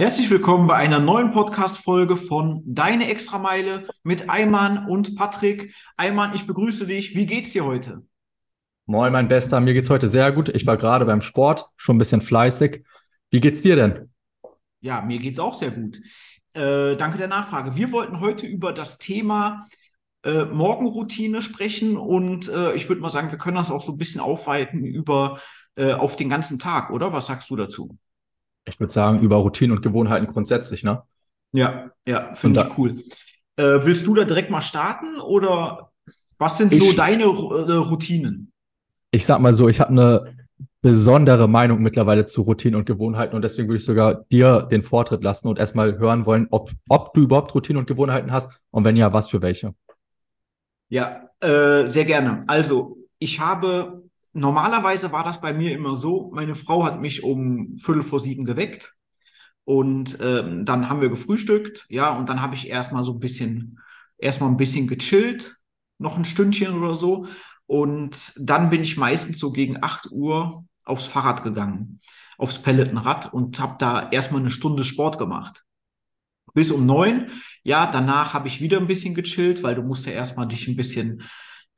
Herzlich 0.00 0.30
willkommen 0.30 0.68
bei 0.68 0.76
einer 0.76 1.00
neuen 1.00 1.32
Podcast-Folge 1.32 2.16
von 2.16 2.62
Deine 2.64 3.10
Extrameile 3.10 3.88
mit 4.04 4.30
Ayman 4.30 4.86
und 4.86 5.16
Patrick. 5.16 5.74
Ayman, 5.96 6.36
ich 6.36 6.46
begrüße 6.46 6.86
dich. 6.86 7.16
Wie 7.16 7.26
geht's 7.26 7.50
dir 7.50 7.64
heute? 7.64 8.04
Moin, 8.86 9.12
mein 9.12 9.26
Bester. 9.26 9.58
Mir 9.58 9.74
geht's 9.74 9.90
heute 9.90 10.06
sehr 10.06 10.30
gut. 10.30 10.50
Ich 10.50 10.68
war 10.68 10.76
gerade 10.76 11.04
beim 11.04 11.20
Sport, 11.20 11.66
schon 11.76 11.96
ein 11.96 11.98
bisschen 11.98 12.20
fleißig. 12.20 12.84
Wie 13.30 13.40
geht's 13.40 13.62
dir 13.62 13.74
denn? 13.74 14.08
Ja, 14.78 15.02
mir 15.02 15.18
geht's 15.18 15.40
auch 15.40 15.54
sehr 15.54 15.72
gut. 15.72 16.00
Äh, 16.54 16.94
danke 16.94 17.18
der 17.18 17.26
Nachfrage. 17.26 17.74
Wir 17.74 17.90
wollten 17.90 18.20
heute 18.20 18.46
über 18.46 18.72
das 18.72 18.98
Thema 18.98 19.66
äh, 20.22 20.44
Morgenroutine 20.44 21.42
sprechen 21.42 21.96
und 21.96 22.48
äh, 22.48 22.72
ich 22.74 22.88
würde 22.88 23.02
mal 23.02 23.10
sagen, 23.10 23.32
wir 23.32 23.38
können 23.38 23.56
das 23.56 23.72
auch 23.72 23.82
so 23.82 23.90
ein 23.90 23.98
bisschen 23.98 24.20
aufweiten 24.20 24.84
über 24.84 25.40
äh, 25.76 25.92
auf 25.92 26.14
den 26.14 26.28
ganzen 26.28 26.60
Tag, 26.60 26.90
oder? 26.90 27.12
Was 27.12 27.26
sagst 27.26 27.50
du 27.50 27.56
dazu? 27.56 27.98
Ich 28.68 28.78
würde 28.78 28.92
sagen, 28.92 29.20
über 29.20 29.36
Routinen 29.36 29.76
und 29.76 29.82
Gewohnheiten 29.82 30.26
grundsätzlich, 30.26 30.84
ne? 30.84 31.02
Ja, 31.52 31.90
ja, 32.06 32.34
finde 32.34 32.60
ich 32.60 32.78
cool. 32.78 32.96
Äh, 33.56 33.80
willst 33.82 34.06
du 34.06 34.14
da 34.14 34.24
direkt 34.24 34.50
mal 34.50 34.60
starten 34.60 35.18
oder 35.20 35.90
was 36.38 36.58
sind 36.58 36.72
ich, 36.72 36.78
so 36.78 36.92
deine 36.92 37.24
äh, 37.24 37.26
Routinen? 37.26 38.52
Ich 39.10 39.24
sag 39.24 39.40
mal 39.40 39.54
so, 39.54 39.68
ich 39.68 39.80
habe 39.80 39.90
eine 39.90 40.36
besondere 40.80 41.48
Meinung 41.48 41.82
mittlerweile 41.82 42.26
zu 42.26 42.42
Routinen 42.42 42.78
und 42.78 42.86
Gewohnheiten 42.86 43.34
und 43.34 43.42
deswegen 43.42 43.68
würde 43.68 43.78
ich 43.78 43.84
sogar 43.84 44.24
dir 44.30 44.62
den 44.62 44.82
Vortritt 44.82 45.24
lassen 45.24 45.48
und 45.48 45.58
erstmal 45.58 45.98
hören 45.98 46.26
wollen, 46.26 46.46
ob, 46.50 46.70
ob 46.88 47.14
du 47.14 47.22
überhaupt 47.22 47.54
Routinen 47.54 47.80
und 47.80 47.86
Gewohnheiten 47.86 48.30
hast 48.30 48.60
und 48.70 48.84
wenn 48.84 48.96
ja, 48.96 49.12
was 49.12 49.28
für 49.28 49.42
welche. 49.42 49.74
Ja, 50.88 51.28
äh, 51.40 51.88
sehr 51.88 52.04
gerne. 52.04 52.40
Also, 52.46 52.98
ich 53.18 53.40
habe 53.40 54.07
normalerweise 54.38 55.12
war 55.12 55.24
das 55.24 55.40
bei 55.40 55.52
mir 55.52 55.72
immer 55.72 55.96
so, 55.96 56.30
meine 56.34 56.54
Frau 56.54 56.84
hat 56.84 57.00
mich 57.00 57.22
um 57.22 57.76
Viertel 57.78 58.02
vor 58.02 58.20
sieben 58.20 58.44
geweckt 58.44 58.94
und 59.64 60.18
ähm, 60.22 60.64
dann 60.64 60.88
haben 60.88 61.00
wir 61.00 61.10
gefrühstückt, 61.10 61.86
ja, 61.88 62.16
und 62.16 62.28
dann 62.28 62.40
habe 62.40 62.54
ich 62.54 62.68
erstmal 62.68 63.04
so 63.04 63.12
ein 63.12 63.20
bisschen, 63.20 63.78
erstmal 64.16 64.48
ein 64.50 64.56
bisschen 64.56 64.86
gechillt, 64.86 65.56
noch 65.98 66.16
ein 66.16 66.24
Stündchen 66.24 66.78
oder 66.78 66.94
so. 66.94 67.26
Und 67.66 68.32
dann 68.36 68.70
bin 68.70 68.82
ich 68.82 68.96
meistens 68.96 69.38
so 69.38 69.52
gegen 69.52 69.82
8 69.82 70.10
Uhr 70.10 70.64
aufs 70.84 71.06
Fahrrad 71.06 71.44
gegangen, 71.44 72.00
aufs 72.38 72.62
Pelletenrad 72.62 73.32
und 73.32 73.60
habe 73.60 73.76
da 73.78 74.08
erstmal 74.10 74.40
eine 74.40 74.50
Stunde 74.50 74.84
Sport 74.84 75.18
gemacht. 75.18 75.64
Bis 76.54 76.70
um 76.70 76.86
neun. 76.86 77.26
Ja, 77.62 77.86
danach 77.90 78.32
habe 78.32 78.48
ich 78.48 78.62
wieder 78.62 78.78
ein 78.78 78.86
bisschen 78.86 79.14
gechillt, 79.14 79.62
weil 79.62 79.74
du 79.74 79.82
musst 79.82 80.06
ja 80.06 80.12
erstmal 80.12 80.48
dich 80.48 80.66
ein 80.66 80.76
bisschen 80.76 81.22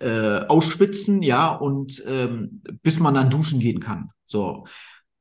äh, 0.01 0.47
ausschwitzen, 0.47 1.23
ja, 1.23 1.49
und 1.49 2.03
ähm, 2.07 2.63
bis 2.83 2.99
man 2.99 3.15
dann 3.15 3.31
duschen 3.31 3.61
gehen 3.61 3.81
kann. 3.81 4.11
So. 4.25 4.67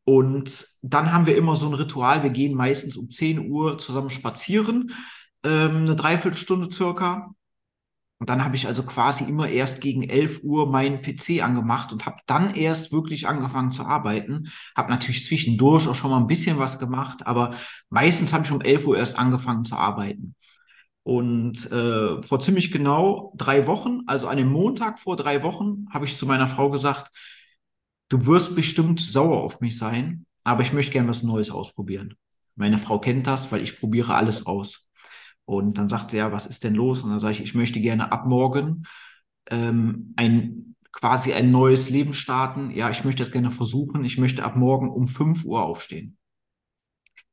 Und 0.05 0.65
dann 0.81 1.13
haben 1.13 1.27
wir 1.27 1.37
immer 1.37 1.55
so 1.55 1.67
ein 1.67 1.75
Ritual. 1.75 2.23
Wir 2.23 2.31
gehen 2.31 2.55
meistens 2.55 2.97
um 2.97 3.11
10 3.11 3.51
Uhr 3.51 3.77
zusammen 3.77 4.09
spazieren, 4.09 4.91
ähm, 5.43 5.83
eine 5.83 5.95
Dreiviertelstunde 5.95 6.71
circa. 6.71 7.35
Und 8.19 8.29
dann 8.29 8.43
habe 8.43 8.55
ich 8.55 8.67
also 8.67 8.83
quasi 8.83 9.23
immer 9.23 9.47
erst 9.47 9.81
gegen 9.81 10.03
11 10.03 10.41
Uhr 10.43 10.69
meinen 10.69 11.01
PC 11.01 11.41
angemacht 11.41 11.93
und 11.93 12.05
habe 12.05 12.17
dann 12.25 12.53
erst 12.53 12.91
wirklich 12.91 13.27
angefangen 13.27 13.71
zu 13.71 13.85
arbeiten. 13.85 14.49
Habe 14.75 14.89
natürlich 14.89 15.25
zwischendurch 15.25 15.87
auch 15.87 15.95
schon 15.95 16.11
mal 16.11 16.17
ein 16.17 16.27
bisschen 16.27 16.57
was 16.57 16.79
gemacht, 16.79 17.25
aber 17.25 17.51
meistens 17.89 18.33
habe 18.33 18.43
ich 18.43 18.51
um 18.51 18.61
11 18.61 18.87
Uhr 18.87 18.97
erst 18.97 19.17
angefangen 19.17 19.63
zu 19.63 19.75
arbeiten. 19.75 20.35
Und 21.09 21.71
äh, 21.71 22.21
vor 22.21 22.39
ziemlich 22.39 22.71
genau 22.71 23.33
drei 23.35 23.65
Wochen, 23.65 24.01
also 24.05 24.27
an 24.27 24.37
dem 24.37 24.51
Montag 24.51 24.99
vor 24.99 25.15
drei 25.15 25.41
Wochen, 25.41 25.87
habe 25.89 26.05
ich 26.05 26.15
zu 26.15 26.27
meiner 26.27 26.45
Frau 26.45 26.69
gesagt, 26.69 27.09
du 28.09 28.27
wirst 28.27 28.55
bestimmt 28.55 28.99
sauer 28.99 29.41
auf 29.41 29.59
mich 29.59 29.75
sein, 29.75 30.27
aber 30.43 30.61
ich 30.61 30.71
möchte 30.71 30.91
gerne 30.91 31.07
was 31.07 31.23
Neues 31.23 31.49
ausprobieren. 31.49 32.13
Meine 32.55 32.77
Frau 32.77 32.99
kennt 32.99 33.25
das, 33.25 33.51
weil 33.51 33.63
ich 33.63 33.79
probiere 33.79 34.13
alles 34.13 34.45
aus. 34.45 34.87
Und 35.45 35.79
dann 35.79 35.89
sagt 35.89 36.11
sie, 36.11 36.17
ja, 36.17 36.31
was 36.31 36.45
ist 36.45 36.63
denn 36.63 36.75
los? 36.75 37.01
Und 37.01 37.09
dann 37.09 37.19
sage 37.19 37.33
ich, 37.33 37.41
ich 37.41 37.55
möchte 37.55 37.81
gerne 37.81 38.11
ab 38.11 38.27
morgen 38.27 38.83
ähm, 39.49 40.13
ein 40.15 40.75
quasi 40.91 41.33
ein 41.33 41.49
neues 41.49 41.89
Leben 41.89 42.13
starten. 42.13 42.69
Ja, 42.69 42.91
ich 42.91 43.03
möchte 43.03 43.23
das 43.23 43.31
gerne 43.31 43.49
versuchen. 43.49 44.03
Ich 44.03 44.19
möchte 44.19 44.43
ab 44.43 44.55
morgen 44.55 44.91
um 44.91 45.07
5 45.07 45.43
Uhr 45.43 45.63
aufstehen. 45.63 46.18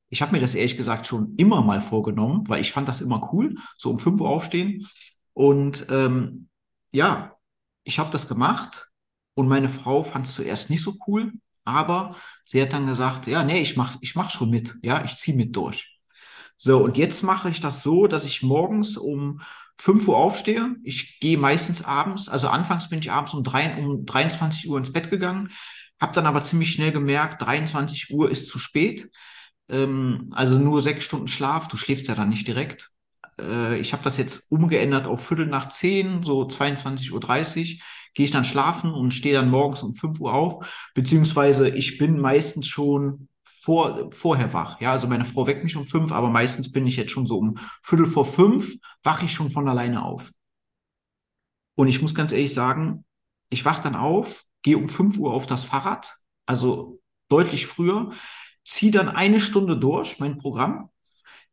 Ich 0.09 0.23
habe 0.23 0.33
mir 0.33 0.41
das 0.41 0.55
ehrlich 0.55 0.77
gesagt 0.77 1.07
schon 1.07 1.35
immer 1.37 1.63
mal 1.63 1.81
vorgenommen, 1.81 2.49
weil 2.49 2.61
ich 2.61 2.73
fand 2.73 2.89
das 2.89 3.01
immer 3.01 3.33
cool, 3.33 3.57
so 3.77 3.91
um 3.91 3.99
5 3.99 4.21
Uhr 4.21 4.29
aufstehen. 4.29 4.87
Und 5.33 5.87
ähm, 5.91 6.49
ja, 6.93 7.37
ich 7.85 7.99
habe 7.99 8.11
das 8.11 8.29
gemacht 8.29 8.89
und 9.35 9.49
meine 9.49 9.69
Frau 9.69 10.05
fand 10.05 10.27
es 10.27 10.35
zuerst 10.35 10.71
nicht 10.71 10.83
so 10.83 10.95
cool, 11.07 11.33
aber 11.65 12.17
sie 12.47 12.63
hat 12.63 12.73
dann 12.73 12.87
gesagt, 12.87 13.27
ja, 13.27 13.43
nee, 13.43 13.61
ich 13.61 13.77
mach, 13.77 13.97
ich 14.01 14.15
mach 14.15 14.31
schon 14.31 14.51
mit, 14.51 14.77
ja, 14.83 15.05
ich 15.05 15.17
ziehe 15.17 15.37
mit 15.37 15.55
durch. 15.57 15.99
So, 16.57 16.83
und 16.83 16.97
jetzt 16.97 17.23
mache 17.23 17.51
ich 17.51 17.61
das 17.61 17.83
so, 17.83 18.07
dass 18.07 18.25
ich 18.25 18.43
morgens 18.43 18.97
um 18.97 19.43
5 19.79 20.09
Uhr 20.09 20.17
aufstehe. 20.17 20.77
Ich 20.85 21.21
gehe 21.21 21.37
meistens 21.37 21.85
abends, 21.85 22.29
also 22.29 22.49
anfangs 22.49 22.89
bin 22.89 23.01
ich 23.01 23.11
abends 23.11 23.35
um, 23.35 23.45
3, 23.45 23.77
um 23.85 24.07
23 24.07 24.71
Uhr 24.71 24.79
ins 24.79 24.93
Bett 24.93 25.11
gegangen, 25.11 25.51
habe 26.01 26.15
dann 26.15 26.27
aber 26.27 26.43
ziemlich 26.45 26.73
schnell 26.73 26.93
gemerkt, 26.93 27.43
23 27.43 28.11
Uhr 28.11 28.31
ist 28.31 28.49
zu 28.49 28.59
spät 28.59 29.11
ähm, 29.69 30.29
also 30.33 30.59
nur 30.59 30.83
sechs 30.83 31.05
Stunden 31.05 31.29
Schlaf, 31.29 31.69
du 31.69 31.77
schläfst 31.77 32.09
ja 32.09 32.15
dann 32.15 32.29
nicht 32.29 32.47
direkt. 32.47 32.91
Äh, 33.41 33.79
ich 33.79 33.93
habe 33.93 34.03
das 34.03 34.19
jetzt 34.19 34.51
umgeändert 34.51 35.07
auf 35.07 35.27
Viertel 35.27 35.47
nach 35.47 35.69
zehn, 35.69 36.23
so 36.23 36.43
22.30 36.43 37.13
Uhr, 37.13 37.81
gehe 38.15 38.25
ich 38.25 38.31
dann 38.31 38.45
schlafen 38.45 38.93
und 38.93 39.13
stehe 39.13 39.35
dann 39.35 39.51
morgens 39.51 39.83
um 39.83 39.93
5 39.93 40.21
Uhr 40.21 40.33
auf, 40.33 40.67
beziehungsweise 40.95 41.69
ich 41.69 41.99
bin 41.99 42.19
meistens 42.19 42.67
schon 42.67 43.29
vor, 43.67 44.11
vorher 44.13 44.53
wach. 44.53 44.81
Ja, 44.81 44.93
also 44.93 45.09
meine 45.09 45.25
Frau 45.25 45.47
weckt 45.47 45.65
mich 45.65 45.77
um 45.77 45.87
fünf, 45.87 46.13
aber 46.13 46.31
meistens 46.31 46.71
bin 46.71 46.87
ich 46.87 46.97
jetzt 46.97 47.11
schon 47.11 47.27
so 47.27 47.39
um 47.39 47.59
Viertel 47.83 48.07
vor 48.07 48.25
fünf, 48.25 48.77
wache 49.03 49.25
ich 49.25 49.33
schon 49.33 49.51
von 49.51 49.69
alleine 49.69 50.05
auf. 50.05 50.31
Und 51.75 51.89
ich 51.89 52.01
muss 52.01 52.15
ganz 52.15 52.31
ehrlich 52.33 52.55
sagen, 52.55 53.05
ich 53.51 53.65
wach 53.65 53.81
dann 53.81 53.97
auf, 53.97 54.45
gehe 54.63 54.79
um 54.79 54.89
5 54.89 55.19
Uhr 55.19 55.33
auf 55.33 55.47
das 55.47 55.65
Fahrrad, 55.65 56.17
also 56.47 57.01
deutlich 57.29 57.67
früher, 57.67 58.13
ziehe 58.67 58.93
dann 58.93 59.09
eine 59.09 59.41
Stunde 59.41 59.79
durch, 59.79 60.19
mein 60.19 60.37
Programm, 60.37 60.91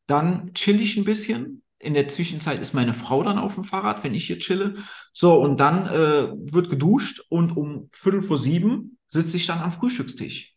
dann 0.08 0.54
chill 0.54 0.82
ich 0.82 0.98
ein 0.98 1.06
bisschen. 1.06 1.64
In 1.80 1.94
der 1.94 2.08
Zwischenzeit 2.08 2.62
ist 2.62 2.74
meine 2.74 2.94
Frau 2.94 3.24
dann 3.24 3.38
auf 3.38 3.56
dem 3.56 3.66
Fahrrad, 3.66 4.04
wenn 4.04 4.14
ich 4.14 4.28
hier 4.28 4.40
chille. 4.40 4.76
So, 5.12 5.40
und 5.40 5.60
dann 5.60 5.86
äh, 5.88 6.32
wird 6.34 6.70
geduscht 6.70 7.22
und 7.30 7.58
um 7.58 7.90
Viertel 7.92 8.22
vor 8.22 8.38
sieben 8.38 8.98
sitze 9.10 9.38
ich 9.38 9.46
dann 9.46 9.60
am 9.60 9.72
Frühstückstisch. 9.72 10.56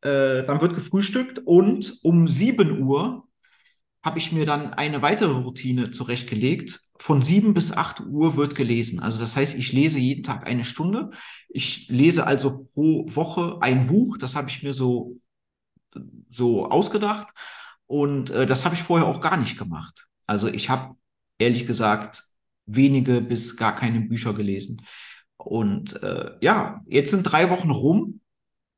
Äh, 0.00 0.44
dann 0.44 0.60
wird 0.60 0.74
gefrühstückt 0.74 1.40
und 1.44 1.94
um 2.02 2.26
sieben 2.26 2.82
Uhr 2.82 3.28
habe 4.04 4.18
ich 4.18 4.32
mir 4.32 4.46
dann 4.46 4.74
eine 4.74 5.00
weitere 5.02 5.32
Routine 5.32 5.90
zurechtgelegt. 5.90 6.80
Von 6.98 7.22
sieben 7.22 7.54
bis 7.54 7.72
acht 7.72 8.00
Uhr 8.00 8.36
wird 8.36 8.54
gelesen. 8.54 9.00
Also 9.00 9.20
das 9.20 9.36
heißt, 9.36 9.56
ich 9.56 9.72
lese 9.72 9.98
jeden 9.98 10.24
Tag 10.24 10.46
eine 10.46 10.64
Stunde. 10.64 11.10
Ich 11.48 11.88
lese 11.88 12.26
also 12.26 12.64
pro 12.64 13.06
Woche 13.08 13.58
ein 13.60 13.86
Buch. 13.86 14.18
Das 14.18 14.34
habe 14.34 14.48
ich 14.48 14.62
mir 14.62 14.72
so 14.72 15.20
so 16.28 16.68
ausgedacht. 16.70 17.28
Und 17.86 18.30
äh, 18.30 18.46
das 18.46 18.64
habe 18.64 18.74
ich 18.74 18.82
vorher 18.82 19.06
auch 19.06 19.20
gar 19.20 19.36
nicht 19.36 19.58
gemacht. 19.58 20.06
Also 20.26 20.48
ich 20.48 20.70
habe 20.70 20.96
ehrlich 21.38 21.66
gesagt 21.66 22.22
wenige 22.66 23.20
bis 23.20 23.56
gar 23.56 23.74
keine 23.74 24.00
Bücher 24.00 24.34
gelesen. 24.34 24.82
Und 25.36 26.02
äh, 26.02 26.32
ja, 26.40 26.82
jetzt 26.86 27.10
sind 27.10 27.24
drei 27.24 27.50
Wochen 27.50 27.70
rum. 27.70 28.20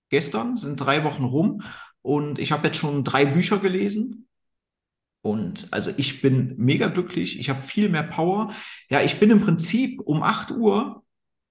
Gestern 0.09 0.57
sind 0.57 0.77
drei 0.77 1.05
Wochen 1.05 1.25
rum. 1.25 1.63
Und 2.03 2.39
ich 2.39 2.53
habe 2.53 2.67
jetzt 2.67 2.79
schon 2.79 3.05
drei 3.05 3.25
Bücher 3.25 3.59
gelesen. 3.59 4.29
Und 5.23 5.69
also 5.71 5.91
ich 5.97 6.21
bin 6.21 6.55
mega 6.59 6.89
glücklich. 6.89 7.39
Ich 7.39 7.49
habe 7.49 7.63
viel 7.63 7.89
mehr 7.89 8.03
Power. 8.03 8.53
Ja, 8.91 9.01
ich 9.03 9.19
bin 9.19 9.31
im 9.31 9.41
Prinzip 9.41 10.01
um 10.01 10.23
8 10.23 10.51
Uhr 10.51 11.03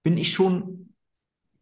bin 0.03 0.18
ich 0.18 0.34
schon 0.34 0.94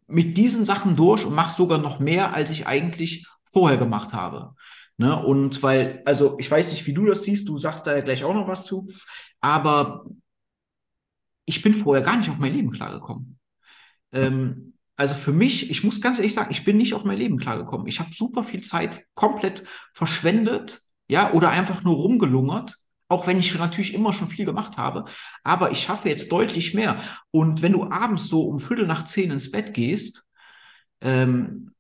mit 0.08 0.38
diesen 0.38 0.66
Sachen 0.66 0.96
durch 0.96 1.26
und 1.26 1.34
mache 1.34 1.56
sogar 1.56 1.78
noch 1.78 2.00
mehr, 2.00 2.34
als 2.34 2.52
ich 2.52 2.68
eigentlich 2.68 3.28
vorher 3.52 3.78
gemacht 3.78 4.14
habe. 4.14 4.54
Ne? 4.98 5.16
Und 5.24 5.62
weil, 5.64 6.02
also 6.06 6.38
ich 6.40 6.50
weiß 6.50 6.72
nicht, 6.72 6.86
wie 6.86 6.94
du 6.94 7.06
das 7.06 7.24
siehst, 7.24 7.48
du 7.50 7.58
sagst 7.58 7.88
da 7.88 7.96
ja 7.96 8.02
gleich 8.02 8.24
auch 8.24 8.34
noch 8.34 8.48
was 8.48 8.66
zu, 8.66 8.90
aber 9.40 10.06
ich 11.46 11.62
bin 11.62 11.74
vorher 11.74 12.04
gar 12.04 12.18
nicht 12.18 12.30
auf 12.30 12.38
mein 12.38 12.54
Leben 12.54 12.72
klargekommen. 12.72 13.40
Ähm, 14.12 14.74
also 14.96 15.16
für 15.16 15.34
mich, 15.34 15.72
ich 15.72 15.84
muss 15.84 16.02
ganz 16.02 16.20
ehrlich 16.20 16.34
sagen, 16.34 16.52
ich 16.52 16.64
bin 16.64 16.78
nicht 16.78 16.94
auf 16.94 17.04
mein 17.04 17.18
Leben 17.18 17.38
klargekommen. 17.38 17.88
Ich 17.88 18.00
habe 18.00 18.14
super 18.14 18.44
viel 18.44 18.62
Zeit 18.62 19.04
komplett 19.16 19.64
verschwendet, 19.94 20.82
ja, 21.08 21.34
oder 21.34 21.50
einfach 21.50 21.84
nur 21.84 21.96
rumgelungert, 21.96 22.78
auch 23.08 23.26
wenn 23.26 23.40
ich 23.40 23.58
natürlich 23.58 23.94
immer 23.94 24.14
schon 24.14 24.30
viel 24.30 24.46
gemacht 24.46 24.78
habe. 24.78 25.06
Aber 25.44 25.72
ich 25.72 25.82
schaffe 25.82 26.10
jetzt 26.10 26.32
deutlich 26.32 26.74
mehr. 26.74 27.02
Und 27.32 27.62
wenn 27.62 27.74
du 27.74 27.90
abends 27.90 28.30
so 28.30 28.44
um 28.44 28.60
Viertel 28.60 28.86
nach 28.86 29.04
zehn 29.06 29.32
ins 29.32 29.50
Bett 29.50 29.74
gehst, 29.74 30.26
ähm, 31.02 31.74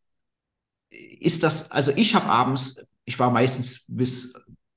ist 1.19 1.43
das, 1.43 1.71
also 1.71 1.91
ich 1.95 2.15
habe 2.15 2.27
abends, 2.27 2.85
ich 3.05 3.19
war 3.19 3.31
meistens 3.31 3.85
bis 3.87 4.33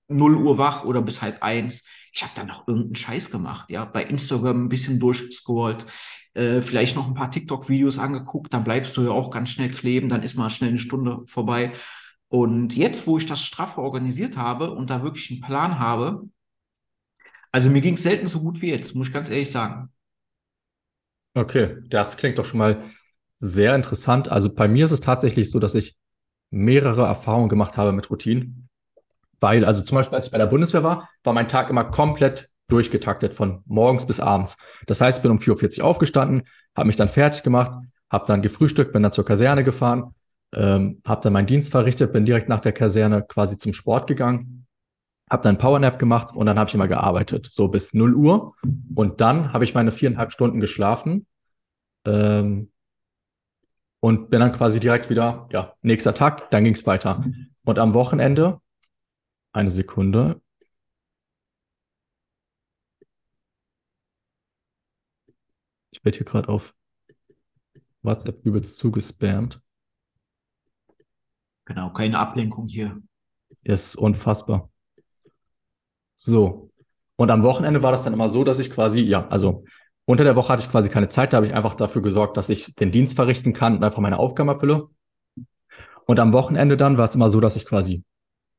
0 0.08 0.36
Uhr 0.36 0.58
wach 0.58 0.84
oder 0.84 1.02
bis 1.02 1.22
halb 1.22 1.42
eins. 1.42 1.86
Ich 2.12 2.22
habe 2.22 2.32
dann 2.36 2.46
noch 2.46 2.68
irgendeinen 2.68 2.94
Scheiß 2.94 3.30
gemacht, 3.30 3.70
ja, 3.70 3.84
bei 3.84 4.04
Instagram 4.04 4.64
ein 4.64 4.68
bisschen 4.68 5.00
durchgescrollt, 5.00 5.86
äh, 6.34 6.62
vielleicht 6.62 6.96
noch 6.96 7.06
ein 7.06 7.14
paar 7.14 7.30
TikTok-Videos 7.30 7.98
angeguckt, 7.98 8.52
dann 8.54 8.64
bleibst 8.64 8.96
du 8.96 9.02
ja 9.02 9.10
auch 9.10 9.30
ganz 9.30 9.50
schnell 9.50 9.70
kleben, 9.70 10.08
dann 10.08 10.22
ist 10.22 10.36
mal 10.36 10.50
schnell 10.50 10.70
eine 10.70 10.78
Stunde 10.78 11.22
vorbei. 11.26 11.72
Und 12.28 12.76
jetzt, 12.76 13.06
wo 13.06 13.18
ich 13.18 13.26
das 13.26 13.42
straffer 13.42 13.82
organisiert 13.82 14.36
habe 14.36 14.70
und 14.70 14.90
da 14.90 15.02
wirklich 15.02 15.30
einen 15.30 15.40
Plan 15.40 15.78
habe, 15.78 16.28
also 17.52 17.70
mir 17.70 17.80
ging 17.80 17.94
es 17.94 18.02
selten 18.02 18.26
so 18.26 18.40
gut 18.40 18.60
wie 18.62 18.70
jetzt, 18.70 18.94
muss 18.94 19.08
ich 19.08 19.12
ganz 19.12 19.30
ehrlich 19.30 19.50
sagen. 19.50 19.90
Okay, 21.34 21.78
das 21.88 22.16
klingt 22.16 22.38
doch 22.38 22.44
schon 22.44 22.58
mal 22.58 22.90
sehr 23.38 23.74
interessant. 23.74 24.28
Also 24.28 24.52
bei 24.52 24.68
mir 24.68 24.84
ist 24.84 24.90
es 24.90 25.00
tatsächlich 25.00 25.50
so, 25.50 25.58
dass 25.58 25.74
ich 25.74 25.96
mehrere 26.50 27.06
Erfahrungen 27.06 27.48
gemacht 27.48 27.76
habe 27.76 27.92
mit 27.92 28.10
Routinen. 28.10 28.68
Weil, 29.40 29.64
also 29.64 29.82
zum 29.82 29.96
Beispiel, 29.96 30.16
als 30.16 30.26
ich 30.26 30.32
bei 30.32 30.38
der 30.38 30.46
Bundeswehr 30.46 30.82
war, 30.82 31.08
war 31.22 31.32
mein 31.32 31.48
Tag 31.48 31.70
immer 31.70 31.84
komplett 31.84 32.48
durchgetaktet 32.68 33.34
von 33.34 33.62
morgens 33.66 34.06
bis 34.06 34.20
abends. 34.20 34.56
Das 34.86 35.00
heißt, 35.00 35.18
ich 35.18 35.22
bin 35.22 35.30
um 35.30 35.38
4.40 35.38 35.80
Uhr 35.80 35.84
aufgestanden, 35.84 36.44
habe 36.76 36.86
mich 36.86 36.96
dann 36.96 37.08
fertig 37.08 37.42
gemacht, 37.42 37.72
habe 38.10 38.24
dann 38.26 38.42
gefrühstückt, 38.42 38.92
bin 38.92 39.02
dann 39.02 39.12
zur 39.12 39.24
Kaserne 39.24 39.64
gefahren, 39.64 40.14
ähm, 40.54 41.00
habe 41.04 41.20
dann 41.22 41.32
meinen 41.32 41.46
Dienst 41.46 41.72
verrichtet, 41.72 42.12
bin 42.12 42.24
direkt 42.24 42.48
nach 42.48 42.60
der 42.60 42.72
Kaserne 42.72 43.22
quasi 43.22 43.58
zum 43.58 43.72
Sport 43.72 44.06
gegangen, 44.06 44.66
habe 45.30 45.42
dann 45.42 45.58
Powernap 45.58 45.98
gemacht 45.98 46.34
und 46.34 46.46
dann 46.46 46.58
habe 46.58 46.68
ich 46.68 46.74
immer 46.74 46.88
gearbeitet, 46.88 47.48
so 47.50 47.68
bis 47.68 47.92
0 47.92 48.14
Uhr. 48.14 48.54
Und 48.94 49.20
dann 49.20 49.52
habe 49.52 49.64
ich 49.64 49.74
meine 49.74 49.92
viereinhalb 49.92 50.32
Stunden 50.32 50.60
geschlafen 50.60 51.26
ähm, 52.06 52.70
und 54.04 54.28
bin 54.28 54.40
dann 54.40 54.52
quasi 54.52 54.80
direkt 54.80 55.08
wieder, 55.08 55.48
ja, 55.50 55.72
nächster 55.80 56.12
Tag, 56.12 56.50
dann 56.50 56.62
ging 56.64 56.74
es 56.74 56.86
weiter. 56.86 57.24
Und 57.64 57.78
am 57.78 57.94
Wochenende, 57.94 58.60
eine 59.54 59.70
Sekunde, 59.70 60.42
Ich 65.90 66.04
werde 66.04 66.18
hier 66.18 66.26
gerade 66.26 66.50
auf 66.50 66.74
WhatsApp 68.02 68.44
übelst 68.44 68.76
zugespammt. 68.76 69.62
Genau, 71.64 71.90
keine 71.90 72.18
Ablenkung 72.18 72.66
hier. 72.68 73.00
Ist 73.62 73.96
unfassbar. 73.96 74.70
So. 76.16 76.68
Und 77.16 77.30
am 77.30 77.42
Wochenende 77.42 77.82
war 77.82 77.92
das 77.92 78.02
dann 78.02 78.12
immer 78.12 78.28
so, 78.28 78.44
dass 78.44 78.58
ich 78.58 78.70
quasi, 78.70 79.00
ja, 79.00 79.26
also 79.28 79.64
unter 80.06 80.24
der 80.24 80.36
Woche 80.36 80.52
hatte 80.52 80.62
ich 80.62 80.70
quasi 80.70 80.88
keine 80.88 81.08
Zeit, 81.08 81.32
da 81.32 81.38
habe 81.38 81.46
ich 81.46 81.54
einfach 81.54 81.74
dafür 81.74 82.02
gesorgt, 82.02 82.36
dass 82.36 82.48
ich 82.48 82.74
den 82.74 82.92
Dienst 82.92 83.16
verrichten 83.16 83.52
kann 83.52 83.76
und 83.76 83.84
einfach 83.84 84.00
meine 84.00 84.18
Aufgaben 84.18 84.48
erfülle. 84.48 84.88
Und 86.06 86.20
am 86.20 86.32
Wochenende 86.32 86.76
dann 86.76 86.98
war 86.98 87.06
es 87.06 87.14
immer 87.14 87.30
so, 87.30 87.40
dass 87.40 87.56
ich 87.56 87.64
quasi 87.64 88.04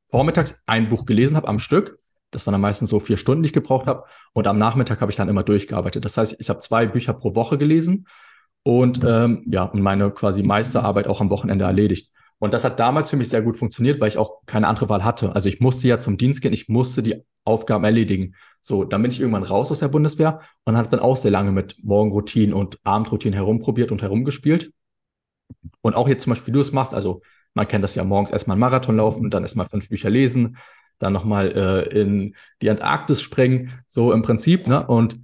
vormittags 0.10 0.64
ein 0.66 0.90
Buch 0.90 1.06
gelesen 1.06 1.36
habe 1.36 1.48
am 1.48 1.60
Stück 1.60 2.00
das 2.36 2.46
waren 2.46 2.52
dann 2.52 2.62
meistens 2.62 2.90
so 2.90 3.00
vier 3.00 3.16
Stunden, 3.16 3.44
die 3.44 3.48
ich 3.48 3.54
gebraucht 3.54 3.88
habe. 3.88 4.04
Und 4.34 4.46
am 4.48 4.58
Nachmittag 4.58 5.00
habe 5.00 5.10
ich 5.10 5.16
dann 5.16 5.30
immer 5.30 5.44
durchgearbeitet. 5.44 6.04
Das 6.04 6.18
heißt, 6.18 6.36
ich 6.38 6.50
habe 6.50 6.60
zwei 6.60 6.86
Bücher 6.86 7.14
pro 7.14 7.34
Woche 7.34 7.58
gelesen 7.58 8.08
und 8.64 9.02
ähm, 9.06 9.46
ja, 9.48 9.64
und 9.64 9.82
meine 9.82 10.12
quasi 10.12 10.44
Meisterarbeit 10.44 11.08
auch 11.08 11.22
am 11.22 11.30
Wochenende 11.30 11.64
erledigt. 11.66 12.12
Und 12.40 12.54
das 12.54 12.66
hat 12.66 12.80
damals 12.80 13.10
für 13.10 13.18
mich 13.18 13.30
sehr 13.30 13.42
gut 13.42 13.58
funktioniert, 13.58 14.00
weil 14.00 14.10
ich 14.10 14.18
auch 14.18 14.46
keine 14.46 14.68
andere 14.68 14.90
Wahl 14.90 15.04
hatte. 15.04 15.34
Also 15.34 15.48
ich 15.50 15.62
musste 15.62 15.88
ja 15.88 16.00
zum 16.00 16.18
Dienst 16.18 16.42
gehen, 16.42 16.54
ich 16.54 16.68
musste 16.68 17.02
die 17.02 17.24
Aufgaben 17.46 17.84
erledigen. 17.84 18.36
So, 18.60 18.84
dann 18.84 19.02
bin 19.02 19.12
ich 19.12 19.20
irgendwann 19.20 19.44
raus 19.44 19.72
aus 19.72 19.80
der 19.80 19.88
Bundeswehr 19.88 20.42
und 20.66 20.76
habe 20.76 20.90
dann 20.90 21.00
auch 21.00 21.16
sehr 21.16 21.32
lange 21.32 21.52
mit 21.52 21.78
Morgenroutinen 21.84 22.54
und 22.54 22.80
Abendroutinen 22.84 23.36
herumprobiert 23.36 23.92
und 23.92 24.02
herumgespielt. 24.02 24.74
Und 25.82 25.96
auch 25.96 26.08
jetzt 26.08 26.24
zum 26.24 26.32
Beispiel, 26.32 26.54
wie 26.54 26.56
du 26.56 26.62
es 26.62 26.72
machst, 26.72 26.94
also 26.94 27.22
man 27.54 27.68
kennt 27.68 27.84
das 27.84 27.96
ja 27.96 28.04
morgens 28.04 28.32
erstmal 28.32 28.56
einen 28.56 28.62
Marathon 28.62 28.98
laufen, 28.98 29.30
dann 29.30 29.44
erstmal 29.44 29.70
fünf 29.70 29.88
Bücher 29.90 30.10
lesen, 30.10 30.58
dann 31.00 31.14
nochmal 31.14 31.52
äh, 31.52 32.02
in 32.02 32.36
die 32.62 32.70
Antarktis 32.70 33.22
springen, 33.22 33.72
so 33.88 34.12
im 34.12 34.24
Prinzip. 34.24 34.68
Ne? 34.68 34.86
Und 34.86 35.20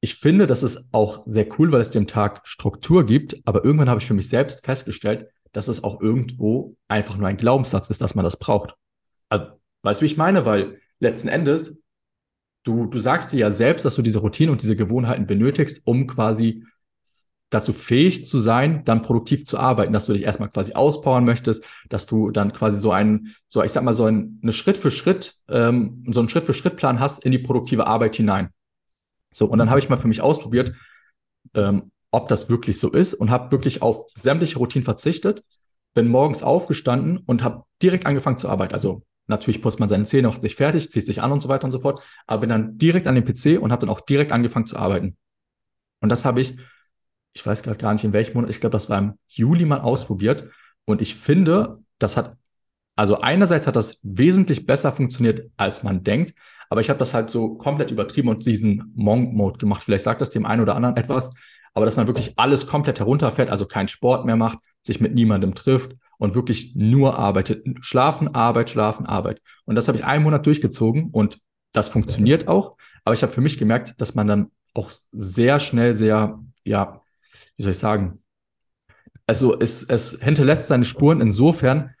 ich 0.00 0.14
finde, 0.14 0.46
das 0.46 0.62
ist 0.62 0.88
auch 0.92 1.22
sehr 1.26 1.46
cool, 1.58 1.70
weil 1.70 1.80
es 1.80 1.90
dem 1.90 2.06
Tag 2.06 2.40
Struktur 2.44 3.06
gibt. 3.06 3.36
Aber 3.44 3.64
irgendwann 3.64 3.88
habe 3.88 4.00
ich 4.00 4.06
für 4.06 4.14
mich 4.14 4.28
selbst 4.28 4.64
festgestellt, 4.64 5.28
dass 5.52 5.68
es 5.68 5.84
auch 5.84 6.00
irgendwo 6.00 6.76
einfach 6.88 7.16
nur 7.16 7.28
ein 7.28 7.36
Glaubenssatz 7.36 7.90
ist, 7.90 8.00
dass 8.00 8.14
man 8.14 8.24
das 8.24 8.38
braucht. 8.38 8.74
Also, 9.28 9.46
weißt 9.82 10.00
du, 10.00 10.02
wie 10.02 10.10
ich 10.10 10.16
meine? 10.16 10.44
Weil 10.46 10.80
letzten 10.98 11.28
Endes, 11.28 11.80
du, 12.64 12.86
du 12.86 12.98
sagst 12.98 13.32
dir 13.32 13.38
ja 13.38 13.50
selbst, 13.50 13.84
dass 13.84 13.96
du 13.96 14.02
diese 14.02 14.20
Routine 14.20 14.52
und 14.52 14.62
diese 14.62 14.76
Gewohnheiten 14.76 15.26
benötigst, 15.26 15.86
um 15.86 16.06
quasi 16.06 16.64
dazu 17.52 17.74
fähig 17.74 18.24
zu 18.24 18.40
sein, 18.40 18.82
dann 18.84 19.02
produktiv 19.02 19.44
zu 19.44 19.58
arbeiten, 19.58 19.92
dass 19.92 20.06
du 20.06 20.14
dich 20.14 20.22
erstmal 20.22 20.48
quasi 20.48 20.72
auspowern 20.72 21.24
möchtest, 21.24 21.64
dass 21.90 22.06
du 22.06 22.30
dann 22.30 22.52
quasi 22.54 22.80
so 22.80 22.92
einen, 22.92 23.34
so 23.46 23.62
ich 23.62 23.72
sag 23.72 23.84
mal 23.84 23.92
so 23.92 24.06
ein, 24.06 24.40
Schritt 24.50 24.78
für 24.78 24.90
Schritt, 24.90 25.34
ähm, 25.48 26.02
so 26.10 26.20
einen 26.20 26.30
Schritt 26.30 26.44
für 26.44 26.54
Schritt 26.54 26.76
Plan 26.76 26.98
hast 26.98 27.24
in 27.24 27.30
die 27.30 27.38
produktive 27.38 27.86
Arbeit 27.86 28.16
hinein. 28.16 28.48
So 29.32 29.46
und 29.46 29.58
dann 29.58 29.68
habe 29.68 29.80
ich 29.80 29.90
mal 29.90 29.98
für 29.98 30.08
mich 30.08 30.22
ausprobiert, 30.22 30.72
ähm, 31.54 31.91
ob 32.12 32.28
das 32.28 32.48
wirklich 32.48 32.78
so 32.78 32.90
ist 32.92 33.14
und 33.14 33.30
habe 33.30 33.50
wirklich 33.50 33.82
auf 33.82 34.06
sämtliche 34.14 34.58
Routinen 34.58 34.84
verzichtet, 34.84 35.42
bin 35.94 36.08
morgens 36.08 36.44
aufgestanden 36.44 37.18
und 37.18 37.42
habe 37.42 37.64
direkt 37.82 38.06
angefangen 38.06 38.38
zu 38.38 38.48
arbeiten. 38.48 38.72
Also 38.72 39.02
natürlich 39.26 39.60
putzt 39.60 39.80
man 39.80 39.88
seine 39.88 40.04
Zähne, 40.04 40.28
macht 40.28 40.42
sich 40.42 40.54
fertig, 40.54 40.92
zieht 40.92 41.04
sich 41.04 41.20
an 41.20 41.32
und 41.32 41.40
so 41.40 41.48
weiter 41.48 41.64
und 41.64 41.72
so 41.72 41.80
fort, 41.80 42.02
aber 42.26 42.42
bin 42.42 42.50
dann 42.50 42.78
direkt 42.78 43.08
an 43.08 43.16
den 43.16 43.24
PC 43.24 43.60
und 43.60 43.72
habe 43.72 43.80
dann 43.80 43.90
auch 43.90 44.00
direkt 44.00 44.30
angefangen 44.30 44.66
zu 44.66 44.76
arbeiten. 44.76 45.16
Und 46.00 46.08
das 46.10 46.24
habe 46.24 46.40
ich 46.40 46.56
ich 47.34 47.44
weiß 47.44 47.62
gerade 47.62 47.78
gar 47.78 47.92
nicht 47.92 48.04
in 48.04 48.12
welchem 48.12 48.34
Monat, 48.34 48.50
ich 48.50 48.60
glaube, 48.60 48.72
das 48.72 48.90
war 48.90 48.98
im 48.98 49.18
Juli 49.28 49.64
mal 49.64 49.80
ausprobiert. 49.80 50.50
Und 50.84 51.00
ich 51.00 51.14
finde, 51.14 51.78
das 51.98 52.16
hat, 52.16 52.36
also 52.96 53.20
einerseits 53.20 53.66
hat 53.66 53.76
das 53.76 54.00
wesentlich 54.02 54.66
besser 54.66 54.92
funktioniert, 54.92 55.50
als 55.56 55.82
man 55.82 56.02
denkt, 56.02 56.34
aber 56.68 56.80
ich 56.80 56.90
habe 56.90 56.98
das 56.98 57.14
halt 57.14 57.30
so 57.30 57.54
komplett 57.54 57.90
übertrieben 57.90 58.28
und 58.28 58.46
diesen 58.46 58.92
Monk-Mode 58.94 59.58
gemacht. 59.58 59.82
Vielleicht 59.82 60.04
sagt 60.04 60.20
das 60.20 60.30
dem 60.30 60.46
einen 60.46 60.62
oder 60.62 60.74
anderen 60.74 60.96
etwas, 60.96 61.32
aber 61.74 61.84
dass 61.84 61.96
man 61.96 62.06
wirklich 62.06 62.38
alles 62.38 62.66
komplett 62.66 62.98
herunterfährt, 62.98 63.50
also 63.50 63.66
keinen 63.66 63.88
Sport 63.88 64.24
mehr 64.24 64.36
macht, 64.36 64.58
sich 64.82 65.00
mit 65.00 65.14
niemandem 65.14 65.54
trifft 65.54 65.96
und 66.18 66.34
wirklich 66.34 66.74
nur 66.76 67.18
arbeitet. 67.18 67.64
Schlafen, 67.80 68.34
Arbeit, 68.34 68.70
schlafen, 68.70 69.06
Arbeit. 69.06 69.40
Und 69.64 69.74
das 69.74 69.88
habe 69.88 69.98
ich 69.98 70.04
einen 70.04 70.24
Monat 70.24 70.46
durchgezogen 70.46 71.10
und 71.10 71.38
das 71.72 71.88
funktioniert 71.88 72.48
auch. 72.48 72.76
Aber 73.04 73.14
ich 73.14 73.22
habe 73.22 73.32
für 73.32 73.40
mich 73.40 73.58
gemerkt, 73.58 74.00
dass 74.00 74.14
man 74.14 74.26
dann 74.26 74.50
auch 74.74 74.90
sehr 75.12 75.60
schnell 75.60 75.94
sehr, 75.94 76.40
ja, 76.64 77.00
wie 77.56 77.62
soll 77.62 77.72
ich 77.72 77.78
sagen, 77.78 78.18
also 79.26 79.58
es, 79.58 79.82
es 79.84 80.18
hinterlässt 80.20 80.68
seine 80.68 80.84
Spuren 80.84 81.20
insofern, 81.20 81.94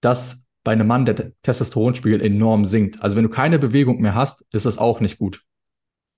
dass 0.00 0.46
bei 0.64 0.72
einem 0.72 0.86
Mann 0.86 1.04
der 1.04 1.32
Testosteronspiegel 1.42 2.20
enorm 2.20 2.64
sinkt. 2.64 3.02
Also 3.02 3.16
wenn 3.16 3.24
du 3.24 3.30
keine 3.30 3.58
Bewegung 3.58 4.00
mehr 4.00 4.14
hast, 4.14 4.46
ist 4.52 4.66
das 4.66 4.78
auch 4.78 5.00
nicht 5.00 5.18
gut. 5.18 5.42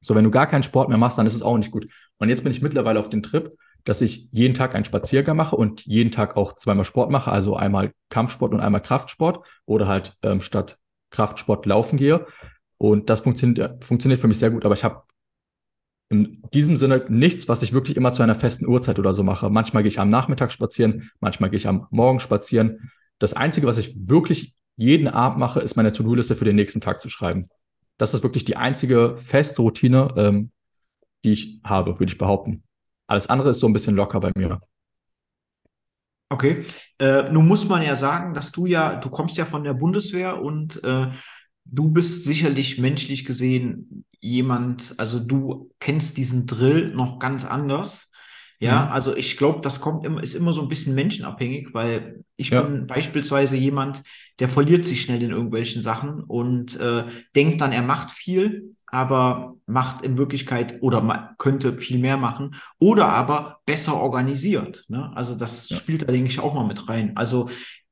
So, 0.03 0.15
wenn 0.15 0.25
du 0.25 0.31
gar 0.31 0.47
keinen 0.47 0.63
Sport 0.63 0.89
mehr 0.89 0.99
machst, 0.99 1.17
dann 1.17 1.27
ist 1.27 1.35
es 1.35 1.43
auch 1.43 1.57
nicht 1.57 1.71
gut. 1.71 1.89
Und 2.19 2.29
jetzt 2.29 2.43
bin 2.43 2.53
ich 2.53 2.61
mittlerweile 2.61 3.01
auf 3.01 3.09
dem 3.09 3.23
Trip, 3.23 3.57
dass 3.85 4.03
ich 4.03 4.29
jeden 4.33 4.55
Tag 4.55 4.75
einen 4.75 4.85
Spaziergang 4.85 5.37
mache 5.37 5.57
und 5.57 5.85
jeden 5.87 6.11
Tag 6.11 6.37
auch 6.37 6.55
zweimal 6.55 6.85
Sport 6.85 7.11
mache, 7.11 7.33
also 7.33 7.57
einmal 7.57 7.93
Kampfsport 8.11 8.53
und 8.53 8.61
einmal 8.61 8.83
Kraftsport 8.83 9.45
oder 9.65 9.89
halt 9.89 10.17
ähm, 10.23 10.41
statt 10.41 10.79
Kraftsport 11.11 11.67
laufen 11.67 11.97
gehe. 11.97 12.27
Und 12.79 13.11
das 13.11 13.21
funktioniert, 13.21 13.85
funktioniert 13.85 14.21
für 14.21 14.29
mich 14.29 14.39
sehr 14.39 14.51
gut, 14.51 14.65
aber 14.65 14.75
ich 14.75 14.85
habe 14.85 15.03
in 16.11 16.43
diesem 16.53 16.77
Sinne 16.77 17.07
nichts, 17.09 17.49
was 17.49 17.63
ich 17.63 17.73
wirklich 17.73 17.97
immer 17.97 18.13
zu 18.13 18.23
einer 18.23 18.35
festen 18.35 18.67
Uhrzeit 18.67 18.99
oder 18.99 19.15
so 19.15 19.23
mache. 19.23 19.49
Manchmal 19.49 19.83
gehe 19.83 19.89
ich 19.89 19.99
am 19.99 20.11
Nachmittag 20.11 20.53
spazieren, 20.53 21.11
manchmal 21.21 21.49
gehe 21.49 21.57
ich 21.57 21.67
am 21.67 21.87
Morgen 21.91 22.21
spazieren. 22.21 22.91
Das 23.19 23.33
Einzige, 23.33 23.67
was 23.67 23.79
ich 23.79 23.95
wirklich 23.97 24.55
jeden 24.77 25.09
Abend 25.09 25.39
mache, 25.39 25.61
ist 25.61 25.77
meine 25.77 25.93
To-Do-Liste 25.93 26.37
für 26.37 26.45
den 26.45 26.57
nächsten 26.57 26.81
Tag 26.81 27.01
zu 27.01 27.09
schreiben. 27.09 27.49
Das 27.99 28.15
ist 28.15 28.23
wirklich 28.23 28.45
die 28.45 28.57
einzige 28.57 29.17
feste 29.17 29.63
Routine, 29.63 30.13
ähm, 30.17 30.51
die 31.25 31.33
ich 31.33 31.61
habe, 31.65 31.99
würde 31.99 32.13
ich 32.13 32.19
behaupten. 32.19 32.63
Alles 33.07 33.29
andere 33.29 33.51
ist 33.51 33.61
so 33.61 33.67
ein 33.67 33.73
bisschen 33.73 33.95
locker 33.95 34.21
bei 34.21 34.33
mir. 34.35 34.61
Okay. 36.31 36.65
Äh, 36.99 37.31
nun 37.31 37.47
muss 37.47 37.69
man 37.69 37.83
ja 37.83 37.97
sagen, 37.97 38.33
dass 38.33 38.53
du 38.53 38.65
ja, 38.65 38.97
du 38.97 39.11
kommst 39.11 39.37
ja 39.37 39.45
von 39.45 39.65
der 39.65 39.75
Bundeswehr 39.75 40.41
und 40.41 40.83
äh, 40.83 41.11
du 41.65 41.91
bist 41.91 42.25
sicherlich 42.25 42.79
menschlich 42.79 43.27
gesehen 43.27 44.07
jemand, 44.19 44.95
also 44.99 45.19
du 45.19 45.71
kennst 45.79 46.17
diesen 46.17 46.47
Drill 46.47 46.95
noch 46.95 47.19
ganz 47.19 47.45
anders. 47.45 48.12
Ja, 48.63 48.85
mhm. 48.85 48.93
also 48.93 49.17
ich 49.17 49.37
glaube, 49.37 49.61
das 49.61 49.81
kommt 49.81 50.07
immer, 50.07 50.23
ist 50.23 50.37
immer 50.37 50.53
so 50.53 50.63
ein 50.63 50.69
bisschen 50.69 50.95
menschenabhängig, 50.95 51.75
weil 51.75 52.23
ich 52.37 52.51
ja. 52.51 52.63
bin 52.63 52.87
beispielsweise 52.87 53.57
jemand, 53.57 54.05
der 54.39 54.49
verliert 54.49 54.85
sich 54.85 55.03
schnell 55.03 55.21
in 55.21 55.33
irgendwelchen 55.33 55.83
Sachen 55.83 56.23
und 56.23 56.79
äh, 56.79 57.03
denkt 57.35 57.61
dann, 57.61 57.73
er 57.73 57.83
macht 57.83 58.13
viel, 58.13 58.77
aber 58.87 59.57
macht 59.67 60.05
in 60.05 60.17
Wirklichkeit 60.17 60.79
oder 60.81 61.35
könnte 61.39 61.73
viel 61.73 61.99
mehr 61.99 62.17
machen 62.17 62.55
oder 62.79 63.09
aber 63.09 63.59
besser 63.67 63.97
organisiert. 63.97 64.85
Ne? 64.87 65.11
Also 65.17 65.35
das 65.35 65.69
ja. 65.69 65.77
spielt 65.77 66.03
da, 66.03 66.13
denke 66.13 66.31
ich, 66.31 66.39
auch 66.39 66.55
mal 66.55 66.67
mit 66.67 66.89
rein. 66.89 67.17
Also 67.17 67.49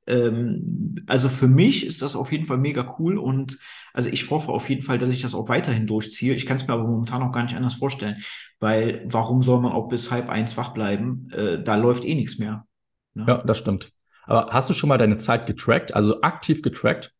ähm, 0.07 0.97
also 1.07 1.29
für 1.29 1.49
mich 1.49 1.87
ist 1.87 2.03
das 2.03 2.17
auf 2.17 2.33
jeden 2.33 2.47
Fall 2.47 2.59
mega 2.59 2.97
cool 2.99 3.19
und 3.19 3.59
also 3.93 4.09
ich 4.11 4.31
hoffe 4.31 4.53
auf 4.53 4.69
jeden 4.69 4.83
Fall, 4.83 4.99
dass 4.99 5.11
ich 5.11 5.23
das 5.23 5.35
auch 5.35 5.49
weiterhin 5.49 5.87
durchziehe. 5.87 6.35
Ich 6.35 6.47
kann 6.47 6.57
es 6.57 6.67
mir 6.67 6.75
aber 6.75 6.85
momentan 6.85 7.21
noch 7.21 7.33
gar 7.33 7.43
nicht 7.43 7.57
anders 7.57 7.75
vorstellen, 7.75 8.23
weil 8.59 9.05
warum 9.07 9.43
soll 9.43 9.61
man 9.61 9.73
auch 9.73 9.89
bis 9.89 10.11
halb 10.11 10.29
eins 10.29 10.57
wach 10.57 10.73
bleiben? 10.73 11.29
Äh, 11.31 11.63
da 11.63 11.77
läuft 11.77 12.05
eh 12.05 12.15
nichts 12.15 12.39
mehr. 12.39 12.67
Ne? 13.15 13.25
Ja, 13.27 13.39
das 13.39 13.59
stimmt. 13.59 13.93
Aber 14.25 14.53
hast 14.53 14.71
du 14.71 14.75
schon 14.75 14.89
mal 14.89 14.99
deine 14.99 15.19
Zeit 15.19 15.47
getrackt, 15.47 15.95
also 15.95 16.23
aktiv 16.23 16.63
getrackt? 16.63 17.13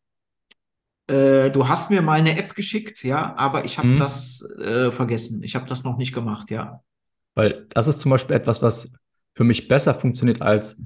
Äh, 1.07 1.51
du 1.51 1.67
hast 1.67 1.89
mir 1.89 2.01
mal 2.01 2.19
eine 2.19 2.37
App 2.37 2.55
geschickt, 2.55 3.03
ja, 3.03 3.35
aber 3.35 3.65
ich 3.65 3.77
habe 3.77 3.89
hm. 3.89 3.97
das 3.97 4.41
äh, 4.59 4.91
vergessen. 4.91 5.43
Ich 5.43 5.55
habe 5.55 5.67
das 5.67 5.83
noch 5.83 5.97
nicht 5.97 6.13
gemacht, 6.13 6.49
ja. 6.51 6.81
Weil 7.35 7.67
das 7.69 7.87
ist 7.87 7.99
zum 7.99 8.11
Beispiel 8.11 8.35
etwas, 8.35 8.61
was 8.61 8.93
für 9.33 9.43
mich 9.43 9.67
besser 9.67 9.93
funktioniert 9.93 10.41
als 10.41 10.81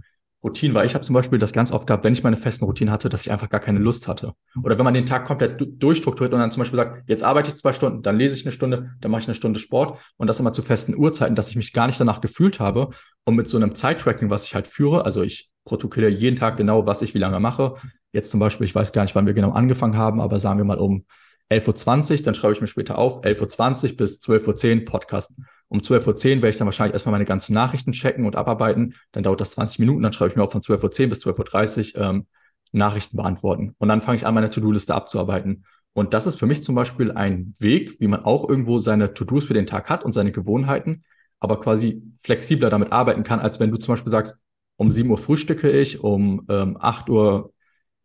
Routinen, 0.45 0.75
weil 0.75 0.85
ich 0.85 0.93
habe 0.93 1.03
zum 1.03 1.15
Beispiel 1.15 1.39
das 1.39 1.53
ganz 1.53 1.71
oft 1.71 1.87
gehabt, 1.87 2.03
wenn 2.03 2.13
ich 2.13 2.23
meine 2.23 2.37
festen 2.37 2.65
Routinen 2.65 2.91
hatte, 2.91 3.09
dass 3.09 3.25
ich 3.25 3.31
einfach 3.31 3.49
gar 3.49 3.59
keine 3.59 3.79
Lust 3.79 4.07
hatte. 4.07 4.33
Oder 4.63 4.77
wenn 4.77 4.85
man 4.85 4.93
den 4.93 5.07
Tag 5.07 5.25
komplett 5.25 5.59
durchstrukturiert 5.81 6.33
und 6.33 6.39
dann 6.39 6.51
zum 6.51 6.61
Beispiel 6.61 6.77
sagt, 6.77 7.09
jetzt 7.09 7.23
arbeite 7.23 7.49
ich 7.49 7.55
zwei 7.55 7.73
Stunden, 7.73 8.03
dann 8.03 8.17
lese 8.17 8.35
ich 8.35 8.45
eine 8.45 8.51
Stunde, 8.51 8.91
dann 9.01 9.09
mache 9.09 9.21
ich 9.21 9.27
eine 9.27 9.33
Stunde 9.33 9.59
Sport 9.59 9.99
und 10.17 10.27
das 10.27 10.39
immer 10.39 10.53
zu 10.53 10.61
festen 10.61 10.95
Uhrzeiten, 10.95 11.35
dass 11.35 11.49
ich 11.49 11.55
mich 11.55 11.73
gar 11.73 11.87
nicht 11.87 11.99
danach 11.99 12.21
gefühlt 12.21 12.59
habe. 12.59 12.91
Und 13.23 13.35
mit 13.35 13.47
so 13.47 13.57
einem 13.57 13.73
Zeittracking, 13.73 14.29
was 14.29 14.45
ich 14.45 14.53
halt 14.53 14.67
führe, 14.67 15.03
also 15.03 15.23
ich 15.23 15.49
protokolliere 15.65 16.11
jeden 16.11 16.37
Tag 16.37 16.57
genau, 16.57 16.85
was 16.85 17.01
ich 17.01 17.15
wie 17.15 17.19
lange 17.19 17.39
mache. 17.39 17.75
Jetzt 18.13 18.29
zum 18.29 18.39
Beispiel, 18.39 18.65
ich 18.65 18.75
weiß 18.75 18.93
gar 18.93 19.01
nicht, 19.01 19.15
wann 19.15 19.25
wir 19.25 19.33
genau 19.33 19.51
angefangen 19.51 19.97
haben, 19.97 20.21
aber 20.21 20.39
sagen 20.39 20.59
wir 20.59 20.65
mal 20.65 20.77
um 20.77 21.05
11.20 21.51 22.19
Uhr, 22.19 22.23
dann 22.23 22.35
schreibe 22.35 22.53
ich 22.53 22.61
mir 22.61 22.67
später 22.67 22.99
auf, 22.99 23.23
11.20 23.23 23.91
Uhr 23.91 23.97
bis 23.97 24.21
12.10 24.21 24.79
Uhr 24.79 24.85
Podcast. 24.85 25.35
Um 25.67 25.79
12.10 25.79 26.07
Uhr 26.07 26.23
werde 26.35 26.49
ich 26.49 26.57
dann 26.57 26.67
wahrscheinlich 26.67 26.93
erstmal 26.93 27.13
meine 27.13 27.25
ganzen 27.25 27.53
Nachrichten 27.53 27.91
checken 27.91 28.25
und 28.25 28.35
abarbeiten. 28.35 28.95
Dann 29.11 29.23
dauert 29.23 29.41
das 29.41 29.51
20 29.51 29.79
Minuten, 29.79 30.03
dann 30.03 30.13
schreibe 30.13 30.29
ich 30.29 30.35
mir 30.35 30.43
auch 30.43 30.51
von 30.51 30.61
12.10 30.61 31.03
Uhr 31.03 31.09
bis 31.09 31.25
12.30 31.25 31.97
Uhr 31.97 32.01
ähm, 32.01 32.27
Nachrichten 32.71 33.17
beantworten. 33.17 33.75
Und 33.77 33.89
dann 33.89 34.01
fange 34.01 34.17
ich 34.17 34.25
an, 34.25 34.33
meine 34.33 34.49
To-Do-Liste 34.49 34.93
abzuarbeiten. 34.93 35.65
Und 35.93 36.13
das 36.13 36.27
ist 36.27 36.37
für 36.37 36.45
mich 36.45 36.63
zum 36.63 36.75
Beispiel 36.75 37.11
ein 37.11 37.55
Weg, 37.59 37.99
wie 37.99 38.07
man 38.07 38.25
auch 38.25 38.47
irgendwo 38.47 38.79
seine 38.79 39.13
To-Dos 39.13 39.45
für 39.45 39.53
den 39.53 39.65
Tag 39.65 39.89
hat 39.89 40.03
und 40.03 40.13
seine 40.13 40.33
Gewohnheiten, 40.33 41.03
aber 41.39 41.59
quasi 41.59 42.03
flexibler 42.21 42.69
damit 42.69 42.91
arbeiten 42.91 43.23
kann, 43.23 43.39
als 43.39 43.59
wenn 43.59 43.71
du 43.71 43.77
zum 43.77 43.93
Beispiel 43.93 44.11
sagst, 44.11 44.39
um 44.77 44.91
7 44.91 45.09
Uhr 45.09 45.17
frühstücke 45.17 45.71
ich, 45.71 46.01
um 46.01 46.45
ähm, 46.49 46.77
8 46.79 47.09
Uhr 47.09 47.53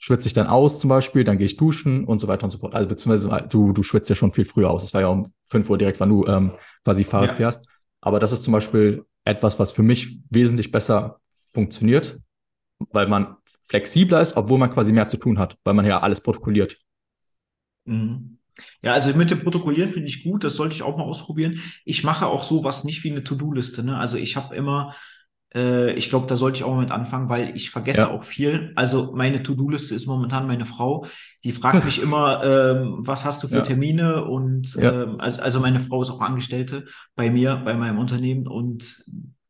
schwitze 0.00 0.26
ich 0.28 0.32
dann 0.32 0.46
aus 0.46 0.80
zum 0.80 0.88
Beispiel, 0.88 1.24
dann 1.24 1.36
gehe 1.36 1.44
ich 1.44 1.58
duschen 1.58 2.04
und 2.04 2.20
so 2.20 2.26
weiter 2.26 2.44
und 2.44 2.50
so 2.50 2.58
fort. 2.58 2.74
Also 2.74 2.88
beziehungsweise 2.88 3.48
du, 3.50 3.72
du 3.72 3.82
schwitzt 3.82 4.08
ja 4.08 4.16
schon 4.16 4.32
viel 4.32 4.46
früher 4.46 4.70
aus. 4.70 4.82
Es 4.82 4.94
war 4.94 5.02
ja 5.02 5.08
um 5.08 5.30
5 5.44 5.68
Uhr 5.68 5.76
direkt, 5.76 6.00
wann 6.00 6.08
du 6.08 6.26
ähm, 6.26 6.50
quasi 6.84 7.04
Fahrrad 7.04 7.28
ja. 7.28 7.34
fährst. 7.34 7.66
Aber 8.00 8.18
das 8.18 8.32
ist 8.32 8.42
zum 8.42 8.52
Beispiel 8.52 9.04
etwas, 9.24 9.58
was 9.58 9.72
für 9.72 9.82
mich 9.82 10.18
wesentlich 10.30 10.72
besser 10.72 11.20
funktioniert, 11.52 12.18
weil 12.78 13.08
man 13.08 13.36
flexibler 13.64 14.22
ist, 14.22 14.38
obwohl 14.38 14.58
man 14.58 14.70
quasi 14.70 14.90
mehr 14.90 15.06
zu 15.06 15.18
tun 15.18 15.38
hat, 15.38 15.58
weil 15.64 15.74
man 15.74 15.84
ja 15.84 16.00
alles 16.00 16.22
protokolliert. 16.22 16.78
Mhm. 17.84 18.38
Ja, 18.80 18.94
also 18.94 19.14
mit 19.14 19.30
dem 19.30 19.42
Protokollieren 19.42 19.92
finde 19.92 20.08
ich 20.08 20.24
gut, 20.24 20.44
das 20.44 20.56
sollte 20.56 20.74
ich 20.74 20.82
auch 20.82 20.96
mal 20.96 21.04
ausprobieren. 21.04 21.60
Ich 21.84 22.04
mache 22.04 22.26
auch 22.26 22.42
sowas 22.42 22.84
nicht 22.84 23.04
wie 23.04 23.10
eine 23.10 23.22
To-Do-Liste. 23.22 23.84
Ne? 23.84 23.98
Also 23.98 24.16
ich 24.16 24.36
habe 24.36 24.56
immer 24.56 24.94
äh, 25.54 25.92
ich 25.94 26.08
glaube, 26.08 26.26
da 26.26 26.36
sollte 26.36 26.58
ich 26.58 26.64
auch 26.64 26.78
mit 26.78 26.90
anfangen, 26.90 27.28
weil 27.28 27.54
ich 27.56 27.70
vergesse 27.70 28.00
ja. 28.00 28.10
auch 28.10 28.24
viel. 28.24 28.72
Also 28.76 29.12
meine 29.14 29.42
To-Do-Liste 29.42 29.94
ist 29.94 30.06
momentan 30.06 30.46
meine 30.46 30.66
Frau. 30.66 31.06
Die 31.44 31.52
fragt 31.52 31.84
mich 31.84 32.00
immer, 32.02 32.42
ähm, 32.44 32.98
was 32.98 33.24
hast 33.24 33.42
du 33.42 33.48
für 33.48 33.56
ja. 33.56 33.62
Termine? 33.62 34.24
Und 34.24 34.74
ja. 34.74 35.02
ähm, 35.02 35.20
also, 35.20 35.40
also 35.42 35.60
meine 35.60 35.80
Frau 35.80 36.02
ist 36.02 36.10
auch 36.10 36.20
Angestellte 36.20 36.84
bei 37.16 37.30
mir, 37.30 37.56
bei 37.56 37.74
meinem 37.74 37.98
Unternehmen 37.98 38.46
und 38.46 39.04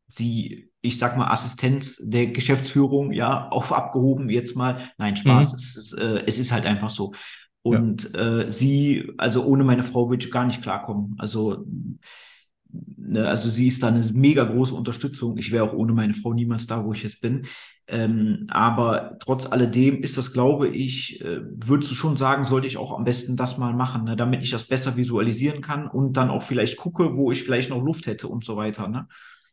sie, 0.09 0.71
ich 0.80 0.99
sag 0.99 1.16
mal, 1.16 1.28
Assistenz 1.28 1.99
der 2.02 2.28
Geschäftsführung, 2.28 3.12
ja, 3.12 3.49
auf 3.49 3.73
abgehoben 3.73 4.30
jetzt 4.30 4.57
mal. 4.57 4.90
Nein, 4.97 5.16
Spaß. 5.16 5.52
Mhm. 5.52 5.57
Es, 5.57 5.76
ist, 5.76 5.92
äh, 5.99 6.25
es 6.26 6.38
ist 6.38 6.52
halt 6.52 6.66
einfach 6.66 6.90
so. 6.90 7.12
Und 7.62 8.14
äh, 8.14 8.50
sie, 8.50 9.12
also 9.19 9.45
ohne 9.45 9.64
meine 9.64 9.83
Frau 9.83 10.09
würde 10.09 10.25
ich 10.25 10.33
gar 10.33 10.47
nicht 10.47 10.62
klarkommen. 10.62 11.14
Also 11.19 11.66
Ne, 12.72 13.26
also 13.26 13.50
sie 13.50 13.66
ist 13.66 13.82
da 13.82 13.88
eine 13.88 14.04
mega 14.14 14.44
große 14.44 14.74
Unterstützung. 14.74 15.36
Ich 15.36 15.50
wäre 15.50 15.64
auch 15.64 15.72
ohne 15.72 15.92
meine 15.92 16.14
Frau 16.14 16.32
niemals 16.32 16.68
da, 16.68 16.84
wo 16.84 16.92
ich 16.92 17.02
jetzt 17.02 17.20
bin. 17.20 17.42
Ähm, 17.88 18.46
aber 18.50 19.16
trotz 19.18 19.50
alledem 19.50 20.02
ist 20.04 20.16
das, 20.16 20.32
glaube 20.32 20.68
ich, 20.68 21.20
äh, 21.20 21.40
würdest 21.42 21.90
du 21.90 21.96
schon 21.96 22.16
sagen, 22.16 22.44
sollte 22.44 22.68
ich 22.68 22.76
auch 22.76 22.96
am 22.96 23.02
besten 23.02 23.36
das 23.36 23.58
mal 23.58 23.74
machen, 23.74 24.04
ne, 24.04 24.14
damit 24.14 24.44
ich 24.44 24.50
das 24.50 24.68
besser 24.68 24.96
visualisieren 24.96 25.60
kann 25.60 25.88
und 25.88 26.16
dann 26.16 26.30
auch 26.30 26.44
vielleicht 26.44 26.76
gucke, 26.76 27.16
wo 27.16 27.32
ich 27.32 27.42
vielleicht 27.42 27.70
noch 27.70 27.82
Luft 27.82 28.06
hätte 28.06 28.28
und 28.28 28.44
so 28.44 28.56
weiter. 28.56 28.86
Ne? 28.86 29.08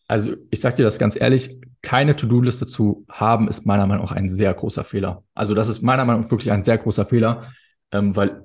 Also 0.07 0.36
ich 0.51 0.59
sage 0.59 0.75
dir 0.75 0.83
das 0.83 1.00
ganz 1.00 1.19
ehrlich, 1.19 1.59
keine 1.81 2.15
To-Do-Liste 2.15 2.67
zu 2.67 3.05
haben, 3.09 3.47
ist 3.47 3.65
meiner 3.65 3.88
Meinung 3.88 4.05
nach 4.05 4.12
ein 4.12 4.29
sehr 4.29 4.53
großer 4.53 4.83
Fehler. 4.83 5.24
Also 5.33 5.55
das 5.55 5.67
ist 5.67 5.81
meiner 5.81 6.05
Meinung 6.05 6.21
nach 6.21 6.31
wirklich 6.31 6.51
ein 6.51 6.62
sehr 6.62 6.77
großer 6.77 7.05
Fehler, 7.05 7.43
ähm, 7.91 8.15
weil 8.15 8.43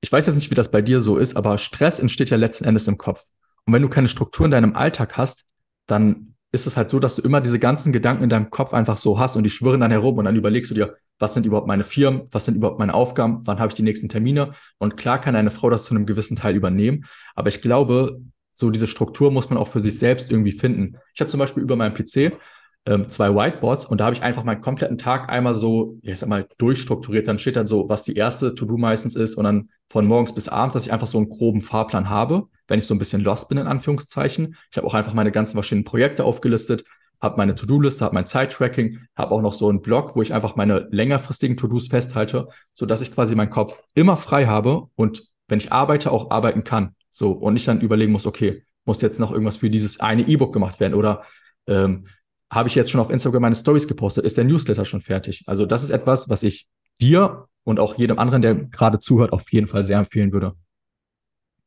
ich 0.00 0.10
weiß 0.10 0.26
jetzt 0.26 0.36
nicht, 0.36 0.50
wie 0.50 0.54
das 0.54 0.70
bei 0.70 0.80
dir 0.80 1.02
so 1.02 1.18
ist, 1.18 1.36
aber 1.36 1.58
Stress 1.58 2.00
entsteht 2.00 2.30
ja 2.30 2.38
letzten 2.38 2.64
Endes 2.64 2.88
im 2.88 2.96
Kopf. 2.96 3.20
Und 3.68 3.74
wenn 3.74 3.82
du 3.82 3.90
keine 3.90 4.08
Struktur 4.08 4.46
in 4.46 4.50
deinem 4.50 4.74
Alltag 4.74 5.18
hast, 5.18 5.44
dann 5.86 6.34
ist 6.52 6.66
es 6.66 6.78
halt 6.78 6.88
so, 6.88 6.98
dass 6.98 7.16
du 7.16 7.22
immer 7.22 7.42
diese 7.42 7.58
ganzen 7.58 7.92
Gedanken 7.92 8.22
in 8.24 8.30
deinem 8.30 8.48
Kopf 8.48 8.72
einfach 8.72 8.96
so 8.96 9.18
hast 9.18 9.36
und 9.36 9.42
die 9.42 9.50
schwirren 9.50 9.82
dann 9.82 9.90
herum 9.90 10.16
und 10.16 10.24
dann 10.24 10.36
überlegst 10.36 10.70
du 10.70 10.74
dir, 10.74 10.96
was 11.18 11.34
sind 11.34 11.44
überhaupt 11.44 11.66
meine 11.66 11.84
Firmen, 11.84 12.22
was 12.30 12.46
sind 12.46 12.56
überhaupt 12.56 12.78
meine 12.78 12.94
Aufgaben, 12.94 13.46
wann 13.46 13.58
habe 13.58 13.68
ich 13.68 13.74
die 13.74 13.82
nächsten 13.82 14.08
Termine 14.08 14.52
und 14.78 14.96
klar 14.96 15.20
kann 15.20 15.36
eine 15.36 15.50
Frau 15.50 15.68
das 15.68 15.84
zu 15.84 15.94
einem 15.94 16.06
gewissen 16.06 16.34
Teil 16.34 16.56
übernehmen, 16.56 17.04
aber 17.34 17.48
ich 17.48 17.60
glaube, 17.60 18.22
so 18.54 18.70
diese 18.70 18.86
Struktur 18.86 19.30
muss 19.30 19.50
man 19.50 19.58
auch 19.58 19.68
für 19.68 19.80
sich 19.80 19.98
selbst 19.98 20.30
irgendwie 20.30 20.52
finden. 20.52 20.96
Ich 21.12 21.20
habe 21.20 21.28
zum 21.28 21.38
Beispiel 21.38 21.62
über 21.62 21.76
meinem 21.76 21.92
PC 21.92 22.38
ähm, 22.86 23.10
zwei 23.10 23.34
Whiteboards 23.34 23.84
und 23.84 24.00
da 24.00 24.06
habe 24.06 24.16
ich 24.16 24.22
einfach 24.22 24.44
meinen 24.44 24.62
kompletten 24.62 24.96
Tag 24.96 25.28
einmal 25.28 25.54
so, 25.54 25.98
ich 26.00 26.18
sag 26.18 26.30
mal, 26.30 26.48
durchstrukturiert. 26.56 27.28
Dann 27.28 27.38
steht 27.38 27.56
dann 27.56 27.66
so, 27.66 27.90
was 27.90 28.02
die 28.02 28.14
erste 28.14 28.54
To-Do 28.54 28.78
meistens 28.78 29.14
ist 29.14 29.34
und 29.34 29.44
dann 29.44 29.68
von 29.90 30.06
morgens 30.06 30.34
bis 30.34 30.48
abends, 30.48 30.72
dass 30.72 30.86
ich 30.86 30.92
einfach 30.92 31.06
so 31.06 31.18
einen 31.18 31.28
groben 31.28 31.60
Fahrplan 31.60 32.08
habe, 32.08 32.48
wenn 32.68 32.78
ich 32.78 32.86
so 32.86 32.94
ein 32.94 32.98
bisschen 32.98 33.22
lost 33.22 33.48
bin, 33.48 33.58
in 33.58 33.66
Anführungszeichen. 33.66 34.56
Ich 34.70 34.76
habe 34.76 34.86
auch 34.86 34.94
einfach 34.94 35.14
meine 35.14 35.32
ganzen 35.32 35.54
verschiedenen 35.54 35.84
Projekte 35.84 36.24
aufgelistet, 36.24 36.84
habe 37.20 37.36
meine 37.36 37.54
To-Do-Liste, 37.54 38.04
habe 38.04 38.14
mein 38.14 38.26
Zeit-Tracking, 38.26 39.00
habe 39.16 39.32
auch 39.32 39.42
noch 39.42 39.52
so 39.52 39.68
einen 39.68 39.82
Blog, 39.82 40.14
wo 40.14 40.22
ich 40.22 40.32
einfach 40.32 40.54
meine 40.56 40.86
längerfristigen 40.90 41.56
To-Dos 41.56 41.88
festhalte, 41.88 42.48
so 42.72 42.86
dass 42.86 43.00
ich 43.00 43.12
quasi 43.12 43.34
meinen 43.34 43.50
Kopf 43.50 43.82
immer 43.94 44.16
frei 44.16 44.46
habe 44.46 44.86
und 44.94 45.24
wenn 45.48 45.58
ich 45.58 45.72
arbeite, 45.72 46.12
auch 46.12 46.30
arbeiten 46.30 46.62
kann. 46.62 46.94
So, 47.10 47.32
und 47.32 47.56
ich 47.56 47.64
dann 47.64 47.80
überlegen 47.80 48.12
muss, 48.12 48.26
okay, 48.26 48.62
muss 48.84 49.02
jetzt 49.02 49.18
noch 49.18 49.32
irgendwas 49.32 49.56
für 49.56 49.70
dieses 49.70 49.98
eine 49.98 50.28
E-Book 50.28 50.52
gemacht 50.52 50.78
werden 50.78 50.94
oder 50.94 51.24
ähm, 51.66 52.06
habe 52.50 52.68
ich 52.68 52.74
jetzt 52.74 52.90
schon 52.90 53.00
auf 53.00 53.10
Instagram 53.10 53.42
meine 53.42 53.56
Stories 53.56 53.88
gepostet, 53.88 54.24
ist 54.24 54.36
der 54.36 54.44
Newsletter 54.44 54.84
schon 54.84 55.00
fertig. 55.00 55.44
Also 55.46 55.66
das 55.66 55.82
ist 55.82 55.90
etwas, 55.90 56.28
was 56.28 56.42
ich 56.42 56.66
dir 57.00 57.46
und 57.64 57.80
auch 57.80 57.98
jedem 57.98 58.18
anderen, 58.18 58.42
der 58.42 58.54
gerade 58.54 58.98
zuhört, 58.98 59.32
auf 59.32 59.52
jeden 59.52 59.66
Fall 59.66 59.84
sehr 59.84 59.98
empfehlen 59.98 60.32
würde. 60.32 60.54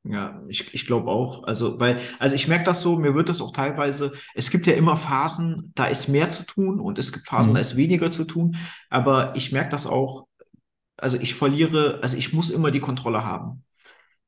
Ja, 0.04 0.42
ich, 0.48 0.74
ich 0.74 0.88
glaube 0.88 1.12
auch. 1.12 1.44
Also, 1.44 1.80
weil, 1.80 2.00
also 2.18 2.36
ich 2.36 2.48
merke 2.48 2.66
das 2.66 2.82
so, 2.82 2.98
mir 2.98 3.14
wird 3.14 3.30
das 3.30 3.40
auch 3.40 3.52
teilweise, 3.52 4.14
es 4.34 4.50
gibt 4.50 4.66
ja 4.66 4.74
immer 4.74 4.98
Phasen, 4.98 5.72
da 5.76 5.86
ist 5.86 6.08
mehr 6.08 6.32
zu 6.32 6.44
tun 6.44 6.80
und 6.80 6.98
es 6.98 7.14
gibt 7.14 7.28
Phasen, 7.28 7.52
mhm. 7.52 7.56
da 7.56 7.62
ist 7.62 7.78
weniger 7.78 8.10
zu 8.10 8.24
tun. 8.24 8.58
Aber 8.90 9.36
ich 9.36 9.52
merke 9.52 9.70
das 9.70 9.86
auch, 9.86 10.28
also 10.98 11.18
ich 11.18 11.36
verliere, 11.36 12.00
also 12.02 12.18
ich 12.18 12.34
muss 12.34 12.50
immer 12.50 12.72
die 12.72 12.80
Kontrolle 12.80 13.24
haben. 13.24 13.64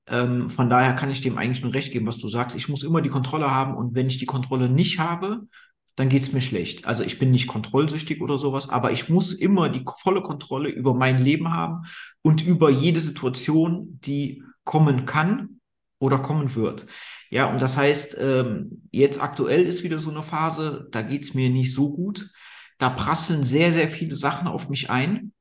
Ähm, 0.05 0.49
von 0.49 0.69
daher 0.69 0.93
kann 0.93 1.09
ich 1.09 1.21
dem 1.21 1.37
eigentlich 1.37 1.63
nur 1.63 1.73
recht 1.73 1.91
geben, 1.91 2.05
was 2.05 2.19
du 2.19 2.27
sagst. 2.27 2.55
Ich 2.55 2.69
muss 2.69 2.83
immer 2.83 3.01
die 3.01 3.09
Kontrolle 3.09 3.49
haben 3.49 3.75
und 3.75 3.95
wenn 3.95 4.07
ich 4.07 4.19
die 4.19 4.25
Kontrolle 4.27 4.69
nicht 4.69 4.99
habe, 4.99 5.47
dann 5.95 6.09
geht 6.09 6.21
es 6.21 6.33
mir 6.33 6.41
schlecht. 6.41 6.85
Also 6.85 7.03
ich 7.03 7.17
bin 7.17 7.31
nicht 7.31 7.47
kontrollsüchtig 7.47 8.21
oder 8.21 8.37
sowas, 8.37 8.69
aber 8.69 8.91
ich 8.91 9.09
muss 9.09 9.33
immer 9.33 9.69
die 9.69 9.85
volle 9.97 10.21
Kontrolle 10.21 10.69
über 10.69 10.93
mein 10.93 11.17
Leben 11.17 11.53
haben 11.53 11.81
und 12.21 12.45
über 12.45 12.69
jede 12.69 12.99
Situation, 12.99 13.99
die 14.03 14.43
kommen 14.63 15.05
kann 15.05 15.59
oder 16.03 16.19
kommen 16.19 16.53
wird. 16.55 16.85
Ja, 17.29 17.49
und 17.49 17.61
das 17.61 17.77
heißt, 17.77 18.17
ähm, 18.19 18.83
jetzt 18.91 19.21
aktuell 19.21 19.63
ist 19.63 19.83
wieder 19.83 19.99
so 19.99 20.11
eine 20.11 20.21
Phase, 20.21 20.87
da 20.91 21.01
geht 21.01 21.23
es 21.23 21.33
mir 21.33 21.49
nicht 21.49 21.73
so 21.73 21.93
gut. 21.95 22.29
Da 22.77 22.89
prasseln 22.89 23.43
sehr, 23.43 23.71
sehr 23.71 23.87
viele 23.89 24.15
Sachen 24.17 24.47
auf 24.47 24.69
mich 24.69 24.89
ein. 24.89 25.33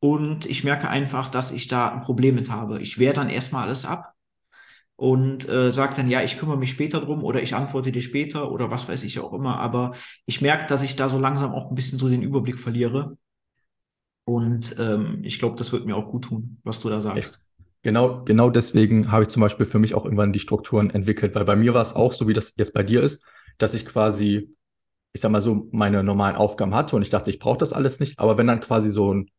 Und 0.00 0.46
ich 0.46 0.64
merke 0.64 0.88
einfach, 0.88 1.28
dass 1.28 1.52
ich 1.52 1.68
da 1.68 1.88
ein 1.90 2.02
Problem 2.02 2.34
mit 2.34 2.50
habe. 2.50 2.80
Ich 2.82 2.98
wehre 2.98 3.14
dann 3.14 3.30
erstmal 3.30 3.64
alles 3.68 3.84
ab 3.84 4.14
und 4.96 5.48
äh, 5.48 5.72
sagt 5.72 5.98
dann, 5.98 6.10
ja, 6.10 6.22
ich 6.22 6.38
kümmere 6.38 6.58
mich 6.58 6.70
später 6.70 7.00
drum 7.00 7.24
oder 7.24 7.42
ich 7.42 7.54
antworte 7.54 7.92
dir 7.92 8.02
später 8.02 8.50
oder 8.52 8.70
was 8.70 8.88
weiß 8.88 9.04
ich 9.04 9.20
auch 9.20 9.32
immer. 9.32 9.58
Aber 9.60 9.94
ich 10.26 10.40
merke, 10.42 10.66
dass 10.66 10.82
ich 10.82 10.96
da 10.96 11.08
so 11.08 11.18
langsam 11.20 11.52
auch 11.52 11.70
ein 11.70 11.76
bisschen 11.76 11.98
so 11.98 12.08
den 12.08 12.22
Überblick 12.22 12.58
verliere. 12.58 13.16
Und 14.24 14.76
ähm, 14.78 15.20
ich 15.24 15.38
glaube, 15.38 15.56
das 15.56 15.72
wird 15.72 15.86
mir 15.86 15.96
auch 15.96 16.10
gut 16.10 16.24
tun, 16.24 16.58
was 16.64 16.80
du 16.80 16.88
da 16.88 17.00
sagst. 17.00 17.41
Genau, 17.82 18.22
genau 18.24 18.48
deswegen 18.50 19.10
habe 19.10 19.24
ich 19.24 19.28
zum 19.28 19.40
Beispiel 19.40 19.66
für 19.66 19.78
mich 19.80 19.94
auch 19.94 20.04
irgendwann 20.04 20.32
die 20.32 20.38
Strukturen 20.38 20.90
entwickelt, 20.90 21.34
weil 21.34 21.44
bei 21.44 21.56
mir 21.56 21.74
war 21.74 21.82
es 21.82 21.94
auch 21.96 22.12
so, 22.12 22.28
wie 22.28 22.32
das 22.32 22.54
jetzt 22.56 22.74
bei 22.74 22.82
dir 22.84 23.02
ist, 23.02 23.24
dass 23.58 23.74
ich 23.74 23.84
quasi, 23.84 24.54
ich 25.12 25.20
sag 25.20 25.30
mal 25.32 25.40
so, 25.40 25.68
meine 25.72 26.04
normalen 26.04 26.36
Aufgaben 26.36 26.74
hatte 26.74 26.96
und 26.96 27.02
ich 27.02 27.10
dachte, 27.10 27.30
ich 27.30 27.40
brauche 27.40 27.58
das 27.58 27.72
alles 27.72 28.00
nicht. 28.00 28.18
Aber 28.20 28.38
wenn 28.38 28.46
dann 28.48 28.60
quasi 28.60 28.90
so 28.90 29.14
ein 29.14 29.30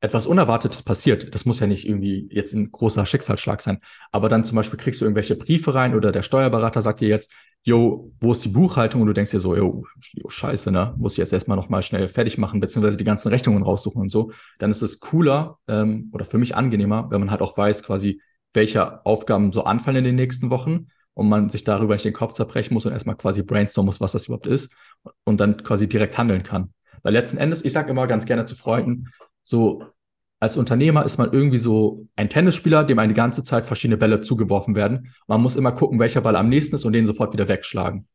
etwas 0.00 0.26
Unerwartetes 0.26 0.82
passiert, 0.82 1.34
das 1.34 1.44
muss 1.44 1.60
ja 1.60 1.66
nicht 1.66 1.86
irgendwie 1.86 2.28
jetzt 2.30 2.54
ein 2.54 2.72
großer 2.72 3.04
Schicksalsschlag 3.04 3.60
sein, 3.60 3.80
aber 4.12 4.28
dann 4.28 4.44
zum 4.44 4.56
Beispiel 4.56 4.78
kriegst 4.78 5.00
du 5.00 5.04
irgendwelche 5.04 5.36
Briefe 5.36 5.74
rein 5.74 5.94
oder 5.94 6.10
der 6.10 6.22
Steuerberater 6.22 6.80
sagt 6.80 7.00
dir 7.00 7.08
jetzt, 7.08 7.32
yo, 7.62 8.10
wo 8.20 8.32
ist 8.32 8.44
die 8.44 8.48
Buchhaltung? 8.48 9.02
Und 9.02 9.08
du 9.08 9.12
denkst 9.12 9.32
dir 9.32 9.40
so, 9.40 9.54
yo, 9.54 9.84
yo 10.12 10.28
scheiße, 10.30 10.72
ne, 10.72 10.94
muss 10.96 11.12
ich 11.12 11.18
jetzt 11.18 11.32
erstmal 11.32 11.58
nochmal 11.58 11.82
schnell 11.82 12.08
fertig 12.08 12.38
machen, 12.38 12.60
beziehungsweise 12.60 12.96
die 12.96 13.04
ganzen 13.04 13.28
Rechnungen 13.28 13.62
raussuchen 13.62 14.00
und 14.00 14.08
so, 14.08 14.32
dann 14.58 14.70
ist 14.70 14.82
es 14.82 15.00
cooler 15.00 15.58
ähm, 15.68 16.10
oder 16.12 16.24
für 16.24 16.38
mich 16.38 16.56
angenehmer, 16.56 17.10
wenn 17.10 17.20
man 17.20 17.30
halt 17.30 17.42
auch 17.42 17.56
weiß, 17.56 17.82
quasi, 17.82 18.22
welche 18.52 19.04
Aufgaben 19.06 19.52
so 19.52 19.64
anfallen 19.64 19.98
in 19.98 20.04
den 20.04 20.16
nächsten 20.16 20.50
Wochen 20.50 20.88
und 21.14 21.28
man 21.28 21.50
sich 21.50 21.64
darüber 21.64 21.94
nicht 21.94 22.04
den 22.04 22.12
Kopf 22.12 22.32
zerbrechen 22.32 22.74
muss 22.74 22.86
und 22.86 22.92
erstmal 22.92 23.16
quasi 23.16 23.42
brainstormen 23.42 23.86
muss, 23.86 24.00
was 24.00 24.12
das 24.12 24.26
überhaupt 24.26 24.46
ist 24.46 24.74
und 25.24 25.40
dann 25.40 25.62
quasi 25.62 25.88
direkt 25.88 26.18
handeln 26.18 26.42
kann. 26.42 26.72
Weil 27.02 27.12
letzten 27.12 27.38
Endes, 27.38 27.64
ich 27.64 27.72
sage 27.72 27.90
immer 27.90 28.06
ganz 28.06 28.26
gerne 28.26 28.44
zu 28.44 28.56
Freunden, 28.56 29.06
so 29.42 29.82
als 30.40 30.56
Unternehmer 30.56 31.04
ist 31.04 31.18
man 31.18 31.32
irgendwie 31.32 31.58
so 31.58 32.06
ein 32.16 32.30
Tennisspieler, 32.30 32.84
dem 32.84 32.98
eine 32.98 33.12
ganze 33.12 33.44
Zeit 33.44 33.66
verschiedene 33.66 33.98
Bälle 33.98 34.22
zugeworfen 34.22 34.74
werden. 34.74 35.12
Man 35.26 35.42
muss 35.42 35.56
immer 35.56 35.72
gucken, 35.72 35.98
welcher 35.98 36.22
Ball 36.22 36.34
am 36.34 36.48
nächsten 36.48 36.74
ist 36.74 36.86
und 36.86 36.94
den 36.94 37.04
sofort 37.04 37.34
wieder 37.34 37.46
wegschlagen. 37.46 38.08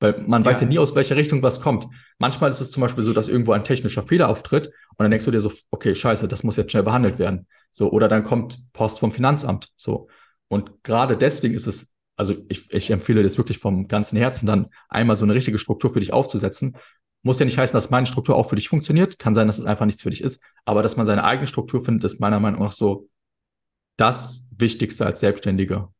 Weil 0.00 0.24
man 0.26 0.42
ja. 0.42 0.50
weiß 0.50 0.62
ja 0.62 0.66
nie, 0.66 0.78
aus 0.78 0.94
welcher 0.96 1.14
Richtung 1.14 1.42
was 1.42 1.60
kommt. 1.60 1.86
Manchmal 2.18 2.50
ist 2.50 2.60
es 2.60 2.72
zum 2.72 2.80
Beispiel 2.80 3.04
so, 3.04 3.12
dass 3.12 3.28
irgendwo 3.28 3.52
ein 3.52 3.64
technischer 3.64 4.02
Fehler 4.02 4.28
auftritt 4.28 4.66
und 4.66 5.04
dann 5.04 5.10
denkst 5.10 5.26
du 5.26 5.30
dir 5.30 5.40
so, 5.40 5.52
okay, 5.70 5.94
scheiße, 5.94 6.26
das 6.26 6.42
muss 6.42 6.56
jetzt 6.56 6.72
schnell 6.72 6.82
behandelt 6.82 7.18
werden. 7.18 7.46
So, 7.70 7.92
oder 7.92 8.08
dann 8.08 8.24
kommt 8.24 8.58
Post 8.72 8.98
vom 8.98 9.12
Finanzamt. 9.12 9.68
So. 9.76 10.08
Und 10.48 10.82
gerade 10.82 11.16
deswegen 11.16 11.54
ist 11.54 11.68
es, 11.68 11.94
also 12.16 12.34
ich, 12.48 12.72
ich 12.72 12.90
empfehle 12.90 13.22
das 13.22 13.38
wirklich 13.38 13.58
vom 13.58 13.86
ganzen 13.86 14.16
Herzen, 14.16 14.46
dann 14.46 14.68
einmal 14.88 15.16
so 15.16 15.24
eine 15.24 15.34
richtige 15.34 15.58
Struktur 15.58 15.90
für 15.90 16.00
dich 16.00 16.12
aufzusetzen. 16.12 16.76
Muss 17.22 17.38
ja 17.38 17.44
nicht 17.44 17.58
heißen, 17.58 17.76
dass 17.76 17.90
meine 17.90 18.06
Struktur 18.06 18.34
auch 18.34 18.48
für 18.48 18.56
dich 18.56 18.68
funktioniert. 18.68 19.18
Kann 19.18 19.34
sein, 19.34 19.46
dass 19.46 19.58
es 19.58 19.66
einfach 19.66 19.86
nichts 19.86 20.02
für 20.02 20.10
dich 20.10 20.22
ist. 20.22 20.42
Aber 20.64 20.82
dass 20.82 20.96
man 20.96 21.06
seine 21.06 21.24
eigene 21.24 21.46
Struktur 21.46 21.84
findet, 21.84 22.04
ist 22.04 22.20
meiner 22.20 22.40
Meinung 22.40 22.62
nach 22.62 22.72
so 22.72 23.08
das 23.96 24.48
Wichtigste 24.56 25.04
als 25.04 25.20
Selbstständiger. 25.20 25.92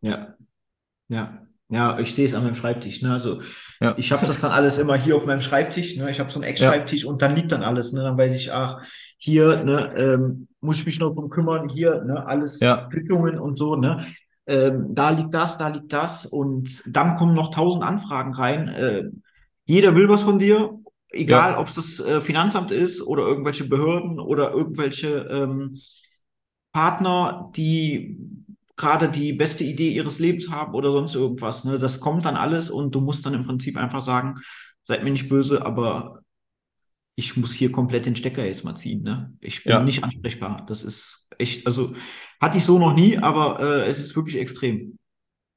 Ja. 0.00 0.34
Ja. 1.08 1.40
Ja, 1.70 1.98
ich 1.98 2.14
sehe 2.14 2.26
es 2.26 2.34
an 2.34 2.44
meinem 2.44 2.54
Schreibtisch. 2.54 3.02
Ne? 3.02 3.12
Also 3.12 3.40
ja. 3.80 3.94
ich 3.96 4.12
habe 4.12 4.26
das 4.26 4.40
dann 4.40 4.52
alles 4.52 4.78
immer 4.78 4.96
hier 4.96 5.16
auf 5.16 5.26
meinem 5.26 5.40
Schreibtisch. 5.40 5.96
Ne? 5.96 6.10
Ich 6.10 6.20
habe 6.20 6.30
so 6.30 6.38
einen 6.38 6.48
Eckschreibtisch 6.48 7.04
ja. 7.04 7.10
und 7.10 7.22
dann 7.22 7.34
liegt 7.34 7.50
dann 7.52 7.62
alles. 7.62 7.92
Ne? 7.92 8.02
Dann 8.02 8.18
weiß 8.18 8.36
ich, 8.36 8.52
ach, 8.52 8.82
hier 9.16 9.64
ne, 9.64 9.90
ähm, 9.96 10.48
muss 10.60 10.78
ich 10.78 10.86
mich 10.86 11.00
noch 11.00 11.14
drum 11.14 11.30
kümmern. 11.30 11.68
Hier 11.68 12.04
ne, 12.04 12.26
alles 12.26 12.60
ja. 12.60 12.88
Quittungen 12.92 13.38
und 13.38 13.56
so. 13.56 13.76
Ne? 13.76 14.06
Ähm, 14.46 14.94
da 14.94 15.10
liegt 15.10 15.32
das, 15.32 15.56
da 15.58 15.68
liegt 15.68 15.92
das. 15.92 16.26
Und 16.26 16.84
dann 16.86 17.16
kommen 17.16 17.34
noch 17.34 17.50
tausend 17.50 17.82
Anfragen 17.82 18.34
rein. 18.34 18.68
Äh, 18.68 19.04
jeder 19.64 19.94
will 19.94 20.08
was 20.08 20.22
von 20.22 20.38
dir. 20.38 20.78
Egal, 21.10 21.52
ja. 21.52 21.58
ob 21.58 21.68
es 21.68 21.74
das 21.74 22.00
äh, 22.00 22.20
Finanzamt 22.20 22.70
ist 22.70 23.02
oder 23.02 23.22
irgendwelche 23.22 23.64
Behörden 23.64 24.18
oder 24.18 24.52
irgendwelche 24.52 25.28
ähm, 25.30 25.78
Partner, 26.72 27.50
die 27.54 28.18
gerade 28.76 29.08
die 29.08 29.32
beste 29.32 29.62
Idee 29.62 29.90
ihres 29.90 30.18
Lebens 30.18 30.50
haben 30.50 30.74
oder 30.74 30.90
sonst 30.90 31.14
irgendwas. 31.14 31.64
Ne? 31.64 31.78
Das 31.78 32.00
kommt 32.00 32.24
dann 32.24 32.36
alles 32.36 32.70
und 32.70 32.94
du 32.94 33.00
musst 33.00 33.24
dann 33.24 33.34
im 33.34 33.44
Prinzip 33.44 33.76
einfach 33.76 34.02
sagen, 34.02 34.34
seid 34.82 35.04
mir 35.04 35.10
nicht 35.10 35.28
böse, 35.28 35.64
aber 35.64 36.20
ich 37.16 37.36
muss 37.36 37.52
hier 37.52 37.70
komplett 37.70 38.06
den 38.06 38.16
Stecker 38.16 38.44
jetzt 38.44 38.64
mal 38.64 38.74
ziehen. 38.74 39.02
Ne? 39.02 39.32
Ich 39.40 39.62
bin 39.62 39.72
ja. 39.72 39.82
nicht 39.82 40.02
ansprechbar. 40.02 40.64
Das 40.66 40.82
ist 40.82 41.30
echt, 41.38 41.66
also 41.66 41.94
hatte 42.40 42.58
ich 42.58 42.64
so 42.64 42.78
noch 42.78 42.94
nie, 42.94 43.18
aber 43.18 43.60
äh, 43.60 43.88
es 43.88 44.00
ist 44.00 44.16
wirklich 44.16 44.36
extrem. 44.36 44.98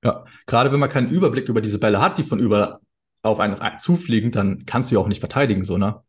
Ja, 0.03 0.23
gerade 0.45 0.71
wenn 0.71 0.79
man 0.79 0.89
keinen 0.89 1.09
Überblick 1.09 1.49
über 1.49 1.61
diese 1.61 1.79
Bälle 1.79 1.99
hat, 1.99 2.19
die 2.19 2.23
von 2.23 2.39
über 2.39 2.79
auf 3.27 3.39
einen 3.39 3.57
zufliegen, 3.77 4.31
dann 4.31 4.65
kannst 4.65 4.91
du 4.91 4.95
ja 4.95 5.01
auch 5.01 5.07
nicht 5.07 5.19
verteidigen, 5.19 5.63
so, 5.63 5.77
ne? 5.77 6.01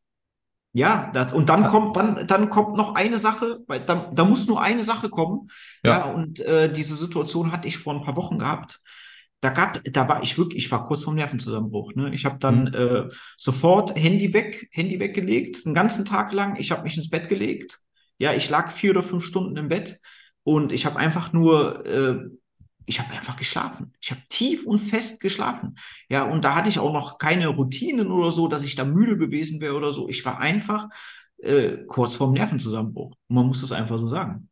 Ja, 0.73 1.11
das, 1.15 1.33
und 1.33 1.49
dann 1.49 1.67
kommt 1.67 1.97
dann 1.97 2.27
dann 2.27 2.51
kommt 2.51 2.77
noch 2.77 2.95
eine 2.95 3.19
Sache, 3.19 3.61
weil 3.67 3.81
da, 3.81 4.11
da 4.15 4.25
muss 4.25 4.47
nur 4.47 4.63
eine 4.63 4.83
Sache 4.83 5.09
kommen. 5.09 5.49
Ja, 5.83 5.99
ja 5.99 6.05
und 6.05 6.41
äh, 6.41 6.71
diese 6.71 6.95
Situation 6.95 7.53
hatte 7.53 7.67
ich 7.67 7.79
vor 7.79 7.95
ein 7.95 8.03
paar 8.03 8.17
Wochen 8.17 8.39
gehabt. 8.39 8.81
Da 9.41 9.51
gab, 9.51 9.83
da 9.85 10.09
war 10.09 10.23
ich 10.23 10.37
wirklich, 10.37 10.65
ich 10.65 10.71
war 10.71 10.87
kurz 10.87 11.05
vorm 11.05 11.17
Nervenzusammenbruch. 11.17 11.95
Ne? 11.95 12.13
Ich 12.13 12.25
habe 12.25 12.39
dann 12.39 12.65
mhm. 12.65 12.75
äh, 12.75 13.09
sofort 13.37 13.97
Handy 13.97 14.35
weg, 14.35 14.69
Handy 14.73 15.01
weggelegt, 15.01 15.65
einen 15.65 15.75
ganzen 15.75 16.05
Tag 16.05 16.33
lang. 16.33 16.57
Ich 16.57 16.71
habe 16.71 16.83
mich 16.83 16.97
ins 16.97 17.09
Bett 17.09 17.29
gelegt. 17.29 17.79
Ja, 18.19 18.33
ich 18.35 18.51
lag 18.51 18.71
vier 18.73 18.91
oder 18.91 19.03
fünf 19.03 19.25
Stunden 19.25 19.57
im 19.57 19.69
Bett 19.69 20.01
und 20.43 20.73
ich 20.73 20.87
habe 20.87 20.99
einfach 20.99 21.33
nur 21.33 21.87
äh, 21.87 22.19
ich 22.89 23.01
habe 23.01 23.13
einfach 23.13 23.37
geschlafen. 23.37 23.93
Ich 24.01 24.11
habe 24.11 24.23
tief 24.31 24.67
und 24.67 24.79
fest 24.79 25.21
geschlafen. 25.21 25.77
Ja, 26.09 26.25
und 26.25 26.45
da 26.45 26.55
hatte 26.55 26.71
ich 26.71 26.79
auch 26.79 26.93
noch 26.93 27.19
keine 27.19 27.49
Routinen 27.49 28.11
oder 28.11 28.31
so, 28.31 28.49
dass 28.49 28.65
ich 28.65 28.77
da 28.77 28.85
müde 28.85 29.19
gewesen 29.19 29.61
wäre 29.61 29.75
oder 29.75 29.93
so. 29.93 30.09
Ich 30.09 30.25
war 30.25 30.41
einfach 30.41 30.89
äh, 31.39 31.85
kurz 31.87 32.15
vorm 32.15 32.33
Nervenzusammenbruch. 32.33 33.15
man 33.29 33.47
muss 33.47 33.61
das 33.61 33.73
einfach 33.73 33.99
so 33.99 34.07
sagen. 34.07 34.49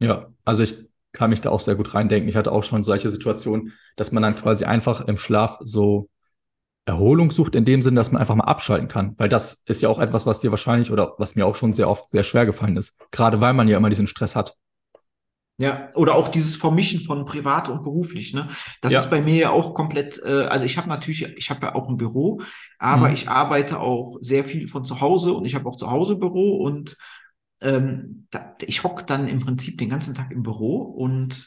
Ja, 0.00 0.26
also 0.44 0.64
ich 0.64 0.76
kann 1.12 1.30
mich 1.30 1.42
da 1.42 1.50
auch 1.50 1.60
sehr 1.60 1.76
gut 1.76 1.94
reindenken. 1.94 2.28
Ich 2.28 2.36
hatte 2.36 2.50
auch 2.50 2.64
schon 2.64 2.82
solche 2.82 3.08
Situationen, 3.08 3.72
dass 3.96 4.10
man 4.10 4.22
dann 4.22 4.34
quasi 4.34 4.64
einfach 4.64 5.02
im 5.02 5.16
Schlaf 5.16 5.58
so 5.60 6.10
Erholung 6.86 7.30
sucht, 7.30 7.54
in 7.54 7.64
dem 7.64 7.82
Sinn, 7.82 7.94
dass 7.94 8.10
man 8.10 8.20
einfach 8.20 8.34
mal 8.34 8.44
abschalten 8.44 8.88
kann. 8.88 9.14
Weil 9.16 9.28
das 9.28 9.62
ist 9.66 9.80
ja 9.80 9.88
auch 9.88 10.00
etwas, 10.00 10.26
was 10.26 10.40
dir 10.40 10.50
wahrscheinlich 10.50 10.90
oder 10.90 11.14
was 11.18 11.36
mir 11.36 11.46
auch 11.46 11.54
schon 11.54 11.72
sehr 11.72 11.88
oft 11.88 12.08
sehr 12.08 12.24
schwer 12.24 12.46
gefallen 12.46 12.76
ist. 12.76 12.98
Gerade 13.12 13.40
weil 13.40 13.54
man 13.54 13.68
ja 13.68 13.76
immer 13.76 13.90
diesen 13.90 14.08
Stress 14.08 14.34
hat. 14.34 14.56
Ja, 15.60 15.90
oder 15.94 16.14
auch 16.14 16.28
dieses 16.28 16.56
Vermischen 16.56 17.00
von 17.02 17.26
privat 17.26 17.68
und 17.68 17.82
beruflich, 17.82 18.32
ne? 18.32 18.48
Das 18.80 18.94
ja. 18.94 19.00
ist 19.00 19.10
bei 19.10 19.20
mir 19.20 19.34
ja 19.34 19.50
auch 19.50 19.74
komplett, 19.74 20.18
äh, 20.24 20.46
also 20.46 20.64
ich 20.64 20.78
habe 20.78 20.88
natürlich, 20.88 21.22
ich 21.36 21.50
habe 21.50 21.66
ja 21.66 21.74
auch 21.74 21.86
ein 21.86 21.98
Büro, 21.98 22.40
aber 22.78 23.08
mhm. 23.08 23.14
ich 23.14 23.28
arbeite 23.28 23.78
auch 23.78 24.16
sehr 24.22 24.44
viel 24.44 24.68
von 24.68 24.86
zu 24.86 25.02
Hause 25.02 25.34
und 25.34 25.44
ich 25.44 25.54
habe 25.54 25.68
auch 25.68 25.76
zu 25.76 25.90
Hause 25.90 26.16
Büro 26.16 26.56
und 26.64 26.96
ähm, 27.60 28.26
da, 28.30 28.56
ich 28.62 28.84
hocke 28.84 29.04
dann 29.04 29.28
im 29.28 29.40
Prinzip 29.40 29.76
den 29.76 29.90
ganzen 29.90 30.14
Tag 30.14 30.30
im 30.30 30.42
Büro 30.42 30.78
und 30.78 31.46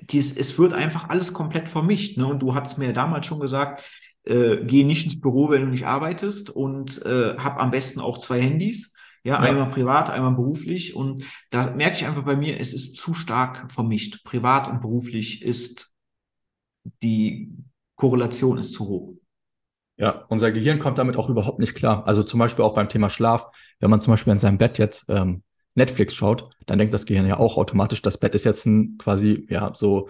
dies, 0.00 0.34
es 0.34 0.58
wird 0.58 0.72
einfach 0.72 1.10
alles 1.10 1.34
komplett 1.34 1.68
vermischt, 1.68 2.16
ne? 2.16 2.26
Und 2.26 2.40
du 2.40 2.54
hattest 2.54 2.78
mir 2.78 2.86
ja 2.86 2.92
damals 2.92 3.26
schon 3.26 3.40
gesagt, 3.40 3.84
äh, 4.24 4.64
geh 4.64 4.84
nicht 4.84 5.04
ins 5.04 5.20
Büro, 5.20 5.50
wenn 5.50 5.60
du 5.60 5.68
nicht 5.68 5.86
arbeitest 5.86 6.48
und 6.48 7.04
äh, 7.04 7.36
hab 7.36 7.60
am 7.60 7.70
besten 7.70 8.00
auch 8.00 8.16
zwei 8.16 8.40
Handys 8.40 8.94
ja, 9.22 9.34
ja, 9.34 9.38
einmal 9.40 9.70
privat, 9.70 10.10
einmal 10.10 10.32
beruflich. 10.32 10.94
Und 10.94 11.24
da 11.50 11.70
merke 11.72 11.96
ich 11.96 12.06
einfach 12.06 12.24
bei 12.24 12.36
mir, 12.36 12.58
es 12.58 12.72
ist 12.72 12.96
zu 12.96 13.14
stark 13.14 13.70
vermischt. 13.72 14.24
Privat 14.24 14.68
und 14.68 14.80
beruflich 14.80 15.42
ist 15.42 15.94
die 17.02 17.52
Korrelation 17.96 18.58
ist 18.58 18.72
zu 18.72 18.88
hoch. 18.88 19.14
Ja, 19.96 20.24
unser 20.28 20.50
Gehirn 20.50 20.78
kommt 20.78 20.96
damit 20.96 21.16
auch 21.16 21.28
überhaupt 21.28 21.58
nicht 21.58 21.74
klar. 21.74 22.06
Also 22.06 22.22
zum 22.22 22.40
Beispiel 22.40 22.64
auch 22.64 22.74
beim 22.74 22.88
Thema 22.88 23.10
Schlaf. 23.10 23.50
Wenn 23.80 23.90
man 23.90 24.00
zum 24.00 24.14
Beispiel 24.14 24.32
in 24.32 24.38
seinem 24.38 24.56
Bett 24.56 24.78
jetzt 24.78 25.04
ähm, 25.10 25.42
Netflix 25.74 26.14
schaut, 26.14 26.48
dann 26.64 26.78
denkt 26.78 26.94
das 26.94 27.04
Gehirn 27.04 27.26
ja 27.26 27.38
auch 27.38 27.58
automatisch, 27.58 28.00
das 28.00 28.18
Bett 28.18 28.34
ist 28.34 28.44
jetzt 28.44 28.64
ein 28.64 28.96
quasi, 28.96 29.46
ja, 29.50 29.72
so 29.74 30.08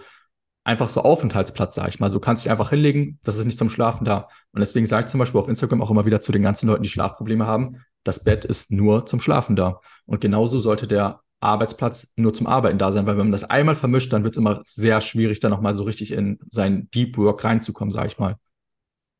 einfach 0.63 0.89
so 0.89 1.01
Aufenthaltsplatz, 1.01 1.75
sag 1.75 1.87
ich 1.89 1.99
mal. 1.99 2.09
So 2.09 2.19
kannst 2.19 2.43
dich 2.43 2.51
einfach 2.51 2.69
hinlegen, 2.69 3.19
das 3.23 3.37
ist 3.37 3.45
nicht 3.45 3.57
zum 3.57 3.69
Schlafen 3.69 4.05
da. 4.05 4.27
Und 4.51 4.59
deswegen 4.59 4.85
sage 4.85 5.05
ich 5.05 5.11
zum 5.11 5.19
Beispiel 5.19 5.39
auf 5.39 5.47
Instagram 5.47 5.81
auch 5.81 5.91
immer 5.91 6.05
wieder 6.05 6.19
zu 6.19 6.31
den 6.31 6.43
ganzen 6.43 6.67
Leuten, 6.67 6.83
die 6.83 6.89
Schlafprobleme 6.89 7.47
haben, 7.47 7.77
das 8.03 8.23
Bett 8.23 8.45
ist 8.45 8.71
nur 8.71 9.05
zum 9.05 9.19
Schlafen 9.19 9.55
da. 9.55 9.81
Und 10.05 10.21
genauso 10.21 10.59
sollte 10.59 10.87
der 10.87 11.21
Arbeitsplatz 11.39 12.11
nur 12.15 12.33
zum 12.33 12.45
Arbeiten 12.45 12.77
da 12.77 12.91
sein, 12.91 13.05
weil 13.07 13.17
wenn 13.17 13.25
man 13.25 13.31
das 13.31 13.43
einmal 13.43 13.75
vermischt, 13.75 14.13
dann 14.13 14.23
wird 14.23 14.35
es 14.35 14.37
immer 14.37 14.61
sehr 14.63 15.01
schwierig, 15.01 15.39
da 15.39 15.49
nochmal 15.49 15.73
so 15.73 15.83
richtig 15.83 16.11
in 16.11 16.39
sein 16.49 16.89
Deep 16.91 17.17
Work 17.17 17.43
reinzukommen, 17.43 17.91
sag 17.91 18.05
ich 18.07 18.19
mal. 18.19 18.37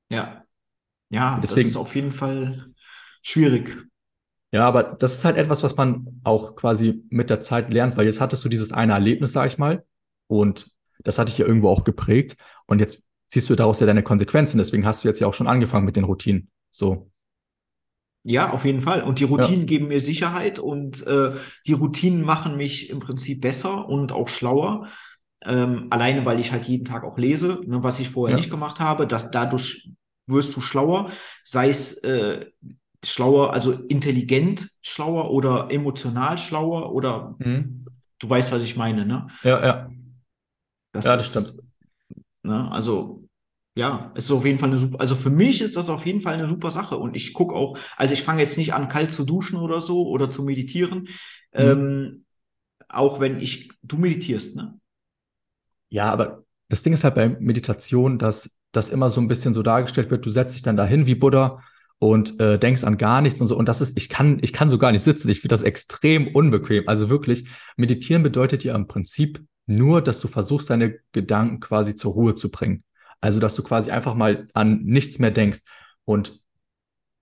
Ja. 0.10 0.44
Ja, 1.10 1.40
Deswegen, 1.42 1.62
das 1.62 1.72
ist 1.72 1.78
auf 1.78 1.96
jeden 1.96 2.12
Fall 2.12 2.68
schwierig. 3.22 3.86
Ja, 4.52 4.66
aber 4.68 4.84
das 4.84 5.14
ist 5.14 5.26
halt 5.26 5.38
etwas, 5.38 5.64
was 5.64 5.76
man 5.76 6.22
auch 6.24 6.56
quasi 6.56 7.04
mit 7.10 7.30
der 7.30 7.40
Zeit 7.40 7.74
lernt, 7.74 7.98
weil 7.98 8.06
jetzt 8.06 8.22
hattest 8.22 8.46
du 8.46 8.50
dieses 8.50 8.72
eine 8.72 8.94
Erlebnis, 8.94 9.34
sag 9.34 9.48
ich 9.48 9.58
mal, 9.58 9.84
und 10.28 10.70
das 11.04 11.20
hatte 11.20 11.32
ich 11.32 11.38
ja 11.38 11.46
irgendwo 11.46 11.70
auch 11.70 11.84
geprägt. 11.84 12.38
Und 12.66 12.80
jetzt 12.80 13.04
ziehst 13.28 13.50
du 13.50 13.56
daraus 13.56 13.80
ja 13.80 13.86
deine 13.86 14.04
Konsequenzen. 14.04 14.58
Deswegen 14.58 14.86
hast 14.86 15.04
du 15.04 15.08
jetzt 15.08 15.20
ja 15.20 15.28
auch 15.28 15.34
schon 15.34 15.48
angefangen 15.48 15.86
mit 15.86 15.96
den 15.96 16.04
Routinen. 16.04 16.50
So. 16.70 17.12
Ja, 18.24 18.52
auf 18.52 18.66
jeden 18.66 18.82
Fall. 18.82 19.04
Und 19.04 19.20
die 19.20 19.24
Routinen 19.24 19.62
ja. 19.62 19.66
geben 19.66 19.88
mir 19.88 20.00
Sicherheit 20.00 20.60
und 20.60 21.06
äh, 21.08 21.32
die 21.66 21.74
Routinen 21.74 22.22
machen 22.22 22.56
mich 22.56 22.90
im 22.90 23.00
Prinzip 23.00 23.42
besser 23.42 23.88
und 23.88 24.12
auch 24.12 24.28
schlauer. 24.28 24.88
Ähm, 25.44 25.88
alleine, 25.90 26.24
weil 26.24 26.40
ich 26.40 26.52
halt 26.52 26.66
jeden 26.66 26.86
Tag 26.86 27.04
auch 27.04 27.18
lese, 27.18 27.62
ne, 27.66 27.82
was 27.82 28.00
ich 28.00 28.10
vorher 28.10 28.36
ja. 28.36 28.40
nicht 28.40 28.52
gemacht 28.52 28.80
habe. 28.80 29.08
Dass 29.08 29.32
dadurch 29.32 29.90
wirst 30.28 30.56
du 30.56 30.62
schlauer, 30.62 31.10
sei 31.44 31.70
es 31.70 31.96
äh, 32.04 32.46
schlauer, 33.04 33.54
also 33.54 33.72
intelligent 33.72 34.70
schlauer 34.82 35.32
oder 35.32 35.72
emotional 35.72 36.38
schlauer 36.38 36.94
oder 36.94 37.36
mhm. 37.40 37.86
du 38.20 38.30
weißt, 38.30 38.52
was 38.52 38.62
ich 38.62 38.78
meine, 38.78 39.06
ne? 39.06 39.28
Ja, 39.44 39.66
ja. 39.66 39.90
Das 40.92 41.06
ja, 41.06 41.16
das 41.16 41.26
ist, 41.26 41.32
stimmt. 41.32 41.64
Ne, 42.44 42.72
also 42.72 43.24
ja, 43.76 44.12
ist 44.16 44.30
auf 44.32 44.46
jeden 44.46 44.60
Fall 44.60 44.70
eine 44.70 44.78
super, 44.78 45.00
also 45.00 45.16
für 45.16 45.30
mich 45.30 45.62
ist 45.62 45.78
das 45.78 45.90
auf 45.90 46.06
jeden 46.06 46.20
Fall 46.20 46.34
eine 46.34 46.50
super 46.50 46.72
Sache 46.72 46.98
und 46.98 47.16
ich 47.16 47.34
gucke 47.34 47.56
auch, 47.56 47.78
also 47.96 48.14
ich 48.14 48.24
fange 48.24 48.42
jetzt 48.42 48.58
nicht 48.58 48.74
an, 48.74 48.90
kalt 48.90 49.14
zu 49.14 49.24
duschen 49.24 49.58
oder 49.58 49.80
so 49.80 50.08
oder 50.08 50.30
zu 50.30 50.44
meditieren, 50.44 51.02
mhm. 51.02 51.08
ähm, 51.54 52.26
auch 52.90 53.20
wenn 53.22 53.40
ich, 53.40 53.72
du 53.82 53.98
meditierst, 53.98 54.56
ne? 54.56 54.78
Ja, 55.90 56.12
aber 56.12 56.44
das 56.70 56.84
Ding 56.84 56.94
ist 56.94 57.04
halt 57.04 57.16
bei 57.16 57.30
Meditation, 57.30 58.18
dass 58.18 58.58
das 58.72 58.90
immer 58.90 59.10
so 59.10 59.20
ein 59.20 59.28
bisschen 59.28 59.54
so 59.54 59.62
dargestellt 59.62 60.10
wird, 60.10 60.26
du 60.26 60.30
setzt 60.30 60.56
dich 60.56 60.62
dann 60.62 60.78
dahin 60.78 61.06
wie 61.06 61.16
Buddha 61.16 61.62
und 62.00 62.40
äh, 62.40 62.58
denkst 62.58 62.84
an 62.84 62.98
gar 62.98 63.22
nichts 63.22 63.42
und 63.42 63.48
so. 63.48 63.58
Und 63.58 63.68
das 63.68 63.82
ist, 63.82 63.98
ich 63.98 64.10
kann, 64.10 64.40
ich 64.42 64.54
kann 64.54 64.70
so 64.70 64.78
gar 64.78 64.92
nicht 64.92 65.04
sitzen. 65.04 65.30
Ich 65.30 65.42
finde 65.42 65.54
das 65.54 65.64
extrem 65.64 66.34
unbequem. 66.34 66.88
Also 66.88 67.10
wirklich, 67.10 67.48
meditieren 67.78 68.24
bedeutet 68.24 68.64
ja 68.64 68.74
im 68.74 68.88
Prinzip 68.88 69.44
nur, 69.66 70.02
dass 70.02 70.20
du 70.20 70.28
versuchst, 70.28 70.70
deine 70.70 71.00
Gedanken 71.12 71.60
quasi 71.60 71.96
zur 71.96 72.14
Ruhe 72.14 72.36
zu 72.36 72.52
bringen. 72.52 72.84
Also, 73.22 73.40
dass 73.40 73.56
du 73.56 73.64
quasi 73.64 73.92
einfach 73.92 74.16
mal 74.16 74.48
an 74.54 74.84
nichts 74.84 75.20
mehr 75.20 75.32
denkst. 75.32 75.62
Und 76.06 76.40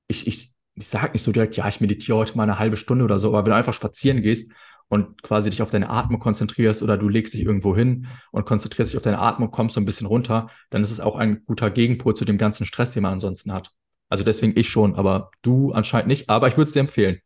ich, 0.08 0.28
ich, 0.28 0.54
ich 0.76 0.88
sage 0.88 1.12
nicht 1.14 1.24
so 1.24 1.32
direkt, 1.32 1.56
ja, 1.58 1.68
ich 1.68 1.82
meditiere 1.82 2.18
heute 2.18 2.38
mal 2.38 2.44
eine 2.44 2.60
halbe 2.60 2.78
Stunde 2.78 3.04
oder 3.04 3.20
so, 3.20 3.30
aber 3.30 3.46
wenn 3.46 3.52
du 3.52 3.56
einfach 3.56 3.74
spazieren 3.74 4.22
gehst 4.22 4.52
und 4.88 5.22
quasi 5.22 5.50
dich 5.50 5.62
auf 5.62 5.70
deine 5.70 5.90
Atmung 5.90 6.20
konzentrierst 6.20 6.82
oder 6.82 6.98
du 6.98 7.10
legst 7.10 7.34
dich 7.34 7.44
irgendwo 7.44 7.76
hin 7.76 8.08
und 8.32 8.46
konzentrierst 8.46 8.92
dich 8.92 8.98
auf 8.98 9.04
deine 9.04 9.20
Atmung, 9.20 9.52
kommst 9.52 9.76
so 9.76 9.82
ein 9.82 9.86
bisschen 9.86 10.08
runter, 10.08 10.50
dann 10.70 10.82
ist 10.82 10.92
es 10.92 11.00
auch 11.00 11.16
ein 11.16 11.46
guter 11.46 11.70
Gegenpol 11.70 12.16
zu 12.16 12.26
dem 12.26 12.38
ganzen 12.38 12.66
Stress, 12.66 12.92
den 12.92 13.04
man 13.04 13.14
ansonsten 13.14 13.54
hat. 13.54 13.72
Also 14.10 14.24
deswegen 14.24 14.58
ich 14.58 14.70
schon, 14.70 14.96
aber 14.96 15.30
du 15.44 15.72
anscheinend 15.72 16.08
nicht, 16.08 16.30
aber 16.30 16.48
ich 16.48 16.58
würde 16.58 16.68
es 16.70 16.74
dir 16.74 16.80
empfehlen. 16.80 17.20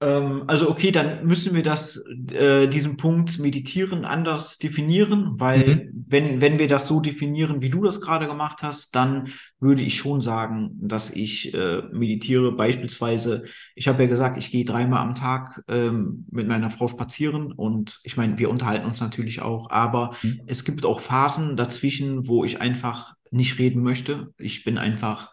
Ähm, 0.00 0.44
also 0.46 0.70
okay, 0.70 0.92
dann 0.92 1.26
müssen 1.26 1.56
wir 1.56 1.64
das, 1.64 2.00
äh, 2.32 2.68
diesen 2.68 2.96
Punkt 2.96 3.40
Meditieren 3.40 4.04
anders 4.04 4.56
definieren, 4.58 5.32
weil 5.40 5.88
Mhm. 5.90 6.04
wenn, 6.08 6.40
wenn 6.40 6.58
wir 6.60 6.68
das 6.68 6.86
so 6.86 7.00
definieren, 7.00 7.62
wie 7.62 7.70
du 7.70 7.82
das 7.82 8.00
gerade 8.00 8.28
gemacht 8.28 8.62
hast, 8.62 8.94
dann 8.94 9.28
würde 9.58 9.82
ich 9.82 9.96
schon 9.98 10.20
sagen, 10.20 10.70
dass 10.80 11.10
ich 11.10 11.52
äh, 11.52 11.82
meditiere. 11.92 12.52
Beispielsweise, 12.52 13.42
ich 13.74 13.88
habe 13.88 14.04
ja 14.04 14.08
gesagt, 14.08 14.36
ich 14.36 14.52
gehe 14.52 14.64
dreimal 14.64 15.00
am 15.02 15.16
Tag 15.16 15.64
ähm, 15.66 16.26
mit 16.30 16.46
meiner 16.46 16.70
Frau 16.70 16.86
spazieren 16.86 17.50
und 17.52 17.98
ich 18.04 18.16
meine, 18.16 18.38
wir 18.38 18.50
unterhalten 18.50 18.86
uns 18.86 19.00
natürlich 19.00 19.42
auch, 19.42 19.68
aber 19.70 20.14
Mhm. 20.22 20.40
es 20.46 20.64
gibt 20.64 20.86
auch 20.86 21.00
Phasen 21.00 21.56
dazwischen, 21.56 22.28
wo 22.28 22.44
ich 22.44 22.60
einfach 22.60 23.14
nicht 23.32 23.58
reden 23.58 23.82
möchte. 23.82 24.32
Ich 24.38 24.64
bin 24.64 24.78
einfach 24.78 25.32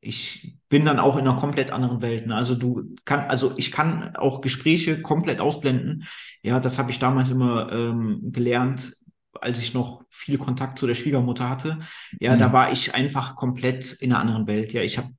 ich 0.00 0.56
bin 0.68 0.84
dann 0.84 1.00
auch 1.00 1.16
in 1.16 1.26
einer 1.26 1.36
komplett 1.38 1.70
anderen 1.70 2.02
Welt. 2.02 2.26
Ne? 2.26 2.34
Also 2.34 2.54
du 2.54 2.94
kann, 3.04 3.20
also 3.28 3.54
ich 3.56 3.72
kann 3.72 4.14
auch 4.16 4.40
Gespräche 4.40 5.02
komplett 5.02 5.40
ausblenden. 5.40 6.04
Ja, 6.42 6.60
das 6.60 6.78
habe 6.78 6.90
ich 6.90 6.98
damals 6.98 7.30
immer 7.30 7.72
ähm, 7.72 8.20
gelernt, 8.32 8.92
als 9.40 9.60
ich 9.60 9.74
noch 9.74 10.02
viel 10.10 10.38
Kontakt 10.38 10.78
zu 10.78 10.86
der 10.86 10.94
Schwiegermutter 10.94 11.48
hatte. 11.48 11.78
Ja, 12.20 12.36
da 12.36 12.48
Mhm. 12.48 12.52
war 12.52 12.72
ich 12.72 12.94
einfach 12.94 13.34
komplett 13.36 13.92
in 13.94 14.12
einer 14.12 14.20
anderen 14.20 14.46
Welt. 14.46 14.72
Ja, 14.72 14.82
ich 14.82 14.98
habe 14.98 15.10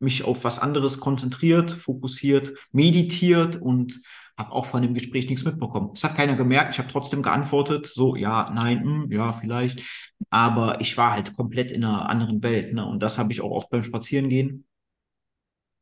mich 0.00 0.22
auf 0.24 0.44
was 0.44 0.58
anderes 0.60 1.00
konzentriert, 1.00 1.70
fokussiert, 1.72 2.52
meditiert 2.72 3.56
und 3.56 4.00
habe 4.38 4.52
auch 4.52 4.66
von 4.66 4.82
dem 4.82 4.94
Gespräch 4.94 5.28
nichts 5.28 5.44
mitbekommen. 5.44 5.90
Das 5.92 6.04
hat 6.04 6.16
keiner 6.16 6.36
gemerkt. 6.36 6.72
Ich 6.72 6.78
habe 6.78 6.90
trotzdem 6.90 7.22
geantwortet, 7.22 7.86
so 7.86 8.14
ja, 8.14 8.48
nein, 8.54 8.82
hm, 8.82 9.12
ja, 9.12 9.32
vielleicht. 9.32 9.82
Aber 10.30 10.80
ich 10.80 10.96
war 10.96 11.12
halt 11.12 11.36
komplett 11.36 11.72
in 11.72 11.84
einer 11.84 12.08
anderen 12.08 12.42
Welt, 12.42 12.72
ne? 12.72 12.86
Und 12.86 13.02
das 13.02 13.18
habe 13.18 13.32
ich 13.32 13.40
auch 13.40 13.50
oft 13.50 13.70
beim 13.70 13.82
Spazierengehen. 13.82 14.64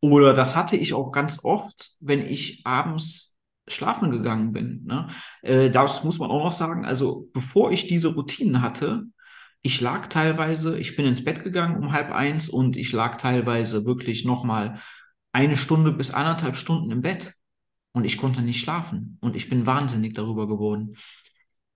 Oder 0.01 0.33
das 0.33 0.57
hatte 0.57 0.77
ich 0.77 0.95
auch 0.95 1.13
ganz 1.13 1.45
oft, 1.45 1.93
wenn 2.01 2.23
ich 2.23 2.63
abends 2.67 3.37
schlafen 3.69 4.11
gegangen 4.11 4.53
bin, 4.53 4.85
ne? 4.87 5.09
Äh, 5.43 5.71
das 5.71 6.03
muss 6.03 6.19
man 6.19 6.31
auch 6.31 6.45
noch 6.45 6.53
sagen. 6.53 6.87
Also, 6.87 7.29
bevor 7.35 7.73
ich 7.73 7.87
diese 7.89 8.15
Routinen 8.15 8.63
hatte, 8.63 9.05
ich 9.63 9.81
lag 9.81 10.07
teilweise, 10.07 10.79
ich 10.79 10.97
bin 10.97 11.07
ins 11.07 11.25
Bett 11.25 11.43
gegangen 11.45 11.83
um 11.83 11.93
halb 11.93 12.13
eins 12.13 12.49
und 12.49 12.77
ich 12.77 12.93
lag 12.93 13.17
teilweise 13.17 13.85
wirklich 13.85 14.25
nochmal 14.25 14.81
eine 15.33 15.57
Stunde 15.57 15.93
bis 15.93 16.13
anderthalb 16.13 16.57
Stunden 16.57 16.91
im 16.91 17.03
Bett 17.03 17.35
und 17.97 18.05
ich 18.05 18.19
konnte 18.19 18.43
nicht 18.43 18.61
schlafen 18.61 19.19
und 19.23 19.37
ich 19.37 19.49
bin 19.49 19.67
wahnsinnig 19.67 20.15
darüber 20.15 20.47
geworden. 20.47 20.97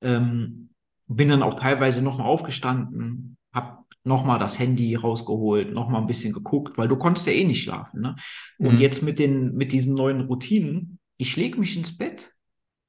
Ähm, 0.02 0.70
bin 1.06 1.28
dann 1.30 1.42
auch 1.42 1.54
teilweise 1.54 2.02
nochmal 2.02 2.26
aufgestanden, 2.28 3.38
hab 3.54 3.86
nochmal 4.04 4.38
das 4.38 4.58
Handy 4.58 4.94
rausgeholt, 4.96 5.72
nochmal 5.72 6.02
ein 6.02 6.06
bisschen 6.06 6.32
geguckt, 6.34 6.78
weil 6.78 6.88
du 6.88 6.96
konntest 6.96 7.26
ja 7.26 7.32
eh 7.32 7.44
nicht 7.44 7.62
schlafen, 7.62 8.02
ne? 8.02 8.16
Und 8.62 8.78
Mhm. 8.78 8.80
jetzt 8.80 9.02
mit 9.02 9.18
den, 9.18 9.54
mit 9.56 9.72
diesen 9.72 9.94
neuen 9.94 10.22
Routinen, 10.22 10.98
ich 11.16 11.36
lege 11.36 11.58
mich 11.58 11.76
ins 11.76 11.96
Bett 11.96 12.34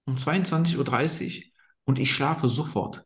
um 0.06 0.18
22.30 0.18 1.46
Uhr 1.46 1.52
und 1.86 2.00
ich 2.00 2.12
schlafe 2.12 2.50
sofort. 2.50 3.06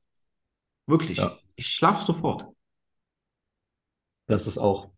Ja, 1.18 1.26
Wirklich. 1.26 1.46
Ich 1.56 1.68
schlafe 1.68 2.06
sofort. 2.06 2.48
das 4.28 4.48
ist 4.48 4.58
auch 4.58 4.92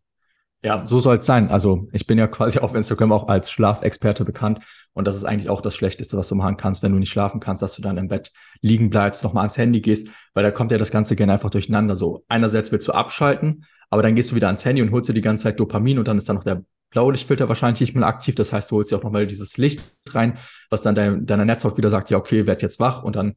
Ja, 0.63 0.83
so 0.85 0.99
soll 0.99 1.17
es 1.17 1.25
sein. 1.25 1.49
Also 1.49 1.87
ich 1.91 2.07
bin 2.07 2.17
ja 2.17 2.27
quasi 2.27 2.59
auf 2.59 2.73
Instagram 2.73 3.11
auch 3.11 3.27
als 3.27 3.51
Schlafexperte 3.51 4.25
bekannt 4.25 4.59
und 4.93 5.05
das 5.05 5.15
ist 5.15 5.23
eigentlich 5.23 5.49
auch 5.49 5.61
das 5.61 5.75
Schlechteste, 5.75 6.17
was 6.17 6.27
du 6.27 6.35
machen 6.35 6.57
kannst, 6.57 6.81
wenn 6.81 6.91
du 6.91 6.97
nicht 6.97 7.11
schlafen 7.11 7.39
kannst, 7.39 7.61
dass 7.61 7.75
du 7.75 7.81
dann 7.81 7.97
im 7.97 8.07
Bett 8.07 8.31
liegen 8.61 8.89
bleibst, 8.89 9.23
nochmal 9.23 9.43
ans 9.43 9.57
Handy 9.57 9.81
gehst, 9.81 10.09
weil 10.33 10.43
da 10.43 10.51
kommt 10.51 10.71
ja 10.71 10.79
das 10.79 10.89
Ganze 10.89 11.15
gerne 11.15 11.33
einfach 11.33 11.51
durcheinander. 11.51 11.95
So 11.95 12.25
einerseits 12.27 12.71
willst 12.71 12.87
du 12.87 12.91
abschalten, 12.93 13.65
aber 13.91 14.01
dann 14.01 14.15
gehst 14.15 14.31
du 14.31 14.35
wieder 14.35 14.47
ans 14.47 14.65
Handy 14.65 14.81
und 14.81 14.91
holst 14.91 15.09
dir 15.09 15.13
die 15.13 15.21
ganze 15.21 15.43
Zeit 15.43 15.59
Dopamin 15.59 15.99
und 15.99 16.07
dann 16.07 16.17
ist 16.17 16.27
da 16.27 16.33
noch 16.33 16.43
der 16.43 16.63
Blaulichtfilter 16.89 17.47
wahrscheinlich 17.47 17.81
nicht 17.81 17.95
mehr 17.95 18.07
aktiv. 18.07 18.33
Das 18.33 18.51
heißt, 18.51 18.71
du 18.71 18.77
holst 18.77 18.91
dir 18.91 18.97
auch 18.97 19.03
nochmal 19.03 19.27
dieses 19.27 19.57
Licht 19.57 19.83
rein, 20.09 20.39
was 20.71 20.81
dann 20.81 20.95
dein, 20.95 21.25
deiner 21.27 21.45
Netzhaut 21.45 21.77
wieder 21.77 21.91
sagt, 21.91 22.09
ja, 22.09 22.17
okay, 22.17 22.47
werd 22.47 22.63
jetzt 22.63 22.79
wach 22.79 23.03
und 23.03 23.15
dann, 23.15 23.35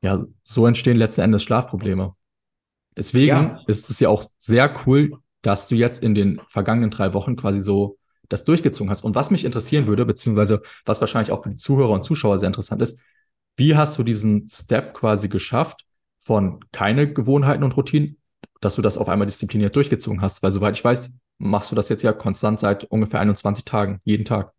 ja, 0.00 0.24
so 0.44 0.66
entstehen 0.66 0.96
letzten 0.96 1.20
Endes 1.20 1.42
Schlafprobleme. 1.42 2.14
Deswegen 2.96 3.28
Ja, 3.28 3.60
ist 3.66 3.90
es 3.90 4.00
ja 4.00 4.08
auch 4.08 4.24
sehr 4.38 4.74
cool, 4.86 5.12
dass 5.42 5.68
du 5.68 5.74
jetzt 5.76 6.02
in 6.02 6.14
den 6.14 6.40
vergangenen 6.48 6.90
drei 6.90 7.14
Wochen 7.14 7.36
quasi 7.36 7.60
so 7.60 7.98
das 8.28 8.44
durchgezogen 8.44 8.90
hast. 8.90 9.04
Und 9.04 9.14
was 9.14 9.30
mich 9.30 9.44
interessieren 9.44 9.86
würde, 9.86 10.04
beziehungsweise 10.04 10.62
was 10.84 11.00
wahrscheinlich 11.00 11.32
auch 11.32 11.42
für 11.42 11.50
die 11.50 11.56
Zuhörer 11.56 11.90
und 11.92 12.04
Zuschauer 12.04 12.38
sehr 12.38 12.48
interessant 12.48 12.82
ist, 12.82 13.00
wie 13.56 13.76
hast 13.76 13.98
du 13.98 14.02
diesen 14.02 14.48
Step 14.48 14.94
quasi 14.94 15.28
geschafft 15.28 15.84
von 16.18 16.60
keine 16.72 17.12
Gewohnheiten 17.12 17.64
und 17.64 17.76
Routinen, 17.76 18.18
dass 18.60 18.74
du 18.76 18.82
das 18.82 18.98
auf 18.98 19.08
einmal 19.08 19.26
diszipliniert 19.26 19.74
durchgezogen 19.76 20.20
hast? 20.20 20.42
Weil 20.42 20.52
soweit 20.52 20.76
ich 20.76 20.84
weiß, 20.84 21.14
machst 21.38 21.70
du 21.70 21.74
das 21.74 21.88
jetzt 21.88 22.02
ja 22.02 22.12
konstant 22.12 22.60
seit 22.60 22.84
ungefähr 22.84 23.20
21 23.20 23.64
Tagen, 23.64 24.00
jeden 24.04 24.24
Tag. 24.24 24.52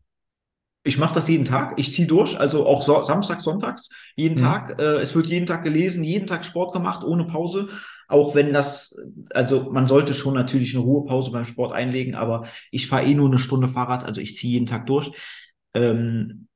Ich 0.83 0.97
mache 0.97 1.13
das 1.13 1.27
jeden 1.27 1.45
Tag. 1.45 1.73
Ich 1.77 1.93
ziehe 1.93 2.07
durch, 2.07 2.39
also 2.39 2.65
auch 2.65 2.81
so, 2.81 3.03
Samstag, 3.03 3.41
Sonntags, 3.41 3.89
jeden 4.15 4.37
Mhm. 4.37 4.37
Tag. 4.37 4.79
Äh, 4.79 4.95
es 5.01 5.13
wird 5.13 5.27
jeden 5.27 5.45
Tag 5.45 5.63
gelesen, 5.63 6.03
jeden 6.03 6.25
Tag 6.25 6.45
Sport 6.45 6.71
gemacht, 6.73 7.03
ohne 7.03 7.25
Pause. 7.25 7.67
Auch 8.09 8.33
wenn 8.35 8.51
das, 8.53 8.97
also 9.33 9.71
man 9.71 9.87
sollte 9.87 10.13
schon 10.13 10.33
natürlich 10.33 10.75
eine 10.75 10.83
Ruhepause 10.83 11.31
beim 11.31 11.45
Sport 11.45 11.73
einlegen, 11.73 12.15
aber 12.15 12.47
ich 12.71 12.87
fahre 12.87 13.05
eh 13.05 13.13
nur 13.13 13.27
eine 13.27 13.37
Stunde 13.37 13.67
Fahrrad, 13.67 14.03
also 14.03 14.19
ich 14.19 14.35
ziehe 14.35 14.53
jeden 14.53 14.65
Tag 14.65 14.87
durch. 14.87 15.11
Ähm, 15.75 16.47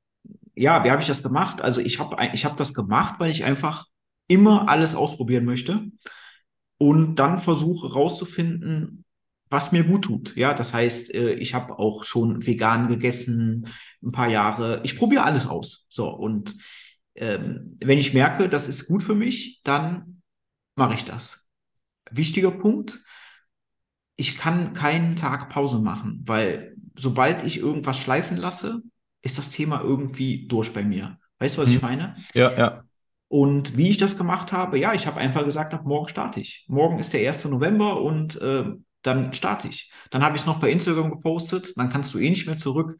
ja, 0.56 0.84
wie 0.84 0.90
habe 0.90 1.00
ich 1.00 1.08
das 1.08 1.22
gemacht? 1.22 1.62
Also 1.62 1.80
ich 1.80 2.00
habe 2.00 2.16
ich 2.32 2.44
hab 2.44 2.56
das 2.56 2.74
gemacht, 2.74 3.16
weil 3.18 3.30
ich 3.30 3.44
einfach 3.44 3.86
immer 4.26 4.68
alles 4.68 4.96
ausprobieren 4.96 5.44
möchte 5.44 5.86
und 6.78 7.16
dann 7.16 7.38
versuche 7.38 7.92
rauszufinden, 7.92 9.04
was 9.48 9.70
mir 9.70 9.84
gut 9.84 10.06
tut. 10.06 10.36
Ja, 10.36 10.54
das 10.54 10.74
heißt, 10.74 11.14
äh, 11.14 11.34
ich 11.34 11.54
habe 11.54 11.78
auch 11.78 12.02
schon 12.02 12.44
vegan 12.44 12.88
gegessen, 12.88 13.68
ein 14.02 14.12
paar 14.12 14.28
Jahre. 14.28 14.80
Ich 14.82 14.96
probiere 14.96 15.22
alles 15.22 15.46
aus. 15.46 15.86
So, 15.88 16.08
und 16.08 16.56
ähm, 17.14 17.76
wenn 17.78 17.98
ich 17.98 18.12
merke, 18.12 18.48
das 18.48 18.66
ist 18.66 18.88
gut 18.88 19.04
für 19.04 19.14
mich, 19.14 19.60
dann 19.62 20.22
mache 20.74 20.94
ich 20.94 21.04
das. 21.04 21.43
Wichtiger 22.10 22.50
Punkt, 22.50 23.00
ich 24.16 24.38
kann 24.38 24.74
keinen 24.74 25.16
Tag 25.16 25.48
Pause 25.50 25.78
machen, 25.78 26.22
weil 26.26 26.76
sobald 26.96 27.42
ich 27.44 27.58
irgendwas 27.58 27.98
schleifen 27.98 28.36
lasse, 28.36 28.82
ist 29.22 29.38
das 29.38 29.50
Thema 29.50 29.80
irgendwie 29.80 30.46
durch 30.46 30.72
bei 30.72 30.84
mir. 30.84 31.18
Weißt 31.38 31.56
du, 31.56 31.62
was 31.62 31.70
ich 31.70 31.76
Mhm. 31.76 31.82
meine? 31.82 32.16
Ja, 32.34 32.50
ja. 32.58 32.84
Und 33.28 33.76
wie 33.76 33.88
ich 33.88 33.96
das 33.96 34.16
gemacht 34.16 34.52
habe, 34.52 34.78
ja, 34.78 34.94
ich 34.94 35.06
habe 35.06 35.18
einfach 35.18 35.44
gesagt, 35.44 35.74
ab 35.74 35.84
morgen 35.84 36.08
starte 36.08 36.40
ich. 36.40 36.64
Morgen 36.68 36.98
ist 36.98 37.12
der 37.12 37.22
erste 37.22 37.48
November 37.48 38.00
und 38.00 38.40
äh, 38.40 38.64
dann 39.02 39.32
starte 39.32 39.68
ich. 39.68 39.90
Dann 40.10 40.22
habe 40.22 40.36
ich 40.36 40.42
es 40.42 40.46
noch 40.46 40.60
bei 40.60 40.70
Instagram 40.70 41.10
gepostet, 41.10 41.72
dann 41.76 41.88
kannst 41.90 42.14
du 42.14 42.18
eh 42.18 42.30
nicht 42.30 42.46
mehr 42.46 42.56
zurück. 42.56 42.96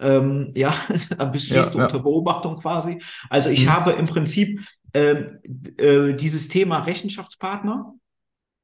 Ähm, 0.00 0.50
ja, 0.56 0.74
dann 1.16 1.30
bist, 1.30 1.54
Ja, 1.54 1.62
du 1.74 1.78
unter 1.78 1.98
ja. 1.98 2.02
Beobachtung 2.02 2.56
quasi. 2.60 3.00
Also 3.30 3.48
ich 3.50 3.62
Mhm. 3.62 3.70
habe 3.70 3.92
im 3.92 4.06
Prinzip 4.06 4.60
ähm, 4.92 5.38
äh, 5.78 6.14
dieses 6.14 6.48
Thema 6.48 6.78
Rechenschaftspartner. 6.80 7.94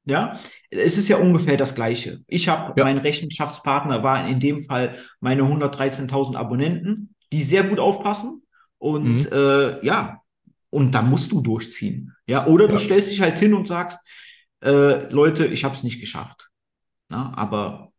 Ja, 0.05 0.39
es 0.69 0.97
ist 0.97 1.07
ja 1.07 1.17
ungefähr 1.17 1.55
das 1.55 1.75
Gleiche. 1.75 2.21
Ich 2.27 2.49
habe, 2.49 2.73
mein 2.81 2.97
Ja. 2.97 3.01
Rechenschaftspartner 3.03 4.03
war 4.03 4.27
in 4.27 4.39
dem 4.39 4.61
Fall 4.63 4.95
meine 5.21 5.43
113.000 5.47 6.35
Abonnenten, 6.35 7.15
die 7.31 7.41
sehr 7.41 7.63
gut 7.63 7.79
aufpassen. 7.79 8.43
Und 8.79 9.31
Mhm. 9.31 9.37
äh, 9.37 9.85
ja, 9.85 10.19
und 10.69 10.91
da 10.93 11.01
musst 11.01 11.31
du 11.31 11.41
durchziehen. 11.41 12.13
Ja, 12.27 12.47
oder 12.47 12.67
du 12.67 12.73
Ja. 12.73 12.79
stellst 12.79 13.11
dich 13.11 13.21
halt 13.21 13.39
hin 13.39 13.53
und 13.53 13.65
sagst, 13.65 13.99
äh, 14.61 15.07
Leute, 15.09 15.45
ich 15.45 15.63
habe 15.63 15.73
es 15.73 15.83
nicht 15.83 16.01
geschafft. 16.01 16.49
Na, 17.09 17.31
aber 17.35 17.91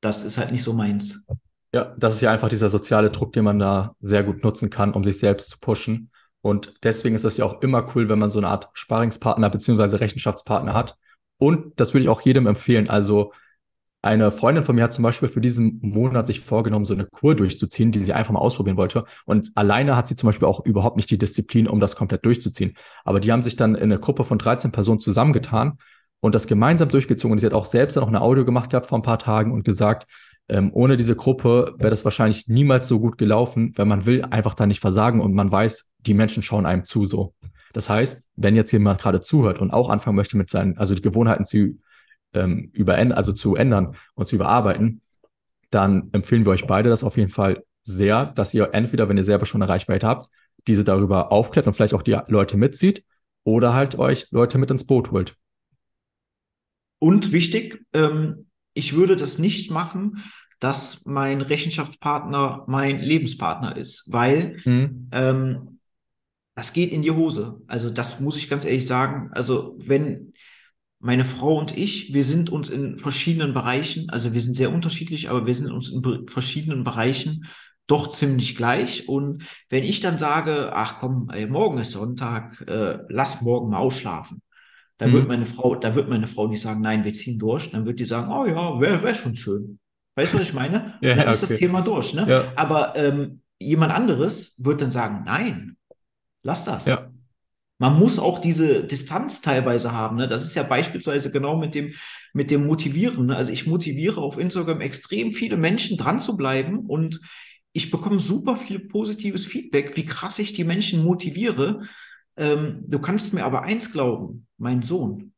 das 0.00 0.24
ist 0.24 0.38
halt 0.38 0.50
nicht 0.52 0.62
so 0.62 0.72
meins. 0.72 1.26
Ja, 1.72 1.94
das 1.98 2.14
ist 2.14 2.20
ja 2.20 2.30
einfach 2.30 2.48
dieser 2.48 2.68
soziale 2.68 3.10
Druck, 3.10 3.32
den 3.32 3.44
man 3.44 3.58
da 3.58 3.94
sehr 4.00 4.24
gut 4.24 4.42
nutzen 4.44 4.68
kann, 4.70 4.92
um 4.92 5.04
sich 5.04 5.18
selbst 5.18 5.50
zu 5.50 5.58
pushen. 5.58 6.10
Und 6.42 6.74
deswegen 6.82 7.14
ist 7.14 7.24
es 7.24 7.36
ja 7.36 7.44
auch 7.44 7.62
immer 7.62 7.86
cool, 7.94 8.08
wenn 8.08 8.18
man 8.18 8.30
so 8.30 8.38
eine 8.38 8.48
Art 8.48 8.68
Sparingspartner 8.74 9.48
beziehungsweise 9.48 10.00
Rechenschaftspartner 10.00 10.74
hat. 10.74 10.96
Und 11.42 11.72
das 11.80 11.92
würde 11.92 12.04
ich 12.04 12.08
auch 12.08 12.20
jedem 12.20 12.46
empfehlen. 12.46 12.88
Also 12.88 13.32
eine 14.00 14.30
Freundin 14.30 14.62
von 14.62 14.76
mir 14.76 14.84
hat 14.84 14.92
zum 14.92 15.02
Beispiel 15.02 15.28
für 15.28 15.40
diesen 15.40 15.80
Monat 15.82 16.28
sich 16.28 16.38
vorgenommen, 16.38 16.84
so 16.84 16.94
eine 16.94 17.04
Kur 17.06 17.34
durchzuziehen, 17.34 17.90
die 17.90 17.98
sie 17.98 18.12
einfach 18.12 18.32
mal 18.32 18.38
ausprobieren 18.38 18.76
wollte. 18.76 19.06
Und 19.24 19.50
alleine 19.56 19.96
hat 19.96 20.06
sie 20.06 20.14
zum 20.14 20.28
Beispiel 20.28 20.46
auch 20.46 20.64
überhaupt 20.64 20.96
nicht 20.96 21.10
die 21.10 21.18
Disziplin, 21.18 21.66
um 21.66 21.80
das 21.80 21.96
komplett 21.96 22.24
durchzuziehen. 22.24 22.74
Aber 23.04 23.18
die 23.18 23.32
haben 23.32 23.42
sich 23.42 23.56
dann 23.56 23.74
in 23.74 23.82
eine 23.82 23.98
Gruppe 23.98 24.24
von 24.24 24.38
13 24.38 24.70
Personen 24.70 25.00
zusammengetan 25.00 25.78
und 26.20 26.36
das 26.36 26.46
gemeinsam 26.46 26.88
durchgezogen. 26.90 27.32
Und 27.32 27.40
sie 27.40 27.46
hat 27.46 27.54
auch 27.54 27.64
selbst 27.64 27.96
dann 27.96 28.02
noch 28.02 28.08
eine 28.08 28.20
Audio 28.20 28.44
gemacht 28.44 28.70
gehabt 28.70 28.86
vor 28.86 29.00
ein 29.00 29.02
paar 29.02 29.18
Tagen 29.18 29.50
und 29.50 29.64
gesagt, 29.64 30.06
ähm, 30.48 30.70
ohne 30.72 30.96
diese 30.96 31.16
Gruppe 31.16 31.74
wäre 31.76 31.90
das 31.90 32.04
wahrscheinlich 32.04 32.46
niemals 32.46 32.86
so 32.86 33.00
gut 33.00 33.18
gelaufen, 33.18 33.72
weil 33.74 33.86
man 33.86 34.06
will 34.06 34.22
einfach 34.22 34.54
da 34.54 34.64
nicht 34.64 34.78
versagen 34.78 35.20
und 35.20 35.34
man 35.34 35.50
weiß, 35.50 35.90
die 35.98 36.14
Menschen 36.14 36.44
schauen 36.44 36.66
einem 36.66 36.84
zu 36.84 37.04
so. 37.04 37.34
Das 37.72 37.88
heißt, 37.88 38.30
wenn 38.36 38.56
jetzt 38.56 38.72
jemand 38.72 39.00
gerade 39.00 39.20
zuhört 39.20 39.60
und 39.60 39.70
auch 39.70 39.88
anfangen 39.88 40.16
möchte 40.16 40.36
mit 40.36 40.50
seinen, 40.50 40.78
also 40.78 40.94
die 40.94 41.02
Gewohnheiten 41.02 41.44
zu 41.44 41.78
ähm, 42.34 42.70
überändern, 42.72 43.16
also 43.16 43.32
zu 43.32 43.56
ändern 43.56 43.96
und 44.14 44.28
zu 44.28 44.36
überarbeiten, 44.36 45.00
dann 45.70 46.10
empfehlen 46.12 46.44
wir 46.44 46.52
euch 46.52 46.66
beide 46.66 46.90
das 46.90 47.04
auf 47.04 47.16
jeden 47.16 47.30
Fall 47.30 47.64
sehr, 47.82 48.26
dass 48.26 48.54
ihr 48.54 48.70
entweder, 48.72 49.08
wenn 49.08 49.16
ihr 49.16 49.24
selber 49.24 49.46
schon 49.46 49.62
eine 49.62 49.70
Reichweite 49.70 50.06
habt, 50.06 50.28
diese 50.66 50.84
darüber 50.84 51.32
aufklärt 51.32 51.66
und 51.66 51.72
vielleicht 51.72 51.94
auch 51.94 52.02
die 52.02 52.18
Leute 52.28 52.56
mitzieht 52.56 53.04
oder 53.44 53.74
halt 53.74 53.98
euch 53.98 54.30
Leute 54.30 54.58
mit 54.58 54.70
ins 54.70 54.86
Boot 54.86 55.10
holt. 55.10 55.36
Und 56.98 57.32
wichtig, 57.32 57.84
ähm, 57.92 58.46
ich 58.74 58.94
würde 58.94 59.16
das 59.16 59.38
nicht 59.38 59.70
machen, 59.70 60.22
dass 60.60 61.04
mein 61.04 61.40
Rechenschaftspartner 61.40 62.64
mein 62.68 63.00
Lebenspartner 63.00 63.76
ist, 63.76 64.12
weil 64.12 64.60
mhm. 64.64 65.08
ähm, 65.10 65.71
das 66.54 66.72
geht 66.72 66.92
in 66.92 67.02
die 67.02 67.10
Hose. 67.10 67.60
Also 67.66 67.90
das 67.90 68.20
muss 68.20 68.36
ich 68.36 68.50
ganz 68.50 68.64
ehrlich 68.64 68.86
sagen. 68.86 69.30
Also 69.32 69.76
wenn 69.78 70.32
meine 70.98 71.24
Frau 71.24 71.58
und 71.58 71.76
ich, 71.76 72.14
wir 72.14 72.24
sind 72.24 72.50
uns 72.50 72.68
in 72.70 72.98
verschiedenen 72.98 73.54
Bereichen, 73.54 74.08
also 74.10 74.32
wir 74.32 74.40
sind 74.40 74.56
sehr 74.56 74.72
unterschiedlich, 74.72 75.30
aber 75.30 75.46
wir 75.46 75.54
sind 75.54 75.70
uns 75.70 75.88
in 75.88 76.28
verschiedenen 76.28 76.84
Bereichen 76.84 77.46
doch 77.86 78.08
ziemlich 78.08 78.56
gleich. 78.56 79.08
Und 79.08 79.44
wenn 79.68 79.82
ich 79.82 80.00
dann 80.00 80.18
sage, 80.18 80.70
ach 80.72 81.00
komm, 81.00 81.28
ey, 81.32 81.46
morgen 81.46 81.78
ist 81.78 81.92
Sonntag, 81.92 82.60
äh, 82.68 82.98
lass 83.08 83.42
morgen 83.42 83.70
mal 83.70 83.78
ausschlafen, 83.78 84.42
dann 84.98 85.10
mhm. 85.10 85.14
wird 85.14 85.28
meine 85.28 85.46
Frau, 85.46 85.74
da 85.74 85.94
wird 85.94 86.08
meine 86.08 86.28
Frau 86.28 86.46
nicht 86.46 86.62
sagen, 86.62 86.80
nein, 86.80 87.02
wir 87.02 87.12
ziehen 87.12 87.38
durch. 87.38 87.70
Dann 87.70 87.84
wird 87.84 87.98
die 87.98 88.04
sagen, 88.04 88.30
oh 88.30 88.46
ja, 88.46 88.80
wäre 88.80 89.02
wär 89.02 89.14
schon 89.14 89.36
schön. 89.36 89.80
Weißt 90.14 90.34
du, 90.34 90.38
was 90.38 90.48
ich 90.48 90.54
meine? 90.54 90.98
ja, 91.02 91.16
dann 91.16 91.28
ist 91.28 91.42
okay. 91.42 91.52
das 91.52 91.58
Thema 91.58 91.80
durch. 91.80 92.14
Ne? 92.14 92.26
Ja. 92.28 92.44
Aber 92.54 92.94
ähm, 92.96 93.40
jemand 93.58 93.92
anderes 93.92 94.54
wird 94.58 94.80
dann 94.82 94.90
sagen, 94.90 95.24
nein, 95.26 95.76
lass 96.42 96.64
das. 96.64 96.86
Ja. 96.86 97.10
Man 97.78 97.98
muss 97.98 98.18
auch 98.18 98.38
diese 98.38 98.84
Distanz 98.84 99.40
teilweise 99.40 99.92
haben. 99.92 100.16
Ne? 100.16 100.28
Das 100.28 100.44
ist 100.44 100.54
ja 100.54 100.62
beispielsweise 100.62 101.32
genau 101.32 101.56
mit 101.56 101.74
dem, 101.74 101.94
mit 102.32 102.50
dem 102.50 102.66
Motivieren. 102.66 103.26
Ne? 103.26 103.36
Also 103.36 103.52
ich 103.52 103.66
motiviere 103.66 104.20
auf 104.20 104.38
Instagram 104.38 104.80
extrem 104.80 105.32
viele 105.32 105.56
Menschen 105.56 105.96
dran 105.96 106.20
zu 106.20 106.36
bleiben 106.36 106.86
und 106.86 107.20
ich 107.72 107.90
bekomme 107.90 108.20
super 108.20 108.54
viel 108.56 108.78
positives 108.78 109.46
Feedback, 109.46 109.96
wie 109.96 110.04
krass 110.04 110.38
ich 110.38 110.52
die 110.52 110.64
Menschen 110.64 111.02
motiviere. 111.02 111.80
Ähm, 112.36 112.84
du 112.86 113.00
kannst 113.00 113.34
mir 113.34 113.44
aber 113.44 113.62
eins 113.62 113.92
glauben, 113.92 114.46
mein 114.58 114.82
Sohn 114.82 115.32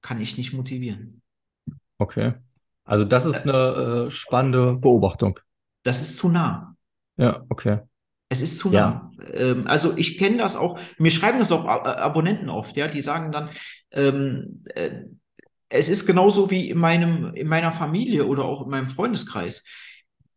kann 0.00 0.20
ich 0.20 0.38
nicht 0.38 0.52
motivieren. 0.52 1.20
Okay. 1.98 2.34
Also 2.84 3.04
das 3.04 3.26
ist 3.26 3.46
eine 3.46 4.06
äh, 4.06 4.10
spannende 4.10 4.74
Beobachtung. 4.74 5.38
Das 5.82 6.00
ist 6.00 6.16
zu 6.16 6.28
nah. 6.28 6.74
Ja, 7.16 7.44
okay. 7.50 7.80
Es 8.28 8.42
ist 8.42 8.58
zu 8.58 8.70
nah. 8.70 9.10
Ja. 9.18 9.34
Ähm, 9.34 9.66
also 9.66 9.96
ich 9.96 10.18
kenne 10.18 10.38
das 10.38 10.56
auch, 10.56 10.78
mir 10.98 11.10
schreiben 11.10 11.38
das 11.38 11.52
auch 11.52 11.66
Abonnenten 11.66 12.50
oft, 12.50 12.76
ja, 12.76 12.86
die 12.86 13.00
sagen 13.00 13.32
dann, 13.32 13.48
ähm, 13.90 14.64
äh, 14.74 14.90
es 15.70 15.88
ist 15.88 16.06
genauso 16.06 16.50
wie 16.50 16.70
in 16.70 16.78
meinem, 16.78 17.34
in 17.34 17.46
meiner 17.46 17.72
Familie 17.72 18.26
oder 18.26 18.44
auch 18.44 18.64
in 18.64 18.70
meinem 18.70 18.88
Freundeskreis. 18.88 19.64